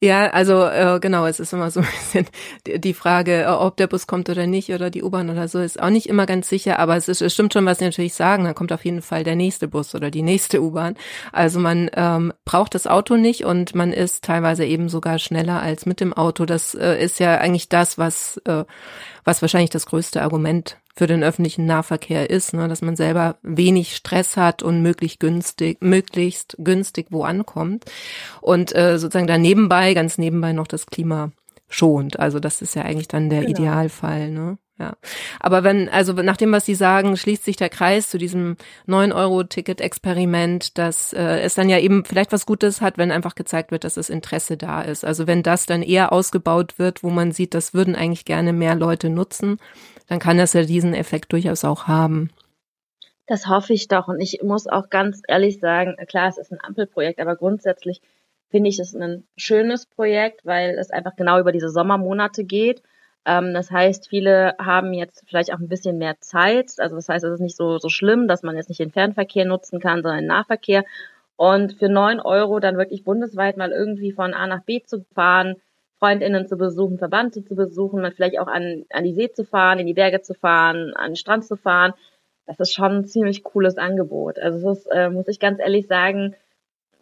Ja, 0.00 0.28
also 0.30 0.64
äh, 0.64 1.00
genau, 1.00 1.26
es 1.26 1.40
ist 1.40 1.52
immer 1.52 1.72
so 1.72 1.80
ein 1.80 1.86
bisschen 1.86 2.26
die 2.64 2.94
Frage, 2.94 3.42
äh, 3.42 3.46
ob 3.46 3.76
der 3.76 3.88
Bus 3.88 4.06
kommt 4.06 4.30
oder 4.30 4.46
nicht 4.46 4.72
oder 4.72 4.90
die 4.90 5.02
U-Bahn 5.02 5.28
oder 5.28 5.48
so, 5.48 5.58
ist 5.58 5.82
auch 5.82 5.90
nicht 5.90 6.08
immer 6.08 6.24
ganz 6.24 6.48
sicher, 6.48 6.78
aber 6.78 6.96
es, 6.96 7.08
ist, 7.08 7.20
es 7.20 7.34
stimmt 7.34 7.52
schon, 7.52 7.66
was 7.66 7.78
Sie 7.78 7.84
natürlich 7.84 8.14
sagen, 8.14 8.44
dann 8.44 8.54
kommt 8.54 8.72
auf 8.72 8.84
jeden 8.84 9.02
Fall 9.02 9.24
der 9.24 9.34
nächste 9.34 9.66
Bus 9.66 9.96
oder 9.96 10.12
die 10.12 10.22
nächste 10.22 10.62
U-Bahn. 10.62 10.94
Also 11.32 11.58
man 11.58 11.90
ähm, 11.94 12.32
braucht 12.44 12.76
das 12.76 12.86
Auto 12.86 13.16
nicht 13.16 13.44
und 13.44 13.74
man 13.74 13.92
ist 13.92 14.22
teilweise 14.22 14.64
eben 14.64 14.88
sogar 14.88 15.18
schneller 15.18 15.60
als 15.60 15.84
mit 15.84 16.00
dem 16.00 16.12
Auto. 16.12 16.44
Das 16.44 16.74
äh, 16.74 17.02
ist 17.02 17.18
ja 17.18 17.38
eigentlich 17.38 17.68
das, 17.68 17.98
was, 17.98 18.40
äh, 18.44 18.64
was 19.24 19.42
wahrscheinlich 19.42 19.70
das 19.70 19.86
größte 19.86 20.22
Argument 20.22 20.78
für 20.98 21.06
den 21.06 21.22
öffentlichen 21.22 21.64
Nahverkehr 21.64 22.28
ist, 22.28 22.54
ne, 22.54 22.66
dass 22.66 22.82
man 22.82 22.96
selber 22.96 23.36
wenig 23.42 23.94
Stress 23.94 24.36
hat 24.36 24.64
und 24.64 24.82
möglichst 24.82 25.20
günstig, 25.20 25.78
möglichst 25.80 26.56
günstig 26.58 27.06
wo 27.10 27.22
ankommt 27.22 27.84
und 28.40 28.74
äh, 28.74 28.98
sozusagen 28.98 29.28
da 29.28 29.38
nebenbei, 29.38 29.94
ganz 29.94 30.18
nebenbei 30.18 30.52
noch 30.52 30.66
das 30.66 30.86
Klima 30.86 31.30
schont. 31.68 32.18
Also 32.18 32.40
das 32.40 32.62
ist 32.62 32.74
ja 32.74 32.82
eigentlich 32.82 33.06
dann 33.06 33.30
der 33.30 33.42
genau. 33.42 33.50
Idealfall, 33.52 34.30
ne? 34.32 34.58
Ja. 34.80 34.94
Aber 35.40 35.64
wenn, 35.64 35.88
also 35.88 36.12
nach 36.12 36.36
dem, 36.36 36.52
was 36.52 36.64
Sie 36.64 36.76
sagen, 36.76 37.16
schließt 37.16 37.44
sich 37.44 37.56
der 37.56 37.68
Kreis 37.68 38.10
zu 38.10 38.16
diesem 38.16 38.56
9-Euro-Ticket-Experiment, 38.86 40.78
dass 40.78 41.12
äh, 41.12 41.40
es 41.40 41.54
dann 41.54 41.68
ja 41.68 41.78
eben 41.78 42.04
vielleicht 42.04 42.30
was 42.32 42.46
Gutes 42.46 42.80
hat, 42.80 42.96
wenn 42.96 43.10
einfach 43.10 43.34
gezeigt 43.34 43.72
wird, 43.72 43.82
dass 43.82 43.94
das 43.94 44.08
Interesse 44.08 44.56
da 44.56 44.82
ist. 44.82 45.04
Also 45.04 45.26
wenn 45.26 45.42
das 45.42 45.66
dann 45.66 45.82
eher 45.82 46.12
ausgebaut 46.12 46.78
wird, 46.78 47.02
wo 47.02 47.10
man 47.10 47.32
sieht, 47.32 47.54
das 47.54 47.74
würden 47.74 47.96
eigentlich 47.96 48.24
gerne 48.24 48.52
mehr 48.52 48.76
Leute 48.76 49.10
nutzen, 49.10 49.58
dann 50.08 50.18
kann 50.18 50.38
das 50.38 50.54
ja 50.54 50.64
diesen 50.64 50.94
Effekt 50.94 51.32
durchaus 51.32 51.64
auch 51.64 51.86
haben. 51.86 52.30
Das 53.26 53.46
hoffe 53.46 53.74
ich 53.74 53.88
doch. 53.88 54.08
Und 54.08 54.20
ich 54.20 54.40
muss 54.42 54.66
auch 54.66 54.88
ganz 54.88 55.22
ehrlich 55.28 55.60
sagen, 55.60 55.96
klar, 56.08 56.28
es 56.28 56.38
ist 56.38 56.50
ein 56.50 56.58
Ampelprojekt, 56.62 57.20
aber 57.20 57.36
grundsätzlich 57.36 58.00
finde 58.48 58.70
ich 58.70 58.78
es 58.78 58.94
ein 58.94 59.24
schönes 59.36 59.84
Projekt, 59.84 60.44
weil 60.46 60.78
es 60.78 60.90
einfach 60.90 61.14
genau 61.14 61.38
über 61.38 61.52
diese 61.52 61.68
Sommermonate 61.68 62.44
geht. 62.44 62.82
Ähm, 63.26 63.52
das 63.52 63.70
heißt, 63.70 64.08
viele 64.08 64.54
haben 64.58 64.94
jetzt 64.94 65.24
vielleicht 65.28 65.52
auch 65.52 65.58
ein 65.58 65.68
bisschen 65.68 65.98
mehr 65.98 66.18
Zeit. 66.20 66.72
Also 66.78 66.96
das 66.96 67.10
heißt, 67.10 67.24
es 67.24 67.34
ist 67.34 67.40
nicht 67.40 67.56
so, 67.56 67.78
so 67.78 67.90
schlimm, 67.90 68.26
dass 68.28 68.42
man 68.42 68.56
jetzt 68.56 68.70
nicht 68.70 68.80
den 68.80 68.92
Fernverkehr 68.92 69.44
nutzen 69.44 69.78
kann, 69.80 70.02
sondern 70.02 70.20
den 70.20 70.28
Nahverkehr. 70.28 70.84
Und 71.36 71.74
für 71.74 71.90
neun 71.90 72.20
Euro 72.20 72.58
dann 72.58 72.78
wirklich 72.78 73.04
bundesweit 73.04 73.58
mal 73.58 73.70
irgendwie 73.70 74.12
von 74.12 74.32
A 74.32 74.46
nach 74.46 74.62
B 74.62 74.82
zu 74.82 75.04
fahren, 75.14 75.56
Freundinnen 75.98 76.46
zu 76.46 76.56
besuchen, 76.56 76.98
Verwandte 76.98 77.44
zu 77.44 77.54
besuchen, 77.54 78.02
dann 78.02 78.12
vielleicht 78.12 78.38
auch 78.38 78.46
an, 78.46 78.84
an 78.90 79.04
die 79.04 79.14
See 79.14 79.30
zu 79.32 79.44
fahren, 79.44 79.78
in 79.78 79.86
die 79.86 79.94
Berge 79.94 80.22
zu 80.22 80.34
fahren, 80.34 80.94
an 80.94 81.10
den 81.10 81.16
Strand 81.16 81.44
zu 81.44 81.56
fahren. 81.56 81.92
Das 82.46 82.60
ist 82.60 82.72
schon 82.72 82.92
ein 82.92 83.04
ziemlich 83.04 83.42
cooles 83.42 83.76
Angebot. 83.76 84.38
Also 84.38 84.68
das 84.68 84.78
ist, 84.78 84.86
äh, 84.86 85.10
muss 85.10 85.28
ich 85.28 85.40
ganz 85.40 85.60
ehrlich 85.60 85.86
sagen, 85.86 86.34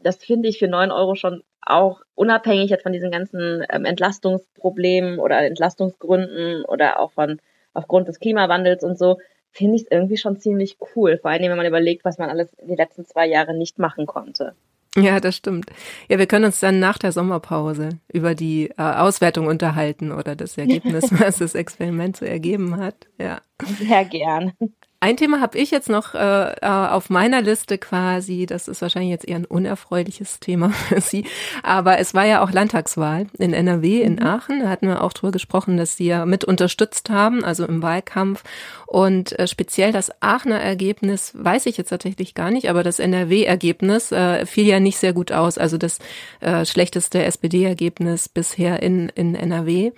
das 0.03 0.17
finde 0.17 0.49
ich 0.49 0.59
für 0.59 0.69
neun 0.69 0.91
Euro 0.91 1.15
schon 1.15 1.43
auch 1.61 2.03
unabhängig 2.15 2.71
jetzt 2.71 2.83
von 2.83 2.93
diesen 2.93 3.11
ganzen 3.11 3.65
ähm, 3.71 3.85
Entlastungsproblemen 3.85 5.19
oder 5.19 5.45
Entlastungsgründen 5.45 6.65
oder 6.65 7.01
auch 7.01 7.13
von 7.13 7.41
aufgrund 7.75 8.09
des 8.09 8.21
Klimawandels 8.21 8.85
und 8.85 8.99
so, 8.99 9.19
finde 9.51 9.77
ich 9.77 9.83
es 9.83 9.91
irgendwie 9.91 10.17
schon 10.17 10.39
ziemlich 10.39 10.79
cool. 10.95 11.19
Vor 11.19 11.31
allem, 11.31 11.51
wenn 11.51 11.57
man 11.57 11.67
überlegt, 11.67 12.05
was 12.05 12.19
man 12.19 12.31
alles 12.31 12.49
die 12.63 12.75
letzten 12.75 13.05
zwei 13.05 13.27
Jahre 13.27 13.55
nicht 13.55 13.79
machen 13.79 14.07
konnte. 14.07 14.55
Ja, 14.97 15.21
das 15.21 15.37
stimmt. 15.37 15.71
Ja, 16.09 16.19
wir 16.19 16.27
können 16.27 16.47
uns 16.47 16.61
dann 16.61 16.79
nach 16.81 16.99
der 16.99 17.13
Sommerpause 17.13 17.91
über 18.13 18.35
die 18.35 18.71
äh, 18.71 18.83
Auswertung 18.83 19.47
unterhalten 19.47 20.11
oder 20.13 20.35
das 20.37 20.57
Ergebnis, 20.59 21.11
was 21.11 21.39
das 21.39 21.55
Experiment 21.55 22.17
so 22.17 22.25
ergeben 22.25 22.77
hat. 22.77 23.07
Ja. 23.19 23.41
Sehr 23.79 24.05
gern. 24.05 24.53
Ein 24.99 25.19
Thema 25.19 25.43
habe 25.43 25.59
ich 25.59 25.71
jetzt 25.71 25.91
noch 25.91 26.15
äh, 26.15 26.53
äh, 26.53 26.67
auf 26.67 27.11
meiner 27.11 27.43
Liste 27.43 27.77
quasi. 27.77 28.47
Das 28.47 28.67
ist 28.67 28.81
wahrscheinlich 28.81 29.11
jetzt 29.11 29.29
eher 29.29 29.37
ein 29.37 29.45
unerfreuliches 29.45 30.41
Thema 30.41 30.71
für 30.89 31.03
Sie. 31.03 31.27
Aber 31.63 31.99
es 31.99 32.15
war 32.15 32.25
ja 32.25 32.43
auch 32.43 32.51
Landtagswahl 32.51 33.27
in 33.39 33.53
NRW, 33.53 34.01
in 34.01 34.15
mhm. 34.15 34.23
Aachen. 34.23 34.61
Da 34.61 34.71
hatten 34.71 34.89
wir 34.89 35.05
auch 35.05 35.13
drüber 35.13 35.33
gesprochen, 35.33 35.77
dass 35.77 35.97
Sie 35.97 36.07
ja 36.07 36.25
mit 36.25 36.45
unterstützt 36.45 37.11
haben, 37.11 37.45
also 37.45 37.67
im 37.67 37.83
Wahlkampf. 37.83 38.43
Und 38.87 39.39
äh, 39.39 39.47
speziell 39.47 39.93
das 39.93 40.11
Aachener 40.23 40.61
Ergebnis 40.61 41.33
weiß 41.37 41.67
ich 41.67 41.77
jetzt 41.77 41.91
tatsächlich 41.91 42.35
gar 42.35 42.51
nicht, 42.51 42.71
aber 42.71 42.83
das 42.83 42.99
NRW-Ergebnis 42.99 44.13
äh, 44.13 44.47
fiel 44.47 44.67
ja 44.67 44.81
nicht 44.81 44.97
sehr 44.97 45.13
gut 45.13 45.31
aus. 45.31 45.59
Also 45.59 45.77
das 45.77 45.99
äh, 46.41 46.65
schlechteste 46.65 47.23
SPD-Ergebnis 47.23 48.31
bisher 48.31 48.83
in, 48.83 49.11
in 49.11 49.35
NRW. 49.35 49.93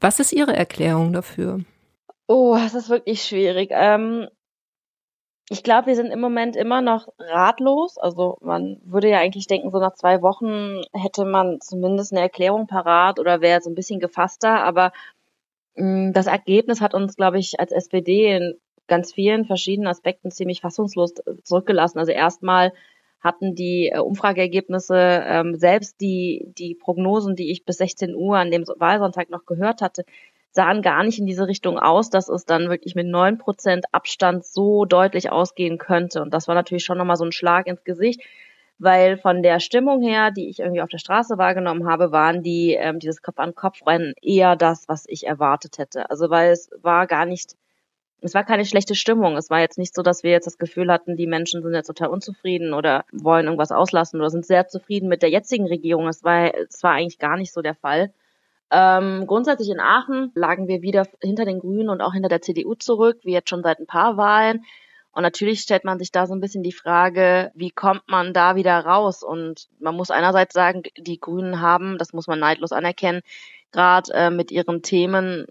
Was 0.00 0.20
ist 0.20 0.32
Ihre 0.32 0.54
Erklärung 0.54 1.14
dafür? 1.14 1.60
Oh, 2.26 2.56
das 2.56 2.74
ist 2.74 2.90
wirklich 2.90 3.22
schwierig. 3.22 3.70
Ähm, 3.72 4.28
Ich 5.50 5.62
glaube, 5.62 5.88
wir 5.88 5.96
sind 5.96 6.10
im 6.10 6.20
Moment 6.20 6.56
immer 6.56 6.80
noch 6.80 7.08
ratlos. 7.18 7.98
Also 7.98 8.38
man 8.40 8.80
würde 8.84 9.10
ja 9.10 9.18
eigentlich 9.18 9.46
denken, 9.46 9.70
so 9.70 9.78
nach 9.78 9.94
zwei 9.94 10.22
Wochen 10.22 10.82
hätte 10.92 11.24
man 11.24 11.60
zumindest 11.60 12.12
eine 12.12 12.22
Erklärung 12.22 12.66
parat 12.66 13.18
oder 13.18 13.40
wäre 13.40 13.60
so 13.60 13.70
ein 13.70 13.74
bisschen 13.74 14.00
gefasster. 14.00 14.62
Aber 14.64 14.92
mh, 15.76 16.10
mm, 16.10 16.12
das 16.12 16.26
Ergebnis 16.26 16.80
hat 16.80 16.94
uns, 16.94 17.16
glaube 17.16 17.38
ich, 17.38 17.60
als 17.60 17.72
SPD 17.72 18.36
in 18.36 18.54
ganz 18.86 19.12
vielen 19.12 19.44
verschiedenen 19.46 19.88
Aspekten 19.88 20.30
ziemlich 20.30 20.60
fassungslos 20.60 21.14
zurückgelassen. 21.44 21.98
Also 21.98 22.12
erstmal 22.12 22.72
hatten 23.20 23.54
die 23.54 23.90
äh, 23.92 23.98
Umfrageergebnisse 23.98 24.96
ähm, 24.96 25.54
selbst 25.56 26.00
die 26.00 26.52
die 26.58 26.74
Prognosen, 26.74 27.36
die 27.36 27.50
ich 27.52 27.64
bis 27.64 27.78
16 27.78 28.14
Uhr 28.14 28.36
an 28.36 28.50
dem 28.50 28.64
Wahlsonntag 28.66 29.30
noch 29.30 29.46
gehört 29.46 29.80
hatte, 29.80 30.04
sahen 30.52 30.82
gar 30.82 31.02
nicht 31.02 31.18
in 31.18 31.26
diese 31.26 31.48
Richtung 31.48 31.78
aus, 31.78 32.10
dass 32.10 32.28
es 32.28 32.44
dann 32.44 32.68
wirklich 32.68 32.94
mit 32.94 33.06
neun 33.06 33.38
Prozent 33.38 33.86
Abstand 33.92 34.44
so 34.44 34.84
deutlich 34.84 35.32
ausgehen 35.32 35.78
könnte. 35.78 36.22
Und 36.22 36.32
das 36.32 36.46
war 36.46 36.54
natürlich 36.54 36.84
schon 36.84 36.98
nochmal 36.98 37.16
so 37.16 37.24
ein 37.24 37.32
Schlag 37.32 37.66
ins 37.66 37.84
Gesicht, 37.84 38.20
weil 38.78 39.16
von 39.16 39.42
der 39.42 39.60
Stimmung 39.60 40.02
her, 40.02 40.30
die 40.30 40.48
ich 40.50 40.60
irgendwie 40.60 40.82
auf 40.82 40.90
der 40.90 40.98
Straße 40.98 41.38
wahrgenommen 41.38 41.88
habe, 41.88 42.12
waren 42.12 42.42
die 42.42 42.74
ähm, 42.74 42.98
dieses 42.98 43.22
Kopf-an-Kopf-Rennen 43.22 44.12
eher 44.20 44.54
das, 44.54 44.88
was 44.88 45.04
ich 45.08 45.26
erwartet 45.26 45.78
hätte. 45.78 46.10
Also 46.10 46.28
weil 46.28 46.50
es 46.52 46.70
war 46.82 47.06
gar 47.06 47.24
nicht, 47.24 47.54
es 48.20 48.34
war 48.34 48.44
keine 48.44 48.66
schlechte 48.66 48.94
Stimmung. 48.94 49.36
Es 49.36 49.48
war 49.48 49.60
jetzt 49.60 49.78
nicht 49.78 49.94
so, 49.94 50.02
dass 50.02 50.22
wir 50.22 50.32
jetzt 50.32 50.46
das 50.46 50.58
Gefühl 50.58 50.92
hatten, 50.92 51.16
die 51.16 51.26
Menschen 51.26 51.62
sind 51.62 51.72
jetzt 51.72 51.86
total 51.86 52.08
unzufrieden 52.08 52.74
oder 52.74 53.06
wollen 53.10 53.46
irgendwas 53.46 53.72
auslassen 53.72 54.20
oder 54.20 54.28
sind 54.28 54.44
sehr 54.44 54.68
zufrieden 54.68 55.08
mit 55.08 55.22
der 55.22 55.30
jetzigen 55.30 55.66
Regierung. 55.66 56.08
Es 56.08 56.22
war, 56.22 56.54
es 56.54 56.82
war 56.82 56.92
eigentlich 56.92 57.18
gar 57.18 57.38
nicht 57.38 57.54
so 57.54 57.62
der 57.62 57.74
Fall. 57.74 58.12
Ähm, 58.74 59.26
grundsätzlich 59.26 59.68
in 59.68 59.80
Aachen 59.80 60.32
lagen 60.34 60.66
wir 60.66 60.80
wieder 60.80 61.06
hinter 61.20 61.44
den 61.44 61.60
Grünen 61.60 61.90
und 61.90 62.00
auch 62.00 62.14
hinter 62.14 62.30
der 62.30 62.40
CDU 62.40 62.74
zurück, 62.74 63.18
wie 63.22 63.32
jetzt 63.32 63.50
schon 63.50 63.62
seit 63.62 63.78
ein 63.78 63.86
paar 63.86 64.16
Wahlen. 64.16 64.64
Und 65.12 65.22
natürlich 65.22 65.60
stellt 65.60 65.84
man 65.84 65.98
sich 65.98 66.10
da 66.10 66.26
so 66.26 66.34
ein 66.34 66.40
bisschen 66.40 66.62
die 66.62 66.72
Frage, 66.72 67.52
wie 67.54 67.70
kommt 67.70 68.08
man 68.08 68.32
da 68.32 68.56
wieder 68.56 68.78
raus? 68.80 69.22
Und 69.22 69.68
man 69.78 69.94
muss 69.94 70.10
einerseits 70.10 70.54
sagen, 70.54 70.84
die 70.96 71.20
Grünen 71.20 71.60
haben, 71.60 71.98
das 71.98 72.14
muss 72.14 72.26
man 72.26 72.40
neidlos 72.40 72.72
anerkennen, 72.72 73.20
gerade 73.72 74.10
äh, 74.14 74.30
mit 74.30 74.50
ihren 74.50 74.80
Themen 74.80 75.46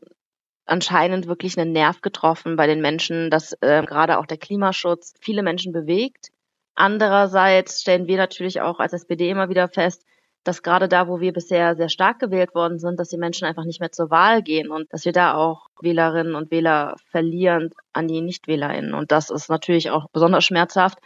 anscheinend 0.65 1.27
wirklich 1.27 1.59
einen 1.59 1.73
Nerv 1.73 2.01
getroffen 2.01 2.55
bei 2.55 2.65
den 2.65 2.81
Menschen, 2.81 3.29
dass 3.29 3.53
äh, 3.61 3.83
gerade 3.83 4.17
auch 4.17 4.25
der 4.25 4.37
Klimaschutz 4.37 5.13
viele 5.19 5.43
Menschen 5.43 5.73
bewegt. 5.73 6.29
Andererseits 6.73 7.81
stellen 7.81 8.07
wir 8.07 8.17
natürlich 8.17 8.61
auch 8.61 8.79
als 8.79 8.93
SPD 8.93 9.29
immer 9.29 9.49
wieder 9.49 9.67
fest, 9.67 10.05
dass 10.43 10.63
gerade 10.63 10.87
da, 10.87 11.07
wo 11.07 11.19
wir 11.19 11.33
bisher 11.33 11.75
sehr 11.75 11.89
stark 11.89 12.19
gewählt 12.19 12.55
worden 12.55 12.79
sind, 12.79 12.99
dass 12.99 13.09
die 13.09 13.17
Menschen 13.17 13.45
einfach 13.45 13.65
nicht 13.65 13.79
mehr 13.79 13.91
zur 13.91 14.09
Wahl 14.09 14.41
gehen 14.41 14.71
und 14.71 14.91
dass 14.91 15.05
wir 15.05 15.11
da 15.11 15.35
auch 15.35 15.67
Wählerinnen 15.81 16.35
und 16.35 16.49
Wähler 16.51 16.95
verlieren 17.11 17.69
an 17.93 18.07
die 18.07 18.21
NichtwählerInnen. 18.21 18.93
Und 18.93 19.11
das 19.11 19.29
ist 19.29 19.49
natürlich 19.49 19.91
auch 19.91 20.07
besonders 20.11 20.43
schmerzhaft, 20.43 20.97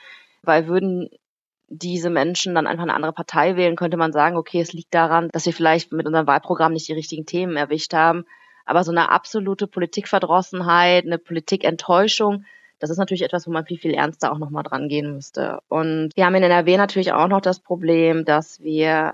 weil 0.42 0.68
würden 0.68 1.10
diese 1.68 2.10
Menschen 2.10 2.56
dann 2.56 2.68
einfach 2.68 2.84
eine 2.84 2.94
andere 2.94 3.14
Partei 3.14 3.56
wählen, 3.56 3.76
könnte 3.76 3.98
man 3.98 4.14
sagen, 4.14 4.38
okay, 4.38 4.62
es 4.62 4.74
liegt 4.74 4.94
daran, 4.94 5.30
dass 5.32 5.46
wir 5.46 5.54
vielleicht 5.54 5.92
mit 5.92 6.06
unserem 6.06 6.28
Wahlprogramm 6.28 6.74
nicht 6.74 6.88
die 6.88 6.94
richtigen 6.94 7.26
Themen 7.26 7.58
erwischt 7.58 7.94
haben. 7.94 8.26
Aber 8.66 8.84
so 8.84 8.92
eine 8.92 9.10
absolute 9.10 9.68
Politikverdrossenheit, 9.68 11.06
eine 11.06 11.18
Politikenttäuschung, 11.18 12.46
das 12.80 12.90
ist 12.90 12.98
natürlich 12.98 13.24
etwas, 13.24 13.48
wo 13.48 13.52
man 13.52 13.66
viel, 13.66 13.78
viel 13.78 13.94
ernster 13.94 14.32
auch 14.32 14.38
nochmal 14.38 14.64
dran 14.64 14.90
gehen 14.90 15.14
müsste. 15.14 15.60
Und 15.70 16.12
wir 16.16 16.26
haben 16.26 16.36
in 16.36 16.44
NRW 16.44 16.78
natürlich 16.78 17.14
auch 17.14 17.28
noch 17.28 17.42
das 17.42 17.60
Problem, 17.60 18.26
dass 18.26 18.62
wir 18.62 19.14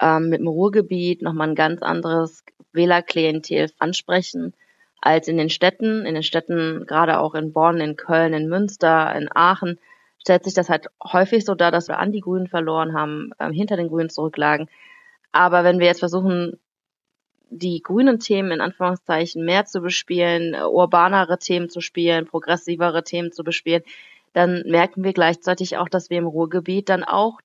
ähm, 0.00 0.28
mit 0.28 0.40
dem 0.40 0.48
Ruhrgebiet 0.48 1.22
nochmal 1.22 1.48
ein 1.48 1.54
ganz 1.54 1.82
anderes 1.82 2.44
Wählerklientel 2.72 3.70
ansprechen 3.78 4.54
als 5.00 5.28
in 5.28 5.36
den 5.36 5.50
Städten. 5.50 6.04
In 6.06 6.14
den 6.14 6.22
Städten, 6.22 6.84
gerade 6.86 7.18
auch 7.18 7.34
in 7.34 7.52
Bonn, 7.52 7.80
in 7.80 7.96
Köln, 7.96 8.32
in 8.32 8.48
Münster, 8.48 9.14
in 9.14 9.28
Aachen, 9.34 9.78
stellt 10.18 10.44
sich 10.44 10.54
das 10.54 10.68
halt 10.68 10.86
häufig 11.02 11.44
so 11.44 11.54
dar, 11.54 11.70
dass 11.70 11.88
wir 11.88 11.98
an 11.98 12.12
die 12.12 12.20
Grünen 12.20 12.48
verloren 12.48 12.92
haben, 12.94 13.30
äh, 13.38 13.52
hinter 13.52 13.76
den 13.76 13.88
Grünen 13.88 14.10
zurücklagen. 14.10 14.68
Aber 15.32 15.64
wenn 15.64 15.78
wir 15.78 15.86
jetzt 15.86 16.00
versuchen, 16.00 16.58
die 17.50 17.80
grünen 17.82 18.18
Themen 18.18 18.50
in 18.50 18.60
Anführungszeichen 18.60 19.44
mehr 19.44 19.64
zu 19.64 19.80
bespielen, 19.80 20.54
urbanere 20.54 21.38
Themen 21.38 21.70
zu 21.70 21.80
spielen, 21.80 22.26
progressivere 22.26 23.04
Themen 23.04 23.32
zu 23.32 23.42
bespielen, 23.42 23.82
dann 24.34 24.62
merken 24.66 25.02
wir 25.02 25.12
gleichzeitig 25.12 25.78
auch, 25.78 25.88
dass 25.88 26.10
wir 26.10 26.18
im 26.18 26.26
Ruhrgebiet 26.26 26.88
dann 26.88 27.04
auch 27.04 27.40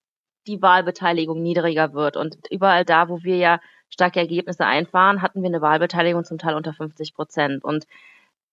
die 0.47 0.61
Wahlbeteiligung 0.61 1.41
niedriger 1.41 1.93
wird. 1.93 2.17
Und 2.17 2.37
überall 2.49 2.85
da, 2.85 3.09
wo 3.09 3.23
wir 3.23 3.37
ja 3.37 3.59
starke 3.89 4.19
Ergebnisse 4.19 4.65
einfahren, 4.65 5.21
hatten 5.21 5.41
wir 5.41 5.49
eine 5.49 5.61
Wahlbeteiligung 5.61 6.23
zum 6.23 6.37
Teil 6.37 6.55
unter 6.55 6.73
50 6.73 7.13
Prozent. 7.13 7.63
Und 7.63 7.85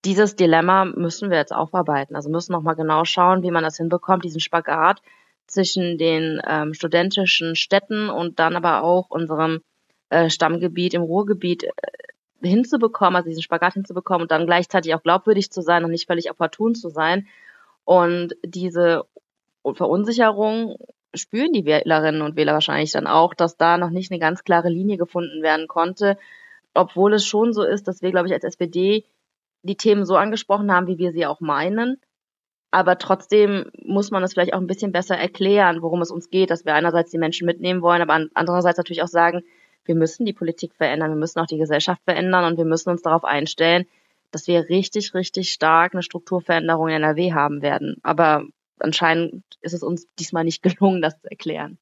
dieses 0.05 0.37
Dilemma 0.37 0.85
müssen 0.85 1.31
wir 1.31 1.39
jetzt 1.39 1.53
aufarbeiten. 1.53 2.17
Also 2.17 2.31
müssen 2.31 2.53
nochmal 2.53 2.77
genau 2.77 3.05
schauen, 3.05 3.43
wie 3.43 3.51
man 3.51 3.65
das 3.65 3.77
hinbekommt, 3.77 4.25
diesen 4.25 4.41
Spagat 4.41 5.03
zwischen 5.47 5.99
den 5.99 6.41
ähm, 6.47 6.75
studentischen 6.75 7.57
Städten 7.57 8.09
und 8.09 8.39
dann 8.39 8.57
aber 8.57 8.83
auch 8.83 9.11
unserem 9.11 9.63
äh, 10.11 10.31
Stammgebiet 10.31 10.95
im 10.95 11.03
Ruhrgebiet 11.03 11.65
äh, 11.65 11.71
hinzubekommen, 12.43 13.17
also 13.17 13.29
diesen 13.29 13.43
Spagat 13.43 13.75
hinzubekommen 13.75 14.23
und 14.23 14.31
dann 14.31 14.47
gleichzeitig 14.47 14.95
auch 14.95 15.03
glaubwürdig 15.03 15.51
zu 15.51 15.61
sein 15.61 15.85
und 15.85 15.91
nicht 15.91 16.07
völlig 16.07 16.31
opportun 16.31 16.75
zu 16.75 16.89
sein. 16.89 17.27
Und 17.85 18.37
diese 18.45 19.05
Verunsicherung 19.65 20.77
spüren 21.15 21.53
die 21.53 21.65
Wählerinnen 21.65 22.23
und 22.23 22.37
Wähler 22.37 22.55
wahrscheinlich 22.55 22.93
dann 22.93 23.07
auch, 23.07 23.35
dass 23.35 23.57
da 23.57 23.79
noch 23.79 23.91
nicht 23.91 24.11
eine 24.11 24.21
ganz 24.21 24.45
klare 24.45 24.69
Linie 24.69 24.97
gefunden 24.97 25.43
werden 25.43 25.69
konnte, 25.69 26.17
obwohl 26.75 27.15
es 27.15 27.25
schon 27.25 27.53
so 27.53 27.63
ist, 27.63 27.89
dass 27.89 28.03
wir, 28.03 28.11
glaube 28.11 28.29
ich, 28.29 28.35
als 28.35 28.45
SPD 28.45 29.05
die 29.63 29.77
Themen 29.77 30.05
so 30.05 30.17
angesprochen 30.17 30.73
haben, 30.73 30.87
wie 30.87 30.99
wir 30.99 31.13
sie 31.13 31.27
auch 31.27 31.41
meinen. 31.41 32.01
Aber 32.71 32.99
trotzdem 32.99 33.71
muss 33.83 34.11
man 34.11 34.23
es 34.23 34.33
vielleicht 34.33 34.55
auch 34.55 34.61
ein 34.61 34.69
bisschen 34.69 34.93
besser 34.93 35.17
erklären, 35.17 35.83
worum 35.83 36.03
es 36.03 36.11
uns 36.11 36.31
geht, 36.31 36.51
dass 36.51 36.65
wir 36.65 36.75
einerseits 36.75 37.11
die 37.11 37.19
Menschen 37.19 37.47
mitnehmen 37.47 37.83
wollen, 37.83 38.03
aber 38.03 38.27
andererseits 38.35 38.79
natürlich 38.79 39.03
auch 39.03 39.09
sagen, 39.09 39.43
wir 39.85 39.97
müssen 39.97 40.25
die 40.25 40.33
Politik 40.33 40.75
verändern, 40.75 41.11
wir 41.11 41.17
müssen 41.17 41.41
auch 41.41 41.47
die 41.47 41.59
Gesellschaft 41.59 42.03
verändern 42.05 42.45
und 42.45 42.59
wir 42.59 42.65
müssen 42.65 42.91
uns 42.91 43.03
darauf 43.03 43.25
einstellen, 43.25 43.87
dass 44.31 44.47
wir 44.47 44.69
richtig, 44.69 45.15
richtig 45.15 45.51
stark 45.51 45.95
eine 45.95 46.03
Strukturveränderung 46.05 46.89
in 46.89 46.95
NRW 46.95 47.33
haben 47.33 47.63
werden. 47.63 47.97
Aber 48.05 48.45
anscheinend 48.85 49.45
ist 49.61 49.75
es 49.75 49.83
uns 49.83 50.07
diesmal 50.19 50.45
nicht 50.45 50.63
gelungen, 50.63 51.03
das 51.03 51.21
zu 51.21 51.31
erklären. 51.31 51.79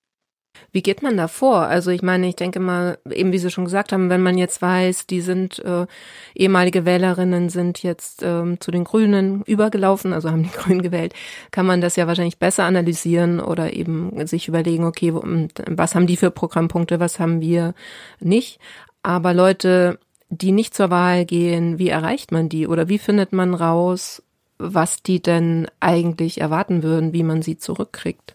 Wie 0.72 0.82
geht 0.82 1.02
man 1.02 1.16
da 1.16 1.28
vor? 1.28 1.60
Also 1.62 1.90
ich 1.90 2.02
meine, 2.02 2.28
ich 2.28 2.36
denke 2.36 2.60
mal, 2.60 2.98
eben 3.10 3.32
wie 3.32 3.38
Sie 3.38 3.50
schon 3.50 3.64
gesagt 3.64 3.92
haben, 3.92 4.10
wenn 4.10 4.22
man 4.22 4.36
jetzt 4.36 4.60
weiß, 4.60 5.06
die 5.06 5.20
sind 5.20 5.58
äh, 5.64 5.86
ehemalige 6.34 6.84
Wählerinnen 6.84 7.48
sind 7.48 7.82
jetzt 7.82 8.22
ähm, 8.22 8.60
zu 8.60 8.70
den 8.70 8.84
Grünen 8.84 9.42
übergelaufen, 9.42 10.12
also 10.12 10.30
haben 10.30 10.42
die 10.42 10.50
Grünen 10.56 10.82
gewählt, 10.82 11.14
kann 11.50 11.66
man 11.66 11.80
das 11.80 11.96
ja 11.96 12.06
wahrscheinlich 12.06 12.38
besser 12.38 12.64
analysieren 12.64 13.40
oder 13.40 13.72
eben 13.72 14.26
sich 14.26 14.48
überlegen, 14.48 14.84
okay, 14.84 15.12
was 15.12 15.94
haben 15.94 16.06
die 16.06 16.16
für 16.16 16.30
Programmpunkte, 16.30 17.00
was 17.00 17.18
haben 17.18 17.40
wir 17.40 17.74
nicht. 18.20 18.58
Aber 19.02 19.32
Leute, 19.32 19.98
die 20.28 20.52
nicht 20.52 20.74
zur 20.74 20.90
Wahl 20.90 21.24
gehen, 21.24 21.78
wie 21.78 21.88
erreicht 21.88 22.32
man 22.32 22.48
die 22.48 22.66
oder 22.66 22.88
wie 22.88 22.98
findet 22.98 23.32
man 23.32 23.54
raus, 23.54 24.22
was 24.58 25.02
die 25.02 25.22
denn 25.22 25.68
eigentlich 25.80 26.40
erwarten 26.40 26.82
würden, 26.82 27.12
wie 27.12 27.22
man 27.22 27.42
sie 27.42 27.56
zurückkriegt? 27.56 28.34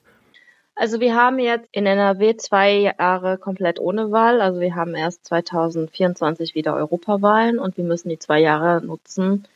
Also 0.75 0.99
wir 0.99 1.15
haben 1.15 1.37
jetzt 1.37 1.67
in 1.71 1.85
NRW 1.85 2.35
zwei 2.37 2.93
Jahre 2.97 3.37
komplett 3.37 3.79
ohne 3.79 4.11
Wahl. 4.11 4.41
Also 4.41 4.59
wir 4.59 4.75
haben 4.75 4.95
erst 4.95 5.25
2024 5.25 6.55
wieder 6.55 6.75
Europawahlen 6.75 7.59
und 7.59 7.77
wir 7.77 7.83
müssen 7.83 8.09
die 8.09 8.17
zwei 8.17 8.39
Jahre 8.39 8.83
nutzen, 8.83 9.47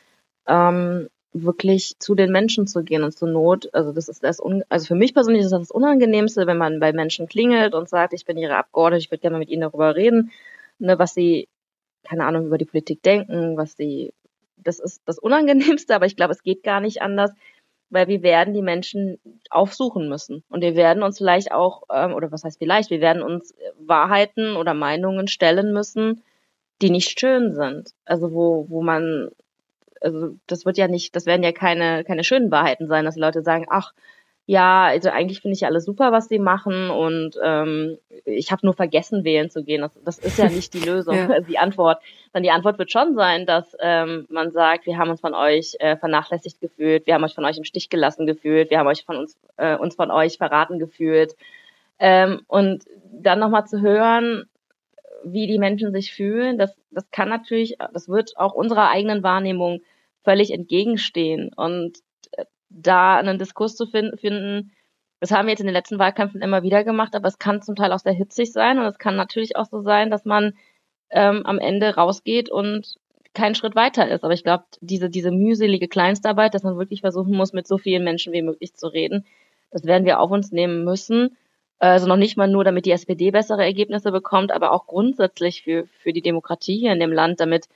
ähm, 0.46 1.08
wirklich 1.32 1.98
zu 1.98 2.14
den 2.14 2.30
Menschen 2.30 2.66
zu 2.66 2.84
gehen 2.84 3.02
und 3.02 3.12
zur 3.12 3.28
Not. 3.28 3.68
Also 3.74 3.92
das 3.92 4.08
ist 4.08 4.22
das, 4.22 4.40
un 4.40 4.62
also 4.68 4.86
für 4.86 4.94
mich 4.94 5.12
persönlich 5.12 5.44
ist 5.44 5.50
das 5.50 5.60
das 5.60 5.70
Unangenehmste, 5.70 6.46
wenn 6.46 6.56
man 6.56 6.80
bei 6.80 6.92
Menschen 6.92 7.28
klingelt 7.28 7.74
und 7.74 7.88
sagt, 7.88 8.12
ich 8.12 8.24
bin 8.24 8.38
Ihre 8.38 8.56
Abgeordnete, 8.56 9.04
ich 9.04 9.10
würde 9.10 9.22
gerne 9.22 9.38
mit 9.38 9.48
Ihnen 9.48 9.62
darüber 9.62 9.96
reden, 9.96 10.30
ne, 10.78 10.98
was 10.98 11.14
Sie, 11.14 11.48
keine 12.04 12.24
Ahnung, 12.26 12.46
über 12.46 12.58
die 12.58 12.64
Politik 12.64 13.02
denken, 13.02 13.56
was 13.56 13.76
Sie, 13.76 14.12
das 14.68 14.78
ist 14.78 15.02
das 15.06 15.18
Unangenehmste, 15.18 15.94
aber 15.94 16.06
ich 16.06 16.16
glaube, 16.16 16.32
es 16.32 16.42
geht 16.42 16.62
gar 16.62 16.80
nicht 16.80 17.02
anders 17.02 17.32
weil 17.90 18.08
wir 18.08 18.22
werden 18.22 18.54
die 18.54 18.62
Menschen 18.62 19.18
aufsuchen 19.50 20.08
müssen. 20.08 20.44
Und 20.48 20.60
wir 20.60 20.76
werden 20.76 21.02
uns 21.02 21.18
vielleicht 21.18 21.52
auch, 21.52 21.84
ähm, 21.92 22.12
oder 22.14 22.30
was 22.30 22.44
heißt 22.44 22.58
vielleicht, 22.58 22.90
wir 22.90 23.00
werden 23.00 23.22
uns 23.22 23.54
Wahrheiten 23.78 24.56
oder 24.56 24.74
Meinungen 24.74 25.28
stellen 25.28 25.72
müssen, 25.72 26.22
die 26.82 26.90
nicht 26.90 27.18
schön 27.18 27.54
sind. 27.54 27.90
Also 28.04 28.32
wo, 28.32 28.66
wo 28.68 28.82
man, 28.82 29.30
also 30.00 30.36
das 30.46 30.66
wird 30.66 30.78
ja 30.78 30.88
nicht, 30.88 31.16
das 31.16 31.26
werden 31.26 31.42
ja 31.42 31.52
keine, 31.52 32.04
keine 32.04 32.24
schönen 32.24 32.50
Wahrheiten 32.50 32.88
sein, 32.88 33.04
dass 33.04 33.16
Leute 33.16 33.42
sagen, 33.42 33.66
ach, 33.70 33.92
ja, 34.50 34.86
also 34.86 35.10
eigentlich 35.10 35.42
finde 35.42 35.56
ich 35.56 35.60
ja 35.60 35.68
alles 35.68 35.84
super, 35.84 36.10
was 36.10 36.28
sie 36.28 36.38
machen 36.38 36.88
und 36.88 37.38
ähm, 37.44 37.98
ich 38.24 38.50
habe 38.50 38.64
nur 38.64 38.72
vergessen, 38.72 39.22
wählen 39.22 39.50
zu 39.50 39.62
gehen. 39.62 39.82
Das, 39.82 39.92
das 40.02 40.18
ist 40.18 40.38
ja 40.38 40.48
nicht 40.48 40.72
die 40.72 40.78
Lösung, 40.78 41.16
ja. 41.16 41.40
die 41.40 41.58
Antwort. 41.58 42.00
Dann 42.32 42.42
die 42.42 42.50
Antwort 42.50 42.78
wird 42.78 42.90
schon 42.90 43.14
sein, 43.14 43.44
dass 43.44 43.76
ähm, 43.78 44.24
man 44.30 44.50
sagt, 44.50 44.86
wir 44.86 44.96
haben 44.96 45.10
uns 45.10 45.20
von 45.20 45.34
euch 45.34 45.76
äh, 45.80 45.98
vernachlässigt 45.98 46.62
gefühlt, 46.62 47.06
wir 47.06 47.12
haben 47.12 47.24
euch 47.24 47.34
von 47.34 47.44
euch 47.44 47.58
im 47.58 47.64
Stich 47.64 47.90
gelassen 47.90 48.24
gefühlt, 48.24 48.70
wir 48.70 48.78
haben 48.78 48.86
euch 48.86 49.04
von 49.04 49.18
uns, 49.18 49.36
äh, 49.58 49.76
uns 49.76 49.96
von 49.96 50.10
euch 50.10 50.38
verraten 50.38 50.78
gefühlt. 50.78 51.36
Ähm, 51.98 52.40
und 52.46 52.84
dann 53.12 53.40
nochmal 53.40 53.66
zu 53.66 53.82
hören, 53.82 54.48
wie 55.24 55.46
die 55.46 55.58
Menschen 55.58 55.92
sich 55.92 56.14
fühlen, 56.14 56.56
das, 56.56 56.74
das 56.90 57.10
kann 57.10 57.28
natürlich, 57.28 57.76
das 57.92 58.08
wird 58.08 58.38
auch 58.38 58.54
unserer 58.54 58.88
eigenen 58.88 59.22
Wahrnehmung 59.22 59.82
völlig 60.24 60.52
entgegenstehen. 60.52 61.52
Und 61.54 61.98
da 62.70 63.16
einen 63.16 63.38
Diskurs 63.38 63.76
zu 63.76 63.86
finden, 63.86 64.18
finden, 64.18 64.72
das 65.20 65.30
haben 65.30 65.46
wir 65.46 65.50
jetzt 65.50 65.60
in 65.60 65.66
den 65.66 65.74
letzten 65.74 65.98
Wahlkämpfen 65.98 66.42
immer 66.42 66.62
wieder 66.62 66.84
gemacht, 66.84 67.14
aber 67.14 67.28
es 67.28 67.38
kann 67.38 67.62
zum 67.62 67.74
Teil 67.74 67.92
auch 67.92 67.98
sehr 67.98 68.12
hitzig 68.12 68.52
sein 68.52 68.78
und 68.78 68.84
es 68.86 68.98
kann 68.98 69.16
natürlich 69.16 69.56
auch 69.56 69.66
so 69.66 69.80
sein, 69.82 70.10
dass 70.10 70.24
man 70.24 70.54
ähm, 71.10 71.44
am 71.44 71.58
Ende 71.58 71.94
rausgeht 71.94 72.50
und 72.50 72.96
keinen 73.34 73.54
Schritt 73.54 73.74
weiter 73.74 74.08
ist. 74.08 74.24
Aber 74.24 74.34
ich 74.34 74.44
glaube, 74.44 74.64
diese, 74.80 75.10
diese 75.10 75.30
mühselige 75.30 75.88
Kleinstarbeit, 75.88 76.54
dass 76.54 76.62
man 76.62 76.78
wirklich 76.78 77.00
versuchen 77.00 77.36
muss, 77.36 77.52
mit 77.52 77.66
so 77.66 77.78
vielen 77.78 78.04
Menschen 78.04 78.32
wie 78.32 78.42
möglich 78.42 78.74
zu 78.74 78.88
reden, 78.88 79.24
das 79.70 79.84
werden 79.84 80.04
wir 80.04 80.20
auf 80.20 80.30
uns 80.30 80.52
nehmen 80.52 80.84
müssen. 80.84 81.36
Also 81.78 82.08
noch 82.08 82.16
nicht 82.16 82.36
mal 82.36 82.48
nur, 82.48 82.64
damit 82.64 82.86
die 82.86 82.90
SPD 82.90 83.30
bessere 83.30 83.62
Ergebnisse 83.64 84.10
bekommt, 84.10 84.50
aber 84.50 84.72
auch 84.72 84.86
grundsätzlich 84.86 85.62
für, 85.62 85.86
für 86.00 86.12
die 86.12 86.22
Demokratie 86.22 86.78
hier 86.78 86.92
in 86.92 87.00
dem 87.00 87.12
Land, 87.12 87.40
damit 87.40 87.68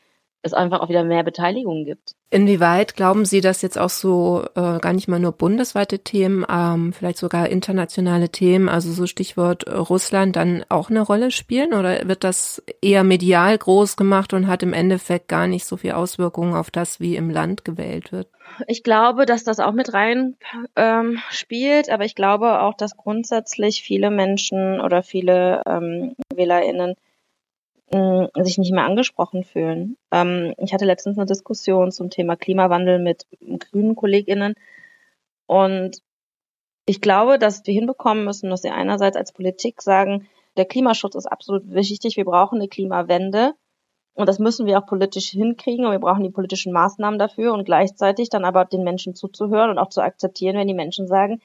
es 0.43 0.53
einfach 0.53 0.81
auch 0.81 0.89
wieder 0.89 1.05
mehr 1.05 1.23
Beteiligung 1.23 1.85
gibt. 1.85 2.15
Inwieweit 2.31 2.97
glauben 2.97 3.25
Sie, 3.25 3.41
dass 3.41 3.63
jetzt 3.63 3.79
auch 3.79 3.91
so 3.91 4.45
äh, 4.55 4.79
gar 4.79 4.93
nicht 4.93 5.07
mal 5.07 5.21
nur 5.21 5.33
bundesweite 5.33 6.01
Themen, 6.01 6.45
ähm, 6.51 6.93
vielleicht 6.93 7.19
sogar 7.19 7.49
internationale 7.49 8.31
Themen, 8.31 8.69
also 8.69 8.91
so 8.93 9.07
Stichwort 9.07 9.65
äh, 9.65 9.75
Russland, 9.75 10.37
dann 10.37 10.65
auch 10.69 10.91
eine 10.91 11.03
Rolle 11.03 11.31
spielen? 11.31 11.75
Oder 11.75 12.09
wird 12.09 12.25
das 12.25 12.63
eher 12.81 13.05
medial 13.05 13.57
groß 13.57 13.97
gemacht 13.97 14.33
und 14.33 14.49
hat 14.49 14.63
im 14.63 14.73
Endeffekt 14.73 15.29
gar 15.29 15.47
nicht 15.47 15.65
so 15.65 15.77
viel 15.77 15.93
Auswirkungen 15.93 16.55
auf 16.55 16.71
das, 16.71 17.01
wie 17.01 17.17
im 17.17 17.31
Land 17.31 17.65
gewählt 17.65 18.11
wird? 18.13 18.29
Ich 18.67 18.83
glaube, 18.83 19.27
dass 19.27 19.45
das 19.45 19.61
auch 19.61 19.73
mit 19.73 19.95
rein 19.95 20.37
ähm, 20.75 21.19
spielt, 21.31 21.89
aber 21.91 22.05
ich 22.05 22.15
glaube 22.15 22.61
auch, 22.61 22.75
dass 22.75 22.97
grundsätzlich 22.97 23.83
viele 23.83 24.11
Menschen 24.11 24.81
oder 24.81 25.03
viele 25.03 25.63
ähm, 25.67 26.15
WählerInnen 26.35 26.97
sich 27.93 28.59
nicht 28.59 28.73
mehr 28.73 28.85
angesprochen 28.85 29.45
fühlen. 29.45 29.97
Ähm, 30.11 30.55
ich 30.59 30.73
hatte 30.73 30.85
letztens 30.85 31.19
eine 31.19 31.27
Diskussion 31.27 31.93
zum 31.93 32.11
Thema 32.11 32.37
Klimawandel 32.37 32.99
mit 32.99 33.27
grünen 33.59 33.95
KollegInnen 33.95 34.55
und 35.47 35.99
ich 36.87 37.01
glaube, 37.01 37.39
dass 37.39 37.67
wir 37.67 37.75
hinbekommen 37.75 38.25
müssen, 38.25 38.51
dass 38.51 38.65
wir 38.65 38.75
einerseits 38.75 39.17
als 39.17 39.33
Politik 39.33 39.83
sagen, 39.83 40.29
der 40.57 40.65
Klimaschutz 40.65 41.15
ist 41.15 41.27
absolut 41.27 41.71
wichtig, 41.71 42.17
wir 42.17 42.25
brauchen 42.25 42.59
eine 42.59 42.69
Klimawende 42.69 43.55
und 44.15 44.29
das 44.29 44.39
müssen 44.39 44.67
wir 44.67 44.79
auch 44.79 44.87
politisch 44.87 45.31
hinkriegen 45.31 45.87
und 45.87 45.93
wir 45.93 46.01
brauchen 46.01 46.25
die 46.25 46.31
politischen 46.31 46.73
Maßnahmen 46.73 47.19
dafür 47.19 47.53
und 47.53 47.65
gleichzeitig 47.65 48.31
dann 48.31 48.45
aber 48.45 48.65
den 48.65 48.85
Menschen 48.85 49.15
zuzuhören 49.15 49.71
und 49.71 49.79
auch 49.79 49.89
zu 49.89 50.03
akzeptieren, 50.03 50.57
wenn 50.57 50.69
die 50.69 50.75
Menschen 50.75 51.07
sagen, 51.07 51.41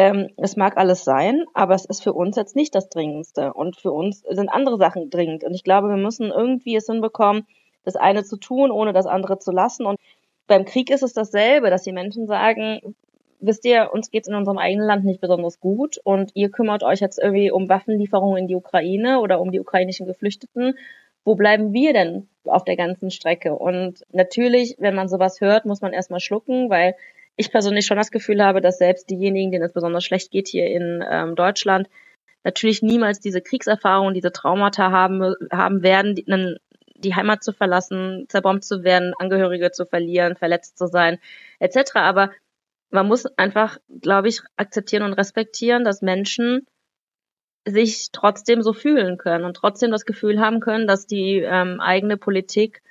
ähm, 0.00 0.30
es 0.38 0.56
mag 0.56 0.78
alles 0.78 1.04
sein, 1.04 1.44
aber 1.52 1.74
es 1.74 1.84
ist 1.84 2.02
für 2.02 2.14
uns 2.14 2.34
jetzt 2.34 2.56
nicht 2.56 2.74
das 2.74 2.88
Dringendste. 2.88 3.52
Und 3.52 3.76
für 3.76 3.92
uns 3.92 4.20
sind 4.20 4.48
andere 4.48 4.78
Sachen 4.78 5.10
dringend. 5.10 5.44
Und 5.44 5.52
ich 5.52 5.62
glaube, 5.62 5.90
wir 5.90 5.98
müssen 5.98 6.30
irgendwie 6.30 6.74
es 6.74 6.86
hinbekommen, 6.86 7.46
das 7.84 7.96
eine 7.96 8.24
zu 8.24 8.38
tun, 8.38 8.70
ohne 8.70 8.94
das 8.94 9.04
andere 9.04 9.38
zu 9.40 9.52
lassen. 9.52 9.84
Und 9.84 10.00
beim 10.46 10.64
Krieg 10.64 10.88
ist 10.88 11.02
es 11.02 11.12
dasselbe, 11.12 11.68
dass 11.68 11.82
die 11.82 11.92
Menschen 11.92 12.26
sagen, 12.26 12.94
wisst 13.40 13.66
ihr, 13.66 13.90
uns 13.92 14.10
geht 14.10 14.22
es 14.22 14.28
in 14.28 14.34
unserem 14.34 14.56
eigenen 14.56 14.86
Land 14.86 15.04
nicht 15.04 15.20
besonders 15.20 15.60
gut 15.60 16.00
und 16.02 16.30
ihr 16.32 16.50
kümmert 16.50 16.82
euch 16.82 17.00
jetzt 17.00 17.18
irgendwie 17.18 17.50
um 17.50 17.68
Waffenlieferungen 17.68 18.38
in 18.38 18.48
die 18.48 18.56
Ukraine 18.56 19.20
oder 19.20 19.38
um 19.38 19.50
die 19.50 19.60
ukrainischen 19.60 20.06
Geflüchteten. 20.06 20.78
Wo 21.26 21.34
bleiben 21.34 21.74
wir 21.74 21.92
denn 21.92 22.26
auf 22.44 22.64
der 22.64 22.76
ganzen 22.76 23.10
Strecke? 23.10 23.54
Und 23.54 24.06
natürlich, 24.12 24.76
wenn 24.78 24.94
man 24.94 25.10
sowas 25.10 25.42
hört, 25.42 25.66
muss 25.66 25.82
man 25.82 25.92
erstmal 25.92 26.20
schlucken, 26.20 26.70
weil 26.70 26.94
ich 27.40 27.50
persönlich 27.50 27.86
schon 27.86 27.96
das 27.96 28.10
Gefühl 28.10 28.44
habe, 28.44 28.60
dass 28.60 28.78
selbst 28.78 29.08
diejenigen, 29.08 29.50
denen 29.50 29.64
es 29.64 29.72
besonders 29.72 30.04
schlecht 30.04 30.30
geht 30.30 30.48
hier 30.48 30.66
in 30.66 31.02
ähm, 31.10 31.34
Deutschland, 31.34 31.88
natürlich 32.44 32.82
niemals 32.82 33.20
diese 33.20 33.40
Kriegserfahrung, 33.40 34.14
diese 34.14 34.32
Traumata 34.32 34.90
haben, 34.90 35.34
haben 35.50 35.82
werden, 35.82 36.14
die, 36.14 36.24
die 36.96 37.14
Heimat 37.14 37.42
zu 37.42 37.52
verlassen, 37.52 38.26
zerbombt 38.28 38.64
zu 38.64 38.84
werden, 38.84 39.14
Angehörige 39.18 39.70
zu 39.70 39.86
verlieren, 39.86 40.36
verletzt 40.36 40.76
zu 40.76 40.86
sein, 40.86 41.18
etc. 41.58 41.96
Aber 41.96 42.30
man 42.90 43.08
muss 43.08 43.26
einfach, 43.38 43.78
glaube 43.88 44.28
ich, 44.28 44.40
akzeptieren 44.56 45.02
und 45.02 45.14
respektieren, 45.14 45.84
dass 45.84 46.02
Menschen 46.02 46.66
sich 47.66 48.08
trotzdem 48.12 48.62
so 48.62 48.72
fühlen 48.72 49.16
können 49.16 49.44
und 49.44 49.54
trotzdem 49.54 49.90
das 49.90 50.04
Gefühl 50.04 50.40
haben 50.40 50.60
können, 50.60 50.86
dass 50.86 51.06
die 51.06 51.38
ähm, 51.38 51.80
eigene 51.80 52.16
Politik 52.16 52.82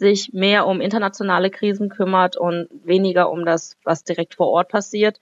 sich 0.00 0.32
mehr 0.32 0.66
um 0.66 0.80
internationale 0.80 1.50
Krisen 1.50 1.90
kümmert 1.90 2.36
und 2.36 2.68
weniger 2.84 3.30
um 3.30 3.44
das, 3.44 3.76
was 3.84 4.02
direkt 4.02 4.34
vor 4.34 4.48
Ort 4.48 4.68
passiert. 4.68 5.20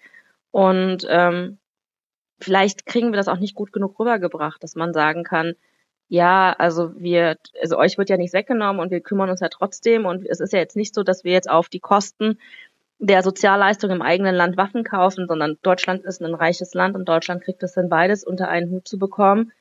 Und 0.53 1.05
ähm, 1.11 1.59
vielleicht 2.41 2.87
kriegen 2.87 3.12
wir 3.12 3.16
das 3.16 3.29
auch 3.29 3.41
nicht 3.41 3.57
gut 3.57 3.72
genug 3.72 3.99
rübergebracht, 3.99 4.62
dass 4.62 4.76
man 4.76 4.95
sagen 4.95 5.24
kann, 5.24 5.55
ja, 6.09 6.55
also 6.57 6.93
wir, 6.97 7.37
also 7.61 7.76
euch 7.76 7.99
wird 7.99 8.09
ja 8.09 8.16
nichts 8.16 8.33
weggenommen 8.35 8.81
und 8.81 8.91
wir 8.93 9.01
kümmern 9.01 9.31
uns 9.31 9.41
ja 9.41 9.49
trotzdem 9.49 10.07
und 10.07 10.24
es 10.24 10.41
ist 10.41 10.53
ja 10.53 10.61
jetzt 10.61 10.76
nicht 10.76 10.95
so, 10.95 11.03
dass 11.03 11.24
wir 11.24 11.33
jetzt 11.33 11.51
auf 11.51 11.68
die 11.68 11.81
Kosten 11.81 12.39
der 13.01 13.22
Sozialleistung 13.24 13.91
im 13.91 14.01
eigenen 14.01 14.35
Land 14.35 14.57
Waffen 14.57 14.85
kaufen, 14.85 15.26
sondern 15.26 15.59
Deutschland 15.62 16.05
ist 16.05 16.22
ein 16.22 16.35
reiches 16.35 16.72
Land 16.72 16.95
und 16.95 17.09
Deutschland 17.09 17.43
kriegt 17.43 17.62
es 17.64 17.74
hin, 17.74 17.89
beides 17.89 18.24
unter 18.24 18.49
einen 18.49 18.70
Hut 18.70 18.87
zu 18.87 18.99
bekommen 18.99 19.53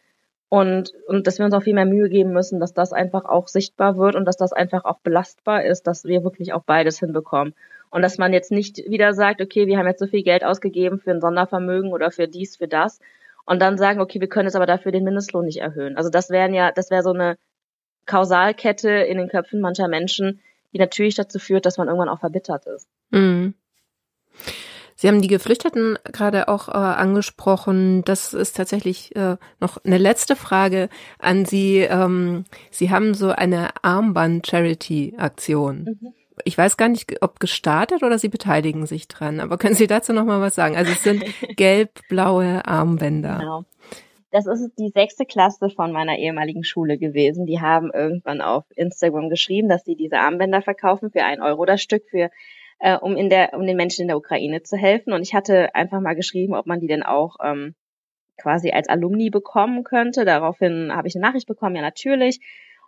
und, 0.50 0.94
und 1.08 1.28
dass 1.28 1.40
wir 1.40 1.46
uns 1.46 1.54
auch 1.54 1.64
viel 1.64 1.74
mehr 1.74 1.86
Mühe 1.86 2.10
geben 2.10 2.32
müssen, 2.32 2.60
dass 2.60 2.74
das 2.74 2.94
einfach 2.94 3.26
auch 3.26 3.48
sichtbar 3.48 3.98
wird 3.98 4.16
und 4.16 4.26
dass 4.26 4.38
das 4.38 4.54
einfach 4.54 4.86
auch 4.86 5.00
belastbar 5.00 5.66
ist, 5.66 5.88
dass 5.88 6.06
wir 6.06 6.24
wirklich 6.24 6.54
auch 6.54 6.64
beides 6.64 7.00
hinbekommen. 7.00 7.54
Und 7.90 8.02
dass 8.02 8.18
man 8.18 8.34
jetzt 8.34 8.52
nicht 8.52 8.78
wieder 8.90 9.14
sagt, 9.14 9.42
okay, 9.42 9.68
wir 9.68 9.78
haben 9.78 9.88
jetzt 9.88 10.00
so 10.00 10.08
viel 10.08 10.24
Geld 10.24 10.44
ausgegeben 10.44 11.00
für 11.00 11.12
ein 11.12 11.22
Sondervermögen 11.22 11.92
oder 11.92 12.12
für 12.12 12.28
dies, 12.28 12.58
für 12.58 12.68
das. 12.68 13.00
Und 13.46 13.62
dann 13.62 13.78
sagen, 13.78 14.02
okay, 14.02 14.20
wir 14.20 14.28
können 14.28 14.48
jetzt 14.48 14.56
aber 14.56 14.66
dafür 14.66 14.92
den 14.92 15.04
Mindestlohn 15.04 15.46
nicht 15.46 15.60
erhöhen. 15.60 15.96
Also 15.98 16.10
das 16.10 16.30
wären 16.30 16.54
ja, 16.54 16.72
das 16.72 16.92
wäre 16.92 17.04
so 17.04 17.12
eine 17.12 17.38
Kausalkette 18.06 18.90
in 18.90 19.18
den 19.18 19.30
Köpfen 19.30 19.62
mancher 19.62 19.88
Menschen, 19.88 20.42
die 20.74 20.80
natürlich 20.80 21.16
dazu 21.16 21.40
führt, 21.40 21.66
dass 21.66 21.78
man 21.78 21.88
irgendwann 21.88 22.10
auch 22.10 22.20
verbittert 22.20 22.66
ist. 22.68 22.88
Mhm. 23.12 23.54
Sie 25.00 25.08
haben 25.08 25.22
die 25.22 25.28
Geflüchteten 25.28 26.00
gerade 26.12 26.48
auch 26.48 26.70
äh, 26.70 26.72
angesprochen. 26.72 28.04
Das 28.04 28.34
ist 28.34 28.58
tatsächlich 28.58 29.16
äh, 29.16 29.38
noch 29.60 29.78
eine 29.86 30.00
letzte 30.00 30.36
Frage 30.36 30.90
an 31.20 31.46
Sie. 31.46 31.82
Ähm, 31.82 32.46
Sie 32.72 32.90
haben 32.90 33.14
so 33.14 33.30
eine 33.30 33.70
Armband-Charity-Aktion. 33.84 36.00
Mhm. 36.02 36.14
Ich 36.46 36.58
weiß 36.58 36.78
gar 36.78 36.90
nicht, 36.90 37.22
ob 37.22 37.40
gestartet 37.40 38.02
oder 38.02 38.18
Sie 38.18 38.30
beteiligen 38.30 38.88
sich 38.88 39.08
dran. 39.08 39.40
Aber 39.40 39.60
können 39.60 39.76
Sie 39.76 39.86
dazu 39.86 40.14
noch 40.14 40.26
mal 40.26 40.42
was 40.42 40.56
sagen? 40.56 40.76
Also 40.76 40.92
es 40.92 41.04
sind 41.04 41.24
gelb-blaue 41.56 42.66
Armbänder. 42.66 43.38
Genau. 43.40 43.66
Das 44.32 44.48
ist 44.48 44.72
die 44.80 44.90
sechste 44.90 45.26
Klasse 45.26 45.70
von 45.70 45.92
meiner 45.92 46.18
ehemaligen 46.18 46.64
Schule 46.64 46.98
gewesen. 46.98 47.46
Die 47.46 47.62
haben 47.62 47.92
irgendwann 47.94 48.42
auf 48.42 48.64
Instagram 48.76 49.30
geschrieben, 49.30 49.70
dass 49.70 49.86
sie 49.86 49.96
diese 49.96 50.18
Armbänder 50.18 50.64
verkaufen 50.64 51.12
für 51.12 51.24
ein 51.24 51.40
Euro 51.42 51.66
das 51.66 51.84
Stück 51.84 52.06
für 52.10 52.32
äh, 52.80 52.98
um 52.98 53.16
in 53.16 53.30
der, 53.30 53.54
um 53.54 53.66
den 53.66 53.78
Menschen 53.78 54.04
in 54.04 54.08
der 54.08 54.18
Ukraine 54.18 54.64
zu 54.64 54.78
helfen. 54.78 55.14
Und 55.14 55.22
ich 55.22 55.34
hatte 55.34 55.74
einfach 55.76 56.00
mal 56.00 56.16
geschrieben, 56.16 56.56
ob 56.56 56.66
man 56.66 56.80
die 56.80 56.88
denn 56.88 57.04
auch 57.04 57.38
ähm, 57.44 57.76
quasi 58.38 58.72
als 58.72 58.88
Alumni 58.88 59.30
bekommen 59.30 59.84
könnte. 59.84 60.26
Daraufhin 60.26 60.92
habe 60.94 61.08
ich 61.08 61.16
eine 61.16 61.26
Nachricht 61.26 61.48
bekommen, 61.48 61.76
ja 61.76 61.82
natürlich. 61.82 62.40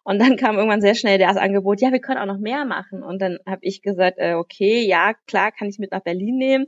Und 0.03 0.19
dann 0.19 0.37
kam 0.37 0.57
irgendwann 0.57 0.81
sehr 0.81 0.95
schnell 0.95 1.17
das 1.17 1.37
Angebot, 1.37 1.81
ja, 1.81 1.91
wir 1.91 1.99
können 1.99 2.19
auch 2.19 2.25
noch 2.25 2.39
mehr 2.39 2.65
machen. 2.65 3.03
Und 3.03 3.21
dann 3.21 3.39
habe 3.45 3.59
ich 3.61 3.81
gesagt, 3.81 4.17
äh, 4.17 4.33
okay, 4.33 4.85
ja, 4.85 5.13
klar, 5.27 5.51
kann 5.51 5.69
ich 5.69 5.79
mit 5.79 5.91
nach 5.91 6.01
Berlin 6.01 6.37
nehmen. 6.37 6.67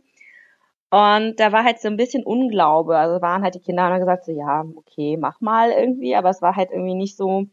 Und 0.89 1.39
da 1.39 1.53
war 1.53 1.63
halt 1.63 1.79
so 1.79 1.87
ein 1.87 1.95
bisschen 1.95 2.23
Unglaube. 2.23 2.97
Also 2.97 3.21
waren 3.21 3.43
halt 3.43 3.55
die 3.55 3.61
Kinder 3.61 3.85
und 3.85 3.93
haben 3.93 3.99
gesagt, 3.99 4.25
so, 4.25 4.31
ja, 4.33 4.65
okay, 4.75 5.17
mach 5.17 5.39
mal 5.39 5.71
irgendwie. 5.71 6.15
Aber 6.15 6.29
es 6.29 6.41
war 6.41 6.55
halt 6.55 6.69
irgendwie 6.71 6.95
nicht 6.95 7.15
so, 7.15 7.45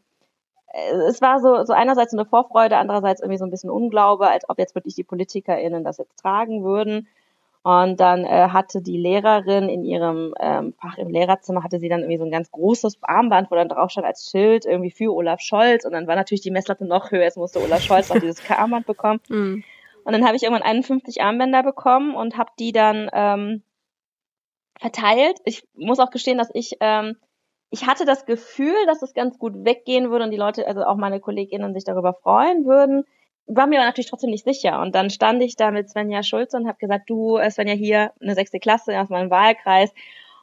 es 0.73 1.21
war 1.21 1.39
so, 1.39 1.63
so 1.65 1.73
einerseits 1.73 2.13
eine 2.13 2.25
Vorfreude, 2.25 2.77
andererseits 2.77 3.21
irgendwie 3.21 3.37
so 3.37 3.45
ein 3.45 3.51
bisschen 3.51 3.69
Unglaube, 3.71 4.27
als 4.27 4.47
ob 4.49 4.59
jetzt 4.59 4.75
wirklich 4.75 4.95
die 4.95 5.03
PolitikerInnen 5.03 5.83
das 5.83 5.97
jetzt 5.97 6.17
tragen 6.17 6.63
würden. 6.63 7.07
Und 7.61 7.99
dann 7.99 8.23
äh, 8.23 8.49
hatte 8.49 8.81
die 8.81 8.97
Lehrerin 8.97 9.67
in 9.67 9.83
ihrem 9.83 10.33
ähm, 10.39 10.73
Fach 10.79 10.97
im 10.97 11.09
Lehrerzimmer, 11.09 11.63
hatte 11.63 11.79
sie 11.79 11.89
dann 11.89 12.01
irgendwie 12.01 12.17
so 12.17 12.23
ein 12.23 12.31
ganz 12.31 12.51
großes 12.51 12.99
Armband, 13.01 13.51
wo 13.51 13.55
dann 13.55 13.67
drauf 13.67 13.91
stand 13.91 14.07
als 14.07 14.29
Schild 14.29 14.65
irgendwie 14.65 14.91
für 14.91 15.13
Olaf 15.13 15.41
Scholz. 15.41 15.85
Und 15.85 15.91
dann 15.91 16.07
war 16.07 16.15
natürlich 16.15 16.41
die 16.41 16.51
Messlatte 16.51 16.85
noch 16.85 17.11
höher, 17.11 17.25
es 17.25 17.35
musste 17.35 17.59
Olaf 17.61 17.81
Scholz 17.81 18.11
auch 18.11 18.19
dieses 18.19 18.41
Armband 18.49 18.85
bekommen. 18.85 19.19
Mhm. 19.29 19.63
Und 20.05 20.13
dann 20.13 20.25
habe 20.25 20.37
ich 20.37 20.43
irgendwann 20.43 20.63
51 20.63 21.21
Armbänder 21.21 21.61
bekommen 21.61 22.15
und 22.15 22.37
habe 22.37 22.49
die 22.57 22.71
dann 22.71 23.11
ähm, 23.13 23.61
verteilt. 24.79 25.37
Ich 25.43 25.67
muss 25.75 25.99
auch 25.99 26.09
gestehen, 26.09 26.37
dass 26.37 26.49
ich 26.53 26.77
ähm, 26.79 27.17
ich 27.71 27.85
hatte 27.85 28.05
das 28.05 28.25
Gefühl, 28.25 28.75
dass 28.87 29.01
es 29.01 29.13
ganz 29.13 29.37
gut 29.37 29.53
weggehen 29.63 30.09
würde 30.09 30.25
und 30.25 30.31
die 30.31 30.37
Leute, 30.37 30.67
also 30.67 30.83
auch 30.83 30.95
meine 30.95 31.19
Kolleginnen 31.19 31.73
sich 31.73 31.83
darüber 31.83 32.13
freuen 32.13 32.65
würden. 32.65 33.03
War 33.45 33.67
mir 33.67 33.79
aber 33.79 33.87
natürlich 33.87 34.09
trotzdem 34.09 34.31
nicht 34.31 34.45
sicher. 34.45 34.81
Und 34.81 34.95
dann 34.95 35.09
stand 35.09 35.41
ich 35.43 35.55
da 35.55 35.71
mit 35.71 35.89
Svenja 35.89 36.23
Schulze 36.23 36.57
und 36.57 36.67
habe 36.67 36.77
gesagt, 36.77 37.09
du, 37.09 37.37
äh, 37.37 37.49
Svenja, 37.49 37.73
hier 37.73 38.11
eine 38.21 38.35
sechste 38.35 38.59
Klasse 38.59 38.99
aus 38.99 39.09
meinem 39.09 39.29
Wahlkreis. 39.29 39.91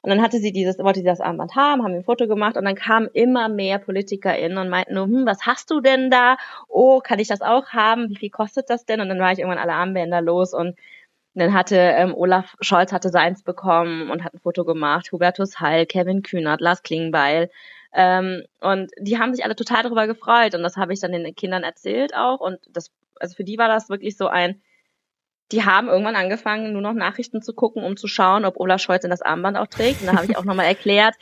Und 0.02 0.10
dann 0.10 0.22
hatte 0.22 0.38
sie 0.38 0.52
dieses, 0.52 0.78
wollte 0.78 1.00
sie 1.00 1.06
das 1.06 1.20
Armband 1.20 1.56
haben, 1.56 1.82
haben 1.82 1.94
ein 1.94 2.04
Foto 2.04 2.28
gemacht 2.28 2.56
und 2.56 2.64
dann 2.64 2.76
kamen 2.76 3.08
immer 3.12 3.48
mehr 3.48 3.80
PolitikerInnen 3.80 4.58
und 4.58 4.68
meinten 4.68 4.94
nur, 4.94 5.06
hm, 5.06 5.26
was 5.26 5.46
hast 5.46 5.70
du 5.72 5.80
denn 5.80 6.10
da? 6.10 6.36
Oh, 6.68 7.00
kann 7.00 7.18
ich 7.18 7.26
das 7.26 7.42
auch 7.42 7.70
haben? 7.70 8.08
Wie 8.10 8.16
viel 8.16 8.30
kostet 8.30 8.70
das 8.70 8.84
denn? 8.84 9.00
Und 9.00 9.08
dann 9.08 9.18
war 9.18 9.32
ich 9.32 9.40
irgendwann 9.40 9.58
alle 9.58 9.72
Armbänder 9.72 10.20
los 10.20 10.54
und 10.54 10.76
und 11.36 11.42
dann 11.42 11.52
hatte 11.52 11.76
ähm, 11.76 12.14
Olaf 12.14 12.56
Scholz 12.62 12.92
hatte 12.92 13.10
seins 13.10 13.42
bekommen 13.42 14.10
und 14.10 14.24
hat 14.24 14.32
ein 14.32 14.40
Foto 14.40 14.64
gemacht, 14.64 15.12
Hubertus 15.12 15.60
Heil, 15.60 15.84
Kevin 15.84 16.22
Kühnert, 16.22 16.62
Lars 16.62 16.82
Klingbeil. 16.82 17.50
Ähm, 17.92 18.44
und 18.62 18.90
die 18.98 19.18
haben 19.18 19.34
sich 19.34 19.44
alle 19.44 19.54
total 19.54 19.82
darüber 19.82 20.06
gefreut 20.06 20.54
und 20.54 20.62
das 20.62 20.78
habe 20.78 20.94
ich 20.94 21.00
dann 21.00 21.12
den 21.12 21.34
Kindern 21.34 21.62
erzählt 21.62 22.16
auch 22.16 22.40
und 22.40 22.58
das, 22.70 22.90
also 23.20 23.36
für 23.36 23.44
die 23.44 23.58
war 23.58 23.68
das 23.68 23.90
wirklich 23.90 24.16
so 24.16 24.28
ein, 24.28 24.62
die 25.52 25.62
haben 25.62 25.88
irgendwann 25.88 26.16
angefangen, 26.16 26.72
nur 26.72 26.80
noch 26.80 26.94
Nachrichten 26.94 27.42
zu 27.42 27.52
gucken, 27.52 27.84
um 27.84 27.98
zu 27.98 28.08
schauen, 28.08 28.46
ob 28.46 28.58
Olaf 28.58 28.80
Scholz 28.80 29.02
denn 29.02 29.10
das 29.10 29.22
Armband 29.22 29.58
auch 29.58 29.66
trägt. 29.66 30.00
Und 30.00 30.06
da 30.06 30.14
habe 30.14 30.24
ich 30.24 30.38
auch 30.38 30.44
nochmal 30.44 30.66
erklärt, 30.66 31.16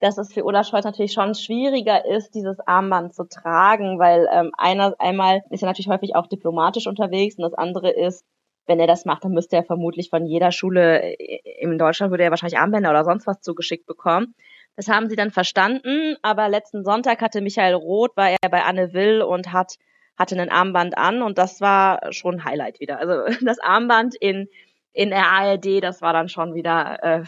dass 0.00 0.18
es 0.18 0.32
für 0.32 0.44
Olaf 0.44 0.66
Scholz 0.66 0.84
natürlich 0.84 1.12
schon 1.12 1.34
schwieriger 1.36 2.04
ist, 2.04 2.34
dieses 2.34 2.58
Armband 2.60 3.14
zu 3.14 3.24
tragen, 3.24 4.00
weil 4.00 4.28
ähm, 4.32 4.50
einer 4.58 4.96
einmal 4.98 5.44
ist 5.50 5.62
er 5.62 5.68
natürlich 5.68 5.88
häufig 5.88 6.16
auch 6.16 6.26
diplomatisch 6.26 6.88
unterwegs 6.88 7.36
und 7.36 7.42
das 7.42 7.54
andere 7.54 7.90
ist, 7.90 8.24
wenn 8.66 8.80
er 8.80 8.86
das 8.86 9.04
macht, 9.04 9.24
dann 9.24 9.32
müsste 9.32 9.56
er 9.56 9.64
vermutlich 9.64 10.10
von 10.10 10.26
jeder 10.26 10.52
Schule 10.52 11.02
äh, 11.02 11.40
in 11.60 11.78
Deutschland 11.78 12.10
würde 12.10 12.24
er 12.24 12.30
wahrscheinlich 12.30 12.58
Armbänder 12.58 12.90
oder 12.90 13.04
sonst 13.04 13.26
was 13.26 13.40
zugeschickt 13.40 13.86
bekommen. 13.86 14.34
Das 14.76 14.88
haben 14.88 15.08
sie 15.08 15.16
dann 15.16 15.30
verstanden, 15.30 16.16
aber 16.22 16.48
letzten 16.48 16.84
Sonntag 16.84 17.20
hatte 17.20 17.40
Michael 17.40 17.74
Roth, 17.74 18.16
war 18.16 18.30
er 18.30 18.50
bei 18.50 18.62
Anne 18.64 18.92
Will 18.92 19.22
und 19.22 19.52
hat 19.52 19.76
hatte 20.16 20.40
ein 20.40 20.50
Armband 20.50 20.96
an 20.96 21.22
und 21.22 21.38
das 21.38 21.60
war 21.60 22.12
schon 22.12 22.36
ein 22.36 22.44
Highlight 22.44 22.78
wieder. 22.78 22.98
Also 22.98 23.24
das 23.44 23.58
Armband 23.58 24.14
in 24.14 24.48
in 24.92 25.10
der 25.10 25.26
ARD, 25.26 25.82
das 25.82 26.02
war 26.02 26.12
dann 26.12 26.28
schon 26.28 26.54
wieder 26.54 27.02
äh, 27.02 27.24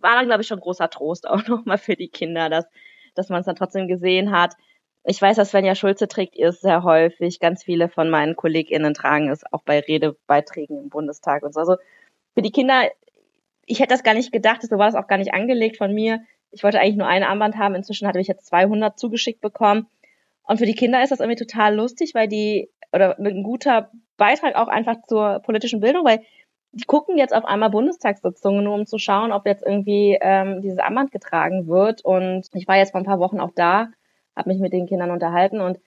war 0.00 0.14
dann 0.14 0.26
glaube 0.26 0.42
ich 0.42 0.48
schon 0.48 0.60
großer 0.60 0.88
Trost 0.90 1.28
auch 1.28 1.46
nochmal 1.48 1.78
für 1.78 1.96
die 1.96 2.08
Kinder, 2.08 2.48
dass 2.48 2.66
dass 3.14 3.28
man 3.28 3.40
es 3.40 3.46
dann 3.46 3.56
trotzdem 3.56 3.88
gesehen 3.88 4.30
hat. 4.30 4.54
Ich 5.10 5.22
weiß, 5.22 5.36
dass 5.36 5.48
Svenja 5.48 5.74
Schulze 5.74 6.06
trägt 6.06 6.36
ist 6.36 6.60
sehr 6.60 6.82
häufig. 6.82 7.40
Ganz 7.40 7.64
viele 7.64 7.88
von 7.88 8.10
meinen 8.10 8.36
KollegInnen 8.36 8.92
tragen 8.92 9.30
es 9.30 9.42
auch 9.50 9.62
bei 9.62 9.80
Redebeiträgen 9.80 10.78
im 10.78 10.90
Bundestag 10.90 11.44
und 11.44 11.54
so. 11.54 11.60
Also 11.60 11.76
für 12.34 12.42
die 12.42 12.50
Kinder, 12.50 12.82
ich 13.64 13.80
hätte 13.80 13.94
das 13.94 14.02
gar 14.02 14.12
nicht 14.12 14.32
gedacht, 14.32 14.60
so 14.60 14.76
war 14.76 14.84
das 14.84 15.02
auch 15.02 15.06
gar 15.06 15.16
nicht 15.16 15.32
angelegt 15.32 15.78
von 15.78 15.94
mir. 15.94 16.20
Ich 16.50 16.62
wollte 16.62 16.78
eigentlich 16.78 16.96
nur 16.96 17.06
ein 17.06 17.22
Armband 17.22 17.56
haben. 17.56 17.74
Inzwischen 17.74 18.06
hatte 18.06 18.20
ich 18.20 18.26
jetzt 18.26 18.44
200 18.48 18.98
zugeschickt 18.98 19.40
bekommen. 19.40 19.86
Und 20.42 20.58
für 20.58 20.66
die 20.66 20.74
Kinder 20.74 21.02
ist 21.02 21.08
das 21.08 21.20
irgendwie 21.20 21.42
total 21.42 21.74
lustig, 21.74 22.14
weil 22.14 22.28
die, 22.28 22.68
oder 22.92 23.18
ein 23.18 23.42
guter 23.42 23.90
Beitrag 24.18 24.56
auch 24.56 24.68
einfach 24.68 24.96
zur 25.06 25.40
politischen 25.40 25.80
Bildung, 25.80 26.04
weil 26.04 26.20
die 26.72 26.84
gucken 26.84 27.16
jetzt 27.16 27.34
auf 27.34 27.46
einmal 27.46 27.70
Bundestagssitzungen, 27.70 28.62
nur 28.62 28.74
um 28.74 28.84
zu 28.84 28.98
schauen, 28.98 29.32
ob 29.32 29.46
jetzt 29.46 29.64
irgendwie 29.64 30.18
ähm, 30.20 30.60
dieses 30.60 30.80
Armband 30.80 31.12
getragen 31.12 31.66
wird. 31.66 32.04
Und 32.04 32.46
ich 32.52 32.68
war 32.68 32.76
jetzt 32.76 32.90
vor 32.90 33.00
ein 33.00 33.06
paar 33.06 33.20
Wochen 33.20 33.40
auch 33.40 33.52
da, 33.54 33.88
habe 34.38 34.48
mich 34.48 34.60
mit 34.60 34.72
den 34.72 34.86
Kindern 34.86 35.10
unterhalten 35.10 35.60
und 35.60 35.78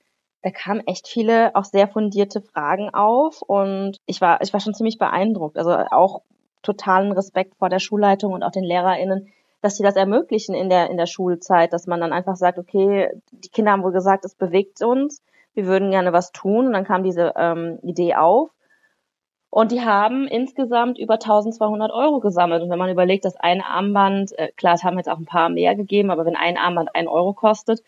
da 0.43 0.51
kamen 0.51 0.85
echt 0.87 1.07
viele 1.07 1.55
auch 1.55 1.65
sehr 1.65 1.87
fundierte 1.87 2.41
Fragen 2.41 2.89
auf 2.93 3.41
und 3.41 3.97
ich 4.05 4.21
war 4.21 4.41
ich 4.41 4.53
war 4.53 4.59
schon 4.59 4.73
ziemlich 4.73 4.97
beeindruckt. 4.97 5.57
Also 5.57 5.71
auch 5.71 6.21
totalen 6.61 7.11
Respekt 7.11 7.55
vor 7.55 7.69
der 7.69 7.79
Schulleitung 7.79 8.33
und 8.33 8.43
auch 8.43 8.51
den 8.51 8.63
LehrerInnen, 8.63 9.31
dass 9.61 9.77
sie 9.77 9.83
das 9.83 9.95
ermöglichen 9.95 10.55
in 10.55 10.69
der, 10.69 10.89
in 10.89 10.97
der 10.97 11.05
Schulzeit, 11.05 11.73
dass 11.73 11.87
man 11.87 12.01
dann 12.01 12.13
einfach 12.13 12.35
sagt, 12.35 12.57
okay, 12.57 13.09
die 13.31 13.49
Kinder 13.49 13.71
haben 13.71 13.83
wohl 13.83 13.91
gesagt, 13.91 14.25
es 14.25 14.35
bewegt 14.35 14.81
uns, 14.81 15.21
wir 15.53 15.65
würden 15.65 15.91
gerne 15.91 16.13
was 16.13 16.31
tun. 16.31 16.67
Und 16.67 16.73
dann 16.73 16.85
kam 16.85 17.03
diese 17.03 17.33
ähm, 17.35 17.79
Idee 17.83 18.15
auf. 18.15 18.49
Und 19.49 19.71
die 19.71 19.81
haben 19.81 20.27
insgesamt 20.27 20.97
über 20.97 21.15
1200 21.15 21.91
Euro 21.91 22.21
gesammelt. 22.21 22.63
Und 22.63 22.69
wenn 22.69 22.79
man 22.79 22.89
überlegt, 22.89 23.25
dass 23.25 23.35
ein 23.35 23.61
Armband, 23.61 24.31
äh, 24.39 24.51
klar, 24.55 24.75
es 24.75 24.83
haben 24.83 24.97
jetzt 24.97 25.09
auch 25.09 25.17
ein 25.17 25.25
paar 25.25 25.49
mehr 25.49 25.75
gegeben, 25.75 26.09
aber 26.09 26.25
wenn 26.25 26.37
ein 26.37 26.57
Armband 26.57 26.95
ein 26.95 27.07
Euro 27.07 27.33
kostet, 27.33 27.83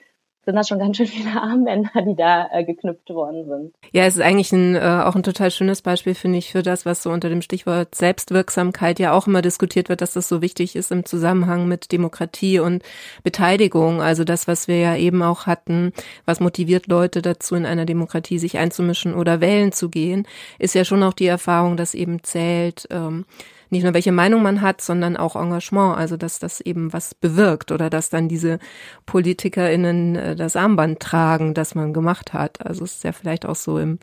sind 0.46 0.56
das 0.56 0.68
schon 0.68 0.80
ganz 0.80 0.98
schön 0.98 1.08
viele 1.08 1.32
Armbänder, 1.42 2.02
die 2.06 2.16
da 2.16 2.48
äh, 2.52 2.64
geknüpft 2.64 3.10
worden 3.10 3.46
sind. 3.46 3.74
Ja, 3.92 4.06
es 4.06 4.16
ist 4.16 4.22
eigentlich 4.22 4.52
ein, 4.52 4.76
äh, 4.76 5.04
auch 5.06 5.16
ein 5.16 5.24
total 5.24 5.52
schönes 5.52 5.82
Beispiel, 5.82 6.16
finde 6.16 6.38
ich, 6.40 6.52
für 6.52 6.64
das, 6.64 6.86
was 6.86 7.04
so 7.04 7.12
unter 7.12 7.30
dem 7.30 7.42
Stichwort 7.42 7.96
Selbstwirksamkeit 7.96 9.00
ja 9.00 9.14
auch 9.14 9.28
immer 9.28 9.42
diskutiert 9.42 9.90
wird, 9.90 10.02
dass 10.02 10.14
das 10.14 10.28
so 10.28 10.42
wichtig 10.42 10.76
ist 10.76 10.92
im 10.92 11.06
Zusammenhang 11.06 11.68
mit 11.68 11.92
Demokratie 11.92 12.60
und 12.60 12.84
Beteiligung. 13.24 14.02
Also 14.02 14.24
das, 14.24 14.48
was 14.48 14.68
wir 14.68 14.80
ja 14.80 14.96
eben 14.96 15.24
auch 15.24 15.46
hatten, 15.46 15.94
was 16.26 16.40
motiviert 16.40 16.88
Leute 16.88 17.22
dazu, 17.22 17.56
in 17.56 17.66
einer 17.66 17.86
Demokratie 17.86 18.40
sich 18.40 18.58
einzumischen 18.58 19.14
oder 19.14 19.42
wählen 19.42 19.72
zu 19.72 19.90
gehen, 19.90 20.28
ist 20.60 20.76
ja 20.76 20.84
schon 20.86 21.04
auch 21.04 21.14
die 21.14 21.28
Erfahrung, 21.28 21.78
dass 21.78 21.94
eben 21.94 22.24
zählt, 22.24 22.88
ähm, 22.92 23.26
nicht 23.74 23.84
nur 23.84 23.94
welche 23.94 24.14
Meinung 24.14 24.42
man 24.42 24.62
hat, 24.62 24.80
sondern 24.80 25.18
auch 25.18 25.36
Engagement, 25.36 25.98
also 25.98 26.16
dass 26.16 26.40
das 26.40 26.62
eben 26.62 26.94
was 26.94 27.14
bewirkt 27.14 27.72
oder 27.72 27.90
dass 27.90 28.10
dann 28.10 28.30
diese 28.30 28.60
PolitikerInnen 29.06 30.16
äh, 30.16 30.36
das 30.36 30.56
Armband 30.56 31.02
tragen, 31.02 31.54
das 31.54 31.76
man 31.76 31.92
gemacht 31.92 32.34
hat. 32.34 32.66
Also 32.66 32.86
es 32.86 32.94
ist 32.96 33.04
ja 33.04 33.12
vielleicht 33.12 33.46
auch 33.46 33.56
so 33.56 33.78
im, 33.78 34.00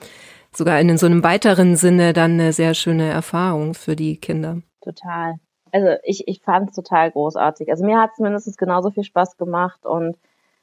sogar 0.52 0.78
in 0.78 0.98
so 0.98 1.06
einem 1.06 1.24
weiteren 1.24 1.76
Sinne 1.76 2.12
dann 2.12 2.32
eine 2.32 2.52
sehr 2.52 2.74
schöne 2.74 3.08
Erfahrung 3.08 3.72
für 3.72 3.96
die 3.96 4.18
Kinder. 4.18 4.60
Total. 4.82 5.36
Also 5.72 5.88
ich, 6.02 6.26
ich 6.28 6.42
fand 6.42 6.70
es 6.70 6.76
total 6.76 7.10
großartig. 7.10 7.70
Also 7.70 7.84
mir 7.84 7.98
hat 7.98 8.10
es 8.12 8.18
mindestens 8.18 8.56
genauso 8.56 8.90
viel 8.90 9.04
Spaß 9.04 9.36
gemacht 9.36 9.86
und 9.86 10.16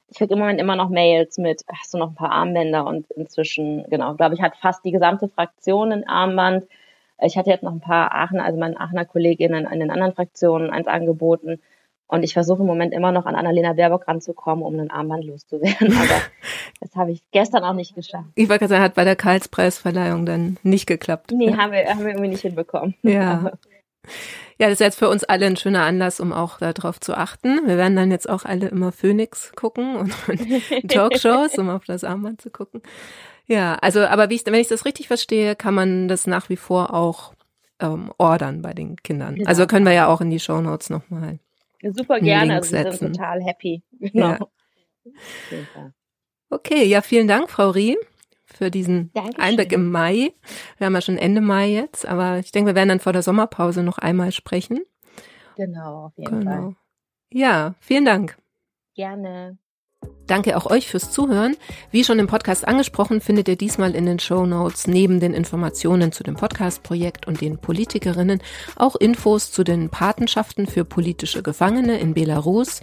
ich 0.10 0.18
kriege 0.18 0.34
im 0.34 0.40
Moment 0.40 0.60
immer 0.60 0.76
noch 0.76 0.90
Mails 0.90 1.38
mit, 1.38 1.64
hast 1.68 1.94
du 1.94 1.98
noch 1.98 2.10
ein 2.10 2.16
paar 2.16 2.32
Armbänder 2.32 2.86
und 2.86 3.10
inzwischen, 3.12 3.86
genau, 3.90 4.16
glaube 4.16 4.36
ich, 4.36 4.42
hat 4.42 4.56
fast 4.56 4.86
die 4.86 4.92
gesamte 4.92 5.28
Fraktion 5.28 5.92
ein 5.92 6.08
Armband. 6.08 6.66
Ich 7.22 7.38
hatte 7.38 7.50
jetzt 7.50 7.64
noch 7.64 7.72
ein 7.72 7.80
paar 7.80 8.14
Aachen, 8.14 8.40
also 8.40 8.60
meinen 8.60 8.78
Aachener 8.78 9.06
Kolleginnen 9.06 9.66
in 9.66 9.80
den 9.80 9.92
anderen 9.92 10.14
Fraktionen 10.14 10.70
eins 10.70 10.88
angeboten. 10.88 11.60
Und 12.10 12.24
ich 12.24 12.34
versuche 12.34 12.62
im 12.62 12.68
Moment 12.68 12.94
immer 12.94 13.12
noch 13.12 13.26
an 13.26 13.36
Annalena 13.36 13.74
Baerbock 13.74 14.08
ranzukommen, 14.08 14.64
um 14.64 14.74
einen 14.74 14.92
Armband 14.92 15.26
loszuwerden. 15.26 15.94
Aber 15.94 16.22
das 16.80 16.96
habe 16.96 17.12
ich 17.12 17.22
gestern 17.32 17.64
auch 17.64 17.74
nicht 17.74 17.96
geschafft. 17.96 18.30
Ich 18.36 18.48
wollte 18.48 18.60
gerade 18.60 18.70
sagen, 18.70 18.84
hat 18.84 18.96
bei 18.96 19.04
der 19.04 19.18
Karlspreisverleihung 19.18 20.26
dann 20.26 20.58
nicht 20.64 20.88
geklappt. 20.88 21.32
Nee, 21.34 21.54
haben 21.54 21.74
wir, 21.74 21.86
haben 21.86 22.00
wir 22.00 22.10
irgendwie 22.10 22.30
nicht 22.30 22.42
hinbekommen. 22.42 22.96
Ja. 23.02 23.52
Ja, 24.60 24.68
das 24.68 24.76
ist 24.76 24.80
jetzt 24.80 24.98
für 24.98 25.10
uns 25.10 25.24
alle 25.24 25.46
ein 25.46 25.58
schöner 25.58 25.84
Anlass, 25.84 26.20
um 26.20 26.34
auch 26.34 26.58
darauf 26.58 27.00
zu 27.00 27.16
achten. 27.16 27.68
Wir 27.68 27.78
werden 27.78 27.96
dann 27.96 28.10
jetzt 28.10 28.28
auch 28.28 28.44
alle 28.44 28.70
immer 28.70 28.92
Phoenix 28.92 29.52
gucken 29.56 29.96
und, 29.98 30.14
und 30.28 30.88
Talkshows, 30.90 31.58
um 31.60 31.70
auf 31.70 31.86
das 31.86 32.04
Armband 32.04 32.42
zu 32.42 32.50
gucken. 32.50 32.82
Ja, 33.48 33.76
also, 33.76 34.02
aber 34.02 34.30
wie 34.30 34.36
ich, 34.36 34.46
wenn 34.46 34.54
ich 34.56 34.68
das 34.68 34.86
richtig 34.86 35.08
verstehe, 35.08 35.56
kann 35.56 35.74
man 35.74 36.08
das 36.08 36.28
nach 36.28 36.50
wie 36.50 36.58
vor 36.58 36.94
auch 36.94 37.34
ähm, 37.80 38.12
ordern 38.18 38.62
bei 38.62 38.74
den 38.74 38.98
Kindern. 38.98 39.36
Genau. 39.36 39.48
Also 39.48 39.68
können 39.68 39.86
wir 39.86 39.94
ja 39.94 40.08
auch 40.08 40.22
in 40.22 40.30
die 40.30 40.40
Show 40.40 40.62
Notes 40.62 40.90
nochmal. 40.90 41.40
Super 41.82 42.20
gerne, 42.20 42.56
also 42.56 42.76
wir 42.76 42.92
sind 42.92 43.16
total 43.16 43.42
happy. 43.44 43.84
Genau. 44.00 44.38
Ja. 45.52 45.92
Okay, 46.50 46.84
ja, 46.86 47.02
vielen 47.02 47.28
Dank, 47.28 47.50
Frau 47.50 47.70
Rie, 47.70 47.98
für 48.46 48.72
diesen 48.72 49.12
Dankeschön. 49.14 49.42
Einblick 49.42 49.72
im 49.72 49.92
Mai. 49.92 50.34
Wir 50.78 50.88
haben 50.88 50.96
ja 50.96 51.02
schon 51.02 51.18
Ende 51.18 51.40
Mai 51.40 51.70
jetzt, 51.70 52.06
aber 52.06 52.40
ich 52.40 52.52
denke, 52.52 52.72
wir 52.72 52.76
werden 52.76 52.90
dann 52.90 53.00
vor 53.00 53.14
der 53.14 53.22
Sommerpause 53.22 53.84
noch 53.84 53.98
einmal 53.98 54.32
sprechen. 54.32 54.82
Genau, 55.56 56.06
auf 56.06 56.18
jeden 56.18 56.40
genau. 56.40 56.52
Fall. 56.52 56.76
Ja, 57.32 57.76
vielen 57.80 58.06
Dank. 58.06 58.38
Gerne. 58.96 59.58
Danke 60.28 60.58
auch 60.58 60.66
euch 60.66 60.88
fürs 60.88 61.12
Zuhören. 61.12 61.56
Wie 61.92 62.04
schon 62.04 62.20
im 62.20 62.28
Podcast 62.28 62.68
angesprochen, 62.68 63.22
findet 63.22 63.48
ihr 63.48 63.56
diesmal 63.56 63.96
in 63.96 64.06
den 64.06 64.20
Show 64.20 64.46
Notes 64.46 64.88
neben 64.88 65.20
den 65.20 65.34
Informationen 65.34 66.12
zu 66.12 66.24
dem 66.24 66.36
Podcast-Projekt 66.36 67.28
und 67.28 67.40
den 67.42 67.58
Politikerinnen 67.58 68.42
auch 68.76 68.96
Infos 68.96 69.52
zu 69.52 69.64
den 69.64 69.90
Patenschaften 69.90 70.68
für 70.68 70.84
politische 70.84 71.44
Gefangene 71.44 72.00
in 72.00 72.14
Belarus. 72.14 72.82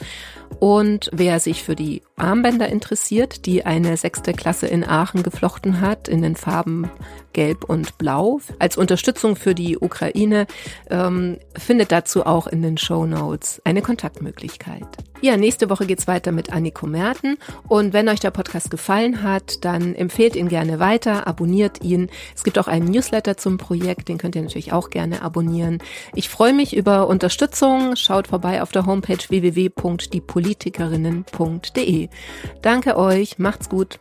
Und 0.60 1.10
wer 1.12 1.40
sich 1.40 1.62
für 1.62 1.74
die 1.74 2.02
Armbänder 2.16 2.68
interessiert, 2.68 3.46
die 3.46 3.66
eine 3.66 3.96
sechste 3.96 4.32
Klasse 4.32 4.66
in 4.66 4.84
Aachen 4.84 5.22
geflochten 5.22 5.80
hat, 5.80 6.08
in 6.08 6.22
den 6.22 6.36
Farben 6.36 6.90
Gelb 7.32 7.64
und 7.64 7.98
Blau, 7.98 8.40
als 8.58 8.76
Unterstützung 8.76 9.36
für 9.36 9.54
die 9.54 9.76
Ukraine, 9.76 10.46
ähm, 10.90 11.38
findet 11.58 11.92
dazu 11.92 12.24
auch 12.24 12.46
in 12.46 12.62
den 12.62 12.78
Show 12.78 13.04
Notes 13.06 13.60
eine 13.64 13.82
Kontaktmöglichkeit. 13.82 14.86
Ja, 15.20 15.36
nächste 15.38 15.70
Woche 15.70 15.86
geht's 15.86 16.06
weiter 16.06 16.32
mit 16.32 16.52
Anniko 16.52 16.86
Merten. 16.86 17.38
Und 17.66 17.92
wenn 17.94 18.08
euch 18.10 18.20
der 18.20 18.30
Podcast 18.30 18.70
gefallen 18.70 19.22
hat, 19.22 19.64
dann 19.64 19.94
empfehlt 19.94 20.36
ihn 20.36 20.48
gerne 20.48 20.80
weiter, 20.80 21.26
abonniert 21.26 21.82
ihn. 21.82 22.10
Es 22.36 22.44
gibt 22.44 22.58
auch 22.58 22.68
einen 22.68 22.90
Newsletter 22.90 23.36
zum 23.38 23.56
Projekt, 23.56 24.08
den 24.08 24.18
könnt 24.18 24.36
ihr 24.36 24.42
natürlich 24.42 24.72
auch 24.74 24.90
gerne 24.90 25.22
abonnieren. 25.22 25.78
Ich 26.14 26.28
freue 26.28 26.52
mich 26.52 26.76
über 26.76 27.08
Unterstützung. 27.08 27.96
Schaut 27.96 28.28
vorbei 28.28 28.62
auf 28.62 28.70
der 28.72 28.84
Homepage 28.84 29.16
www.diepolitikerinnen.de. 30.44 32.08
Danke 32.60 32.96
euch, 32.96 33.38
macht's 33.38 33.68
gut. 33.68 33.98